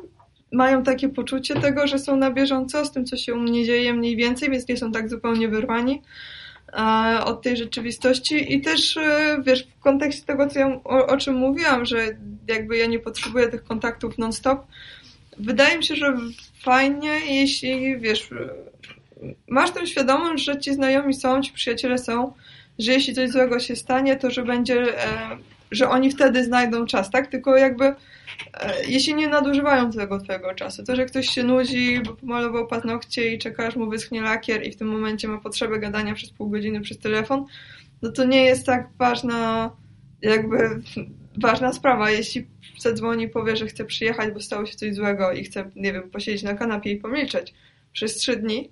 mają 0.52 0.84
takie 0.84 1.10
poczucie 1.10 1.56
tego, 1.56 1.88
że 1.88 2.00
są 2.00 2.16
na 2.16 2.32
bieżąco 2.32 2.86
z 2.86 2.92
tym, 2.92 3.06
co 3.06 3.18
się 3.18 3.34
u 3.34 3.40
mnie 3.40 3.66
dzieje 3.66 3.94
mniej 3.94 4.16
więcej, 4.16 4.50
więc 4.50 4.68
nie 4.68 4.78
są 4.78 4.92
tak 4.92 5.10
zupełnie 5.10 5.48
wyrwani 5.48 6.02
od 7.26 7.42
tej 7.42 7.58
rzeczywistości 7.58 8.54
i 8.54 8.62
też, 8.62 8.98
e, 8.98 9.38
wiesz, 9.46 9.68
w 9.80 9.80
kontekście 9.80 10.26
tego, 10.26 10.48
co 10.48 10.60
ja, 10.60 10.80
o, 10.84 11.08
o 11.08 11.18
czym 11.18 11.36
mówiłam, 11.36 11.86
że 11.86 12.08
jakby 12.48 12.78
ja 12.78 12.86
nie 12.86 13.00
potrzebuję 13.00 13.48
tych 13.48 13.64
kontaktów 13.64 14.18
non-stop, 14.18 14.68
wydaje 15.40 15.78
mi 15.78 15.84
się, 15.84 15.96
że 15.96 16.18
fajnie, 16.68 17.12
jeśli 17.30 18.00
wiesz, 18.00 18.30
masz 19.48 19.72
tą 19.72 19.86
świadomość, 19.86 20.44
że 20.44 20.60
ci 20.60 20.74
znajomi 20.74 21.14
są, 21.14 21.42
ci 21.42 21.54
przyjaciele 21.54 21.98
są, 21.98 22.34
że 22.80 22.92
jeśli 22.92 23.14
coś 23.14 23.30
złego 23.30 23.60
się 23.60 23.76
stanie, 23.76 24.16
to 24.16 24.32
że 24.32 24.44
będzie, 24.44 25.06
e, 25.06 25.38
że 25.72 25.90
oni 25.90 26.12
wtedy 26.12 26.44
znajdą 26.44 26.86
czas, 26.86 27.10
tak? 27.12 27.28
Tylko 27.28 27.58
jakby 27.58 27.86
e, 27.86 27.96
jeśli 28.88 29.16
nie 29.16 29.28
nadużywają 29.28 29.92
tego 29.92 30.20
twojego 30.20 30.54
czasu, 30.54 30.84
to, 30.84 30.96
że 30.96 31.06
ktoś 31.06 31.30
się 31.30 31.44
nudzi, 31.44 32.00
bo 32.06 32.14
pomalował 32.14 32.68
paznokcie 32.68 33.34
i 33.34 33.40
czeka, 33.40 33.68
aż 33.68 33.76
mu 33.76 33.90
wyschnie 33.90 34.22
lakier 34.22 34.68
i 34.68 34.72
w 34.72 34.76
tym 34.76 34.88
momencie 34.88 35.28
ma 35.28 35.38
potrzebę 35.38 35.80
gadania 35.80 36.14
przez 36.14 36.30
pół 36.30 36.50
godziny 36.50 36.82
przez 36.82 36.98
telefon, 36.98 37.46
no 38.02 38.12
to 38.12 38.26
nie 38.26 38.46
jest 38.46 38.66
tak 38.66 38.90
ważna 38.98 39.72
jakby 40.22 40.82
ważna 41.42 41.74
sprawa. 41.74 42.12
Jeśli 42.12 42.48
zadzwoni 42.78 43.24
i 43.24 43.30
powie, 43.30 43.56
że 43.56 43.68
chce 43.68 43.86
przyjechać, 43.86 44.34
bo 44.34 44.40
stało 44.40 44.66
się 44.66 44.76
coś 44.76 44.96
złego 44.96 45.32
i 45.32 45.44
chce, 45.44 45.72
nie 45.76 45.94
wiem, 45.94 46.10
posiedzieć 46.10 46.44
na 46.44 46.54
kanapie 46.54 46.92
i 46.92 46.96
pomilczeć 46.96 47.54
przez 47.94 48.16
trzy 48.16 48.38
dni, 48.38 48.70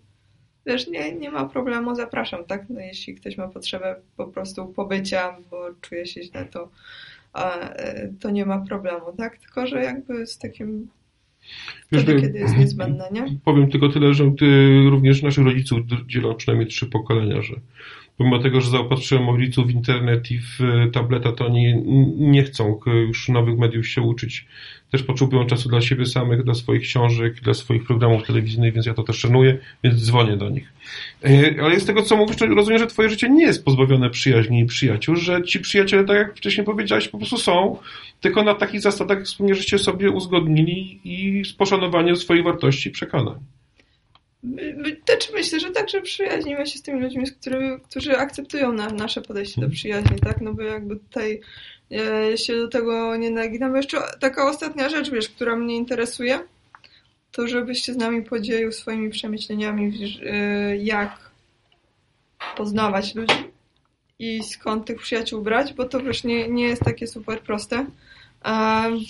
wiesz, 0.66 0.88
nie, 0.88 1.12
nie 1.12 1.32
ma 1.32 1.46
problemu, 1.46 1.96
zapraszam, 1.96 2.46
tak? 2.46 2.70
No, 2.70 2.80
jeśli 2.80 3.16
ktoś 3.16 3.38
ma 3.38 3.48
potrzebę 3.48 3.96
po 4.18 4.28
prostu 4.28 4.66
pobycia, 4.68 5.38
bo 5.52 5.70
czuje 5.82 6.06
się 6.06 6.24
źle, 6.24 6.46
to, 6.46 6.70
e, 7.36 8.14
to 8.20 8.30
nie 8.30 8.46
ma 8.46 8.60
problemu, 8.60 9.06
tak? 9.18 9.38
Tylko, 9.38 9.68
że 9.68 9.84
jakby 9.84 10.28
z 10.28 10.38
takim 10.38 10.88
Wtedy, 11.88 12.22
kiedy 12.22 12.40
jest 12.40 12.58
niezbędne, 12.58 13.10
nie? 13.12 13.26
Powiem 13.46 13.72
tylko 13.72 13.90
tyle, 13.90 14.14
że 14.14 14.32
ty 14.32 14.46
również 14.90 15.22
naszych 15.22 15.46
rodziców 15.46 15.80
dzielą 16.08 16.36
przynajmniej 16.36 16.70
trzy 16.70 16.86
pokolenia, 16.86 17.42
że 17.42 17.54
pomimo 18.18 18.40
tego, 18.40 18.62
że 18.62 18.70
zaopatrzyłem 18.70 19.30
rodziców 19.30 19.68
w 19.68 19.70
internet 19.70 20.32
i 20.32 20.40
w 20.40 20.62
e, 20.62 20.92
tableta, 20.92 21.32
to 21.32 21.46
oni 21.46 21.74
nie 22.18 22.44
chcą 22.44 22.80
już 22.86 23.30
nowych 23.30 23.58
mediów 23.58 23.88
się 23.88 24.02
uczyć. 24.02 24.46
Też 24.92 25.04
potrzebują 25.04 25.46
czasu 25.46 25.70
dla 25.70 25.82
siebie 25.82 26.06
samych, 26.06 26.44
dla 26.44 26.54
swoich 26.54 26.82
książek, 26.82 27.34
dla 27.42 27.54
swoich 27.54 27.84
programów 27.84 28.28
telewizyjnych, 28.28 28.74
więc 28.74 28.86
ja 28.86 28.94
to 28.94 29.04
też 29.04 29.18
szanuję, 29.18 29.58
więc 29.84 29.96
dzwonię 30.06 30.38
do 30.38 30.50
nich. 30.50 30.74
E, 31.24 31.64
ale 31.64 31.80
z 31.80 31.86
tego, 31.86 32.02
co 32.02 32.18
mówisz, 32.18 32.38
rozumiem, 32.56 32.80
że 32.80 32.88
twoje 32.88 33.10
życie 33.10 33.30
nie 33.30 33.46
jest 33.46 33.66
pozbawione 33.66 34.10
przyjaźni 34.10 34.60
i 34.60 34.66
przyjaciół, 34.66 35.16
że 35.16 35.44
ci 35.44 35.60
przyjaciele, 35.60 36.04
tak 36.06 36.18
jak 36.18 36.38
wcześniej 36.38 36.66
powiedziałeś, 36.66 37.08
po 37.08 37.18
prostu 37.18 37.38
są, 37.38 37.78
tylko 38.22 38.44
na 38.44 38.54
takich 38.54 38.82
zasadach, 38.82 39.18
jak 39.18 39.28
wspomniałeś, 39.28 39.58
żeście 39.58 39.80
sobie 39.80 40.12
uzgodnili 40.12 41.00
i 41.04 41.46
z 41.46 41.54
poszanowaniem 41.54 42.16
swoich 42.16 42.44
wartości 42.44 42.90
i 42.90 42.92
przekonań. 42.92 43.55
Też 45.06 45.32
myślę, 45.34 45.60
że 45.60 45.72
także 45.72 46.02
przyjaźnimy 46.02 46.68
się 46.68 46.78
z 46.78 46.82
tymi 46.82 47.02
ludźmi, 47.02 47.28
z 47.28 47.32
którymi, 47.32 47.80
którzy 47.82 48.18
akceptują 48.18 48.74
na, 48.74 48.90
nasze 48.90 49.22
podejście 49.22 49.62
do 49.62 49.70
przyjaźni, 49.70 50.20
tak? 50.20 50.42
No 50.42 50.54
bo 50.54 50.62
jakby 50.62 50.96
tutaj 50.96 51.42
ja 51.90 52.38
się 52.38 52.56
do 52.56 52.68
tego 52.68 53.16
nie 53.16 53.32
naginam. 53.32 53.76
Jeszcze 53.76 53.98
taka 54.20 54.50
ostatnia 54.50 54.90
rzecz, 54.90 55.12
wiesz, 55.12 55.30
która 55.30 55.56
mnie 55.56 55.76
interesuje, 55.76 56.40
to 57.32 57.48
żebyś 57.48 57.82
się 57.84 57.94
z 57.94 57.98
nami 57.98 58.22
podzielił 58.22 58.72
swoimi 58.72 59.10
przemyśleniami, 59.10 59.94
y, 60.24 60.78
jak 60.78 61.32
poznawać 62.58 63.16
ludzi 63.16 63.36
i 64.20 64.44
skąd 64.44 64.86
tych 64.86 64.98
przyjaciół 64.98 65.42
brać, 65.42 65.74
bo 65.74 65.86
to 65.86 66.00
wiesz, 66.00 66.24
nie, 66.24 66.50
nie 66.50 66.68
jest 66.68 66.82
takie 66.82 67.08
super 67.08 67.40
proste 67.40 67.86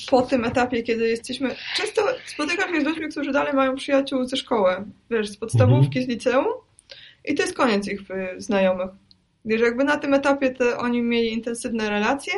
po 0.09 0.21
tym 0.21 0.45
etapie, 0.45 0.83
kiedy 0.83 1.07
jesteśmy. 1.07 1.55
Często 1.77 2.01
spotykam 2.25 2.75
się 2.75 2.81
z 2.81 2.83
ludźmi, 2.83 3.09
którzy 3.09 3.31
dalej 3.31 3.53
mają 3.53 3.75
przyjaciół 3.75 4.25
ze 4.25 4.37
szkoły, 4.37 4.71
wiesz, 5.09 5.29
z 5.29 5.37
podstawówki, 5.37 6.03
z 6.03 6.07
liceum 6.07 6.45
i 7.25 7.35
to 7.35 7.43
jest 7.43 7.55
koniec 7.55 7.87
ich 7.87 8.01
y, 8.11 8.41
znajomych. 8.41 8.89
Wiesz, 9.45 9.61
jakby 9.61 9.83
na 9.83 9.97
tym 9.97 10.13
etapie 10.13 10.51
te, 10.51 10.77
oni 10.77 11.01
mieli 11.01 11.33
intensywne 11.33 11.89
relacje, 11.89 12.33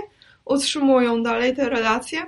utrzymują 0.45 1.23
dalej 1.23 1.55
te 1.55 1.69
relacje 1.69 2.25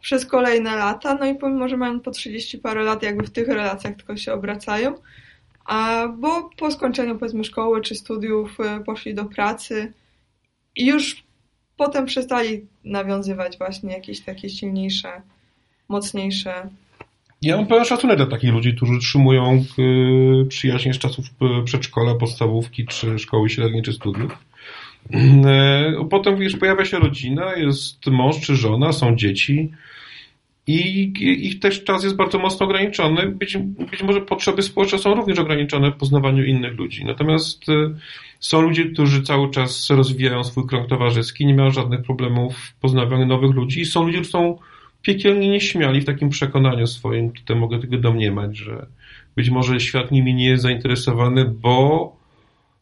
przez 0.00 0.26
kolejne 0.26 0.76
lata, 0.76 1.14
no 1.14 1.26
i 1.26 1.34
pomimo, 1.34 1.68
że 1.68 1.76
mają 1.76 2.00
po 2.00 2.10
30 2.10 2.58
parę 2.58 2.84
lat, 2.84 3.02
jakby 3.02 3.24
w 3.24 3.30
tych 3.30 3.48
relacjach 3.48 3.96
tylko 3.96 4.16
się 4.16 4.32
obracają, 4.32 4.94
a, 5.64 6.08
bo 6.08 6.50
po 6.56 6.70
skończeniu 6.70 7.18
powiedzmy 7.18 7.44
szkoły 7.44 7.80
czy 7.80 7.94
studiów 7.94 8.60
y, 8.60 8.84
poszli 8.84 9.14
do 9.14 9.24
pracy 9.24 9.92
i 10.76 10.86
już 10.86 11.24
potem 11.86 12.06
przestali 12.06 12.66
nawiązywać 12.84 13.58
właśnie 13.58 13.92
jakieś 13.92 14.20
takie 14.20 14.50
silniejsze, 14.50 15.08
mocniejsze. 15.88 16.68
Ja 17.42 17.56
mam 17.56 17.66
pełen 17.66 17.84
szacunek 17.84 18.16
dla 18.16 18.26
takich 18.26 18.52
ludzi, 18.52 18.74
którzy 18.74 18.92
utrzymują 18.92 19.64
y, 20.42 20.46
przyjaźnie 20.48 20.94
z 20.94 20.98
czasów 20.98 21.26
y, 21.26 21.64
przedszkola, 21.64 22.14
podstawówki, 22.14 22.86
czy 22.86 23.18
szkoły 23.18 23.50
średniej, 23.50 23.82
czy 23.82 23.92
studiów. 23.92 24.38
Y, 25.14 26.08
potem 26.10 26.36
wiesz, 26.36 26.56
pojawia 26.56 26.84
się 26.84 26.98
rodzina, 26.98 27.54
jest 27.54 28.06
mąż 28.06 28.40
czy 28.40 28.56
żona, 28.56 28.92
są 28.92 29.16
dzieci 29.16 29.72
i 30.66 31.12
ich 31.46 31.60
też 31.60 31.84
czas 31.84 32.04
jest 32.04 32.16
bardzo 32.16 32.38
mocno 32.38 32.66
ograniczony. 32.66 33.26
Być, 33.26 33.56
być 33.90 34.02
może 34.02 34.20
potrzeby 34.20 34.62
społeczne 34.62 34.98
są 34.98 35.14
również 35.14 35.38
ograniczone 35.38 35.90
w 35.90 35.96
poznawaniu 35.96 36.44
innych 36.44 36.78
ludzi. 36.78 37.04
Natomiast 37.04 37.64
są 38.40 38.60
ludzie, 38.60 38.84
którzy 38.84 39.22
cały 39.22 39.50
czas 39.50 39.90
rozwijają 39.90 40.44
swój 40.44 40.66
krąg 40.66 40.88
towarzyski, 40.88 41.46
nie 41.46 41.54
mają 41.54 41.70
żadnych 41.70 42.02
problemów 42.02 42.56
w 42.56 42.74
poznawaniu 42.74 43.26
nowych 43.26 43.50
ludzi 43.50 43.80
i 43.80 43.86
są 43.86 44.02
ludzie, 44.02 44.18
którzy 44.18 44.30
są 44.30 44.58
piekielnie 45.02 45.48
nieśmiali 45.48 46.00
w 46.00 46.04
takim 46.04 46.28
przekonaniu 46.28 46.86
swoim, 46.86 47.30
tutaj 47.32 47.56
mogę 47.56 47.78
tego 47.78 47.98
domniemać, 47.98 48.56
że 48.56 48.86
być 49.36 49.50
może 49.50 49.80
świat 49.80 50.10
nimi 50.10 50.34
nie 50.34 50.46
jest 50.46 50.62
zainteresowany, 50.62 51.44
bo 51.44 52.16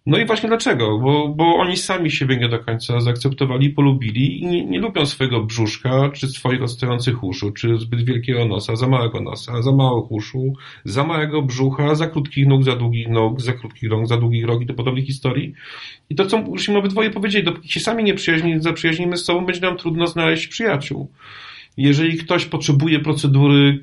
no 0.07 0.19
i 0.19 0.27
właśnie 0.27 0.49
dlaczego? 0.49 0.99
Bo, 0.99 1.29
bo 1.29 1.57
oni 1.57 1.77
sami 1.77 2.11
siebie 2.11 2.37
nie 2.37 2.49
do 2.49 2.59
końca 2.59 3.01
zaakceptowali, 3.01 3.71
polubili 3.71 4.41
i 4.43 4.47
nie, 4.47 4.65
nie 4.65 4.79
lubią 4.79 5.07
swojego 5.07 5.45
brzuszka, 5.45 6.11
czy 6.15 6.29
swoich 6.29 6.63
odstających 6.63 7.25
uszu, 7.25 7.51
czy 7.53 7.79
zbyt 7.79 8.05
wielkiego 8.05 8.45
nosa, 8.45 8.77
za 8.77 8.89
małego 8.89 9.21
nosa, 9.21 9.63
za 9.63 9.73
małych 9.73 10.13
uszu, 10.13 10.53
za 10.85 11.05
małego 11.05 11.43
brzucha, 11.43 11.95
za 11.95 12.07
krótkich 12.07 12.47
nóg, 12.47 12.65
za 12.65 12.77
długich 12.77 13.09
nóg, 13.09 13.41
za 13.41 13.53
krótkich 13.53 13.91
rąk, 13.91 14.07
za 14.07 14.17
długich 14.17 14.45
rogi, 14.45 14.67
do 14.67 14.75
podobnych 14.75 15.05
historii. 15.05 15.53
I 16.11 16.15
to, 16.15 16.27
co 16.27 16.39
już 16.39 16.69
im 16.69 16.77
obydwoje 16.77 17.11
powiedzieli, 17.11 17.45
dopóki 17.45 17.69
się 17.69 17.81
sami 17.81 18.05
nie 18.05 18.15
przyjaźni, 18.15 18.61
zaprzyjaźnimy 18.61 19.17
z 19.17 19.25
sobą, 19.25 19.47
będzie 19.47 19.61
nam 19.61 19.77
trudno 19.77 20.07
znaleźć 20.07 20.47
przyjaciół. 20.47 21.09
Jeżeli 21.77 22.19
ktoś 22.19 22.45
potrzebuje 22.45 22.99
procedury 22.99 23.81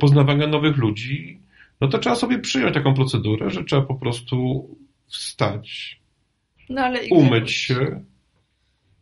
poznawania 0.00 0.46
nowych 0.46 0.76
ludzi, 0.76 1.38
no 1.80 1.88
to 1.88 1.98
trzeba 1.98 2.16
sobie 2.16 2.38
przyjąć 2.38 2.74
taką 2.74 2.94
procedurę, 2.94 3.50
że 3.50 3.64
trzeba 3.64 3.82
po 3.82 3.94
prostu 3.94 4.66
wstać, 5.10 6.00
no, 6.68 6.90
umyć 7.10 7.52
się, 7.52 8.04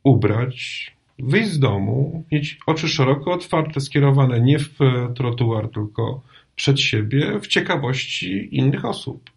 ubrać, 0.02 0.90
wyjść 1.18 1.50
z 1.50 1.58
domu, 1.58 2.24
mieć 2.32 2.58
oczy 2.66 2.88
szeroko 2.88 3.32
otwarte, 3.32 3.80
skierowane 3.80 4.40
nie 4.40 4.58
w 4.58 4.78
trotuar, 5.16 5.68
tylko 5.68 6.22
przed 6.54 6.80
siebie, 6.80 7.40
w 7.40 7.46
ciekawości 7.46 8.48
innych 8.56 8.84
osób. 8.84 9.30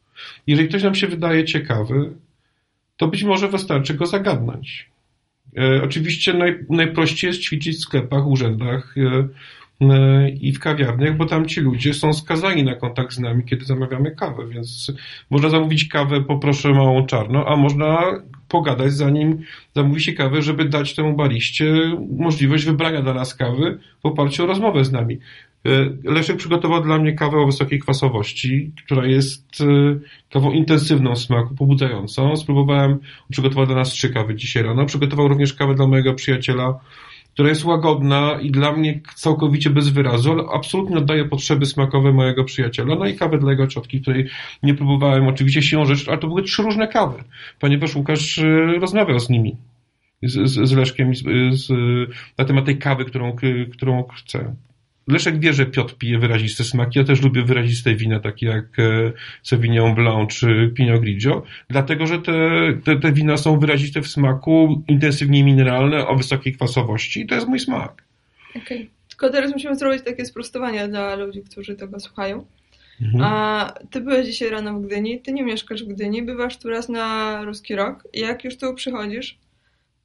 Jeżeli 0.47 0.69
ktoś 0.69 0.83
nam 0.83 0.95
się 0.95 1.07
wydaje 1.07 1.45
ciekawy, 1.45 2.13
to 2.97 3.07
być 3.07 3.23
może 3.23 3.47
wystarczy 3.47 3.93
go 3.93 4.05
zagadnąć. 4.05 4.89
E, 5.57 5.83
oczywiście 5.83 6.33
naj, 6.33 6.65
najprościej 6.69 7.27
jest 7.27 7.41
ćwiczyć 7.41 7.77
w 7.77 7.79
sklepach, 7.79 8.27
urzędach, 8.27 8.95
e, 8.97 9.27
i 10.41 10.53
w 10.53 10.59
kawiarniach, 10.59 11.17
bo 11.17 11.25
tam 11.25 11.45
ci 11.45 11.61
ludzie 11.61 11.93
są 11.93 12.13
skazani 12.13 12.63
na 12.63 12.75
kontakt 12.75 13.13
z 13.13 13.19
nami, 13.19 13.43
kiedy 13.43 13.65
zamawiamy 13.65 14.11
kawę, 14.11 14.47
więc 14.47 14.91
można 15.29 15.49
zamówić 15.49 15.87
kawę, 15.87 16.21
poproszę 16.21 16.69
małą 16.69 17.05
czarno, 17.05 17.45
a 17.47 17.55
można 17.55 18.03
pogadać 18.47 18.93
zanim 18.93 19.37
zamówi 19.75 20.01
się 20.01 20.13
kawę, 20.13 20.41
żeby 20.41 20.65
dać 20.65 20.95
temu 20.95 21.15
bariście 21.15 21.97
możliwość 22.17 22.65
wybrania 22.65 23.01
dla 23.01 23.13
nas 23.13 23.35
kawy 23.35 23.79
w 24.03 24.05
oparciu 24.05 24.43
o 24.43 24.47
rozmowę 24.47 24.85
z 24.85 24.91
nami. 24.91 25.17
E, 25.65 25.69
Leszek 26.03 26.37
przygotował 26.37 26.83
dla 26.83 26.97
mnie 26.97 27.13
kawę 27.13 27.37
o 27.37 27.45
wysokiej 27.45 27.79
kwasowości, 27.79 28.71
która 28.85 29.05
jest 29.05 29.61
e, 29.61 29.65
kawą 30.33 30.51
intensywną 30.51 31.15
w 31.15 31.19
smaku, 31.19 31.55
pobudzającą. 31.55 32.35
Spróbowałem, 32.35 32.99
przygotować 33.29 33.67
dla 33.67 33.77
nas 33.77 33.89
trzy 33.89 34.09
kawy 34.09 34.35
dzisiaj 34.35 34.63
rano. 34.63 34.85
Przygotował 34.85 35.27
również 35.27 35.53
kawę 35.53 35.75
dla 35.75 35.87
mojego 35.87 36.13
przyjaciela 36.13 36.79
która 37.33 37.49
jest 37.49 37.65
łagodna 37.65 38.37
i 38.41 38.51
dla 38.51 38.71
mnie 38.71 38.99
całkowicie 39.15 39.69
bez 39.69 39.89
wyrazu, 39.89 40.31
ale 40.31 40.43
absolutnie 40.53 40.97
oddaje 40.97 41.25
potrzeby 41.25 41.65
smakowe 41.65 42.13
mojego 42.13 42.43
przyjaciela. 42.43 42.95
No 42.95 43.05
i 43.05 43.15
kawę 43.15 43.37
dla 43.37 43.51
jego 43.51 43.67
ciotki, 43.67 44.01
której 44.01 44.27
nie 44.63 44.73
próbowałem 44.73 45.27
oczywiście 45.27 45.61
siłą 45.61 45.85
rzeczy, 45.85 46.05
ale 46.07 46.17
to 46.17 46.27
były 46.27 46.43
trzy 46.43 46.63
różne 46.63 46.87
kawy, 46.87 47.23
ponieważ 47.59 47.95
Łukasz 47.95 48.37
e, 48.37 48.65
rozmawiał 48.79 49.19
z 49.19 49.29
nimi, 49.29 49.57
z, 50.23 50.49
z, 50.49 50.69
z 50.69 50.71
Leszkiem 50.71 51.15
z, 51.51 51.69
na 52.37 52.45
temat 52.45 52.65
tej 52.65 52.77
kawy, 52.77 53.05
którą, 53.05 53.35
którą 53.71 54.03
chce. 54.03 54.55
Leszek 55.07 55.39
wie, 55.39 55.53
że 55.53 55.65
Piotr 55.65 55.95
pije 55.95 56.19
wyraziste 56.19 56.63
smaki. 56.63 56.99
Ja 56.99 57.05
też 57.05 57.21
lubię 57.21 57.43
wyraziste 57.43 57.95
wina, 57.95 58.19
takie 58.19 58.45
jak 58.45 58.79
e, 58.79 59.11
Sauvignon 59.43 59.95
Blanc 59.95 60.29
czy 60.29 60.71
Pinot 60.75 61.01
Grigio, 61.01 61.43
dlatego, 61.69 62.07
że 62.07 62.21
te, 62.21 62.33
te, 62.83 62.99
te 62.99 63.11
wina 63.11 63.37
są 63.37 63.59
wyraziste 63.59 64.01
w 64.01 64.07
smaku, 64.07 64.83
intensywnie 64.87 65.43
mineralne, 65.43 66.07
o 66.07 66.15
wysokiej 66.15 66.53
kwasowości 66.53 67.21
i 67.21 67.27
to 67.27 67.35
jest 67.35 67.47
mój 67.47 67.59
smak. 67.59 68.03
Okej. 68.49 68.61
Okay. 68.77 68.89
Tylko 69.09 69.29
teraz 69.29 69.51
musimy 69.51 69.75
zrobić 69.75 70.03
takie 70.03 70.25
sprostowanie 70.25 70.87
dla 70.87 71.15
ludzi, 71.15 71.41
którzy 71.41 71.75
tego 71.75 71.99
słuchają. 71.99 72.45
Mhm. 73.01 73.23
A 73.23 73.73
ty 73.91 74.01
byłeś 74.01 74.25
dzisiaj 74.25 74.49
rano 74.49 74.79
w 74.79 74.85
Gdyni, 74.85 75.21
ty 75.21 75.33
nie 75.33 75.43
mieszkasz 75.43 75.83
w 75.83 75.87
Gdyni, 75.87 76.23
bywasz 76.23 76.57
tu 76.57 76.69
raz 76.69 76.89
na 76.89 77.43
Ruski 77.43 77.75
Rok 77.75 78.07
jak 78.13 78.43
już 78.43 78.57
tu 78.57 78.73
przychodzisz, 78.73 79.37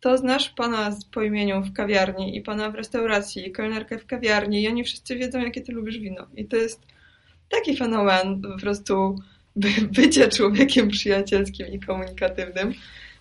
to 0.01 0.18
znasz 0.18 0.51
pana 0.51 0.97
po 1.12 1.22
imieniu 1.22 1.62
w 1.62 1.72
kawiarni 1.72 2.36
i 2.36 2.40
pana 2.40 2.70
w 2.70 2.74
restauracji 2.74 3.49
i 3.49 3.53
kelnerkę 3.53 3.99
w 3.99 4.07
kawiarni 4.07 4.62
i 4.62 4.68
oni 4.68 4.84
wszyscy 4.84 5.16
wiedzą, 5.16 5.40
jakie 5.40 5.61
ty 5.61 5.72
lubisz 5.72 5.99
wino. 5.99 6.26
I 6.34 6.44
to 6.44 6.57
jest 6.57 6.82
taki 7.49 7.76
fenomen 7.76 8.42
po 8.42 8.61
prostu 8.61 9.18
by, 9.57 9.68
bycia 9.97 10.28
człowiekiem 10.28 10.88
przyjacielskim 10.88 11.66
i 11.66 11.80
komunikatywnym. 11.80 12.74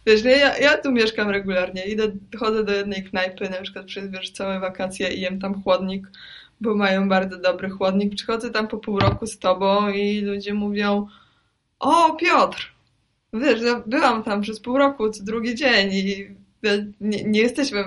Wiesz, 0.06 0.24
nie, 0.24 0.32
ja, 0.32 0.58
ja 0.58 0.78
tu 0.78 0.92
mieszkam 0.92 1.30
regularnie, 1.30 1.86
idę, 1.86 2.12
chodzę 2.38 2.64
do 2.64 2.74
jednej 2.74 3.04
knajpy, 3.04 3.50
na 3.50 3.62
przykład 3.62 3.86
przez 3.86 4.12
wiesz, 4.12 4.32
całe 4.32 4.60
wakacje 4.60 5.14
i 5.14 5.22
jem 5.22 5.40
tam 5.40 5.64
chłodnik, 5.64 6.08
bo 6.62 6.76
mają 6.76 7.10
bardzo 7.10 7.38
dobry 7.38 7.70
chłodnik. 7.70 8.16
Przychodzę 8.16 8.50
tam 8.50 8.68
po 8.68 8.78
pół 8.78 9.00
roku 9.00 9.28
z 9.28 9.40
tobą 9.40 9.90
i 9.90 10.22
ludzie 10.22 10.54
mówią 10.54 11.08
o, 11.80 12.16
Piotr, 12.16 12.74
wiesz, 13.34 13.62
ja 13.62 13.84
byłam 13.86 14.24
tam 14.24 14.42
przez 14.42 14.60
pół 14.60 14.78
roku, 14.78 15.10
co 15.10 15.24
drugi 15.24 15.56
dzień 15.56 15.94
i 15.94 16.36
nie, 17.02 17.24
nie 17.24 17.42
jesteśmy 17.42 17.84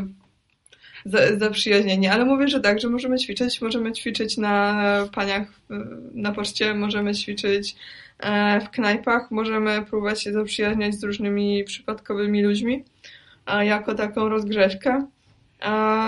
zaprzyjaźnieni, 1.39 2.07
ale 2.07 2.25
mówię, 2.25 2.49
że 2.49 2.61
tak, 2.61 2.81
że 2.81 2.89
możemy 2.89 3.19
ćwiczyć, 3.19 3.61
możemy 3.61 3.93
ćwiczyć 3.93 4.37
na 4.37 4.85
paniach 5.15 5.49
na 6.15 6.33
poczcie, 6.33 6.75
możemy 6.75 7.15
ćwiczyć 7.15 7.77
e, 8.19 8.61
w 8.61 8.71
knajpach, 8.71 9.31
możemy 9.31 9.83
próbować 9.83 10.23
się 10.23 10.33
zaprzyjaźniać 10.33 10.95
z 10.95 11.05
różnymi 11.05 11.65
przypadkowymi 11.65 12.43
ludźmi 12.43 12.85
jako 13.61 13.95
taką 13.95 14.29
rozgrzewkę. 14.29 15.07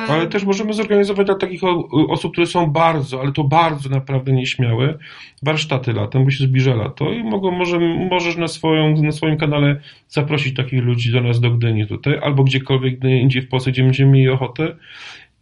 Ale 0.08 0.26
też 0.26 0.44
możemy 0.44 0.72
zorganizować 0.72 1.26
dla 1.26 1.34
takich 1.34 1.64
o- 1.64 1.88
osób, 2.08 2.32
które 2.32 2.46
są 2.46 2.66
bardzo, 2.66 3.20
ale 3.20 3.32
to 3.32 3.44
bardzo 3.44 3.88
naprawdę 3.88 4.32
nieśmiałe, 4.32 4.98
warsztaty 5.42 5.92
latem, 5.92 6.24
bo 6.24 6.30
się 6.30 6.44
zbliża 6.44 6.74
lato 6.74 7.12
i 7.12 7.24
mogą, 7.24 7.50
może, 7.50 7.78
możesz 8.10 8.36
na, 8.36 8.48
swoją, 8.48 9.02
na 9.02 9.12
swoim 9.12 9.36
kanale 9.36 9.80
zaprosić 10.08 10.56
takich 10.56 10.82
ludzi 10.82 11.12
do 11.12 11.20
nas 11.20 11.40
do 11.40 11.50
Gdyni 11.50 11.86
tutaj, 11.86 12.18
albo 12.22 12.44
gdziekolwiek 12.44 13.04
indziej 13.04 13.42
w 13.42 13.48
Polsce, 13.48 13.72
gdzie 13.72 13.82
będziemy 13.82 14.12
mieli 14.12 14.28
ochotę 14.28 14.76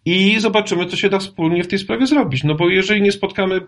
i 0.04 0.40
zobaczymy, 0.40 0.86
co 0.86 0.96
się 0.96 1.08
da 1.08 1.18
wspólnie 1.18 1.64
w 1.64 1.68
tej 1.68 1.78
sprawie 1.78 2.06
zrobić. 2.06 2.44
No 2.44 2.54
bo 2.54 2.68
jeżeli 2.68 3.02
nie 3.02 3.12
spotkamy, 3.12 3.56
y, 3.56 3.60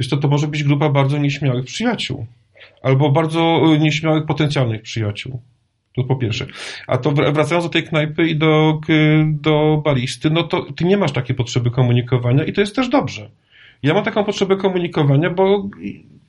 wiesz 0.00 0.08
to, 0.08 0.16
to 0.16 0.28
może 0.28 0.48
być 0.48 0.62
grupa 0.64 0.88
bardzo 0.88 1.18
nieśmiałych 1.18 1.64
przyjaciół, 1.64 2.26
albo 2.82 3.10
bardzo 3.10 3.62
y, 3.74 3.78
nieśmiałych 3.78 4.26
potencjalnych 4.26 4.82
przyjaciół. 4.82 5.40
To 5.96 6.04
po 6.04 6.16
pierwsze. 6.16 6.46
A 6.86 6.98
to 6.98 7.12
wr- 7.12 7.32
wracając 7.34 7.64
do 7.64 7.70
tej 7.70 7.82
knajpy 7.82 8.28
i 8.28 8.36
do, 8.36 8.80
do 9.26 9.82
baristy, 9.84 10.30
no 10.30 10.42
to 10.42 10.72
ty 10.72 10.84
nie 10.84 10.96
masz 10.96 11.12
takiej 11.12 11.36
potrzeby 11.36 11.70
komunikowania 11.70 12.44
i 12.44 12.52
to 12.52 12.60
jest 12.60 12.76
też 12.76 12.88
dobrze. 12.88 13.30
Ja 13.82 13.94
mam 13.94 14.04
taką 14.04 14.24
potrzebę 14.24 14.56
komunikowania, 14.56 15.30
bo, 15.30 15.68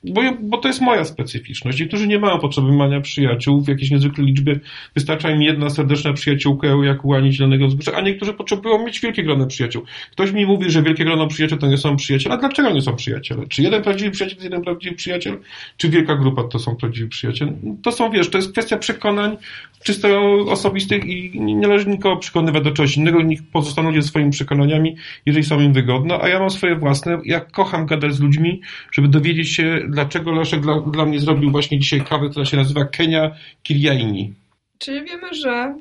bo, 0.04 0.22
bo 0.42 0.58
to 0.58 0.68
jest 0.68 0.80
moja 0.80 1.04
specyficzność. 1.04 1.80
Niektórzy 1.80 2.06
nie 2.06 2.18
mają 2.18 2.38
potrzeby 2.38 2.72
mania 2.72 3.00
przyjaciół 3.00 3.60
w 3.60 3.68
jakiejś 3.68 3.90
niezwykłej 3.90 4.26
liczbie. 4.26 4.60
Wystarcza 4.94 5.30
im 5.30 5.42
jedna 5.42 5.70
serdeczna 5.70 6.12
przyjaciółka 6.12 6.68
jak 6.84 7.04
łani 7.04 7.32
zielonego 7.32 7.66
wzgórza, 7.66 7.92
a 7.92 8.00
niektórzy 8.00 8.32
potrzebują 8.32 8.86
mieć 8.86 9.00
wielkie 9.00 9.22
grono 9.22 9.46
przyjaciół. 9.46 9.82
Ktoś 10.10 10.32
mi 10.32 10.46
mówi, 10.46 10.70
że 10.70 10.82
wielkie 10.82 11.04
grono 11.04 11.26
przyjaciół 11.26 11.58
to 11.58 11.66
nie 11.66 11.76
są 11.76 11.96
przyjaciele. 11.96 12.34
A 12.34 12.38
dlaczego 12.38 12.70
nie 12.70 12.82
są 12.82 12.96
przyjaciele? 12.96 13.46
Czy 13.48 13.62
jeden 13.62 13.82
prawdziwy 13.82 14.10
przyjaciel 14.10 14.38
to 14.38 14.44
jeden 14.44 14.62
prawdziwy 14.62 14.94
przyjaciel? 14.94 15.38
Czy 15.76 15.88
wielka 15.88 16.16
grupa 16.16 16.44
to 16.44 16.58
są 16.58 16.76
prawdziwi 16.76 17.08
przyjaciele? 17.08 17.52
To 17.82 17.92
są, 17.92 18.10
wiesz, 18.10 18.30
to 18.30 18.38
jest 18.38 18.52
kwestia 18.52 18.76
przekonań 18.76 19.36
czysto 19.84 20.34
osobistych 20.48 21.04
i 21.04 21.40
nie 21.40 21.68
należy 21.68 21.88
nikogo 21.88 22.16
przekonywać 22.16 22.64
do 22.64 22.70
czegoś 22.70 22.96
innego, 22.96 23.22
niech 23.22 23.42
pozostaną 23.42 23.88
ludzie 23.88 24.02
swoimi 24.02 24.30
przekonaniami, 24.30 24.96
jeżeli 25.26 25.44
są 25.44 25.60
im 25.60 25.72
wygodne, 25.72 26.18
a 26.20 26.28
ja 26.28 26.38
mam 26.38 26.50
swoje 26.50 26.76
własne. 26.76 27.20
Ja 27.24 27.40
kocham 27.40 27.86
gadać 27.86 28.14
z 28.14 28.20
ludźmi, 28.20 28.60
żeby 28.92 29.08
dowiedzieć 29.08 29.50
się, 29.50 29.80
dlaczego 29.94 30.32
Leszek 30.32 30.60
dla, 30.60 30.80
dla 30.80 31.06
mnie 31.06 31.20
zrobił 31.20 31.50
właśnie 31.50 31.78
dzisiaj 31.78 32.04
kawę, 32.04 32.28
która 32.30 32.44
się 32.44 32.56
nazywa 32.56 32.84
Kenia 32.84 33.36
Kiriaini. 33.62 34.34
Czyli 34.78 35.04
wiemy, 35.04 35.34
że 35.34 35.78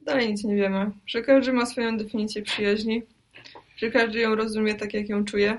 dalej 0.00 0.28
nic 0.28 0.44
nie 0.44 0.56
wiemy, 0.56 0.90
że 1.06 1.22
każdy 1.22 1.52
ma 1.52 1.66
swoją 1.66 1.96
definicję 1.96 2.42
przyjaźni, 2.42 3.02
że 3.76 3.90
każdy 3.90 4.18
ją 4.18 4.34
rozumie 4.34 4.74
tak, 4.74 4.94
jak 4.94 5.08
ją 5.08 5.24
czuje, 5.24 5.56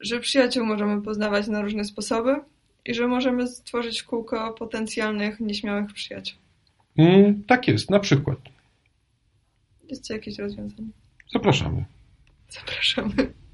że 0.00 0.20
przyjaciół 0.20 0.66
możemy 0.66 1.02
poznawać 1.02 1.48
na 1.48 1.62
różne 1.62 1.84
sposoby 1.84 2.36
i 2.84 2.94
że 2.94 3.06
możemy 3.06 3.48
stworzyć 3.48 4.02
kółko 4.02 4.52
potencjalnych, 4.52 5.40
nieśmiałych 5.40 5.92
przyjaciół. 5.92 6.38
Mm, 6.98 7.44
tak 7.44 7.68
jest, 7.68 7.90
na 7.90 8.00
przykład. 8.00 8.38
Jest 9.88 10.08
to 10.08 10.14
jakieś 10.14 10.38
rozwiązanie? 10.38 10.88
Zapraszamy. 11.32 11.84
Zapraszamy. 12.48 13.39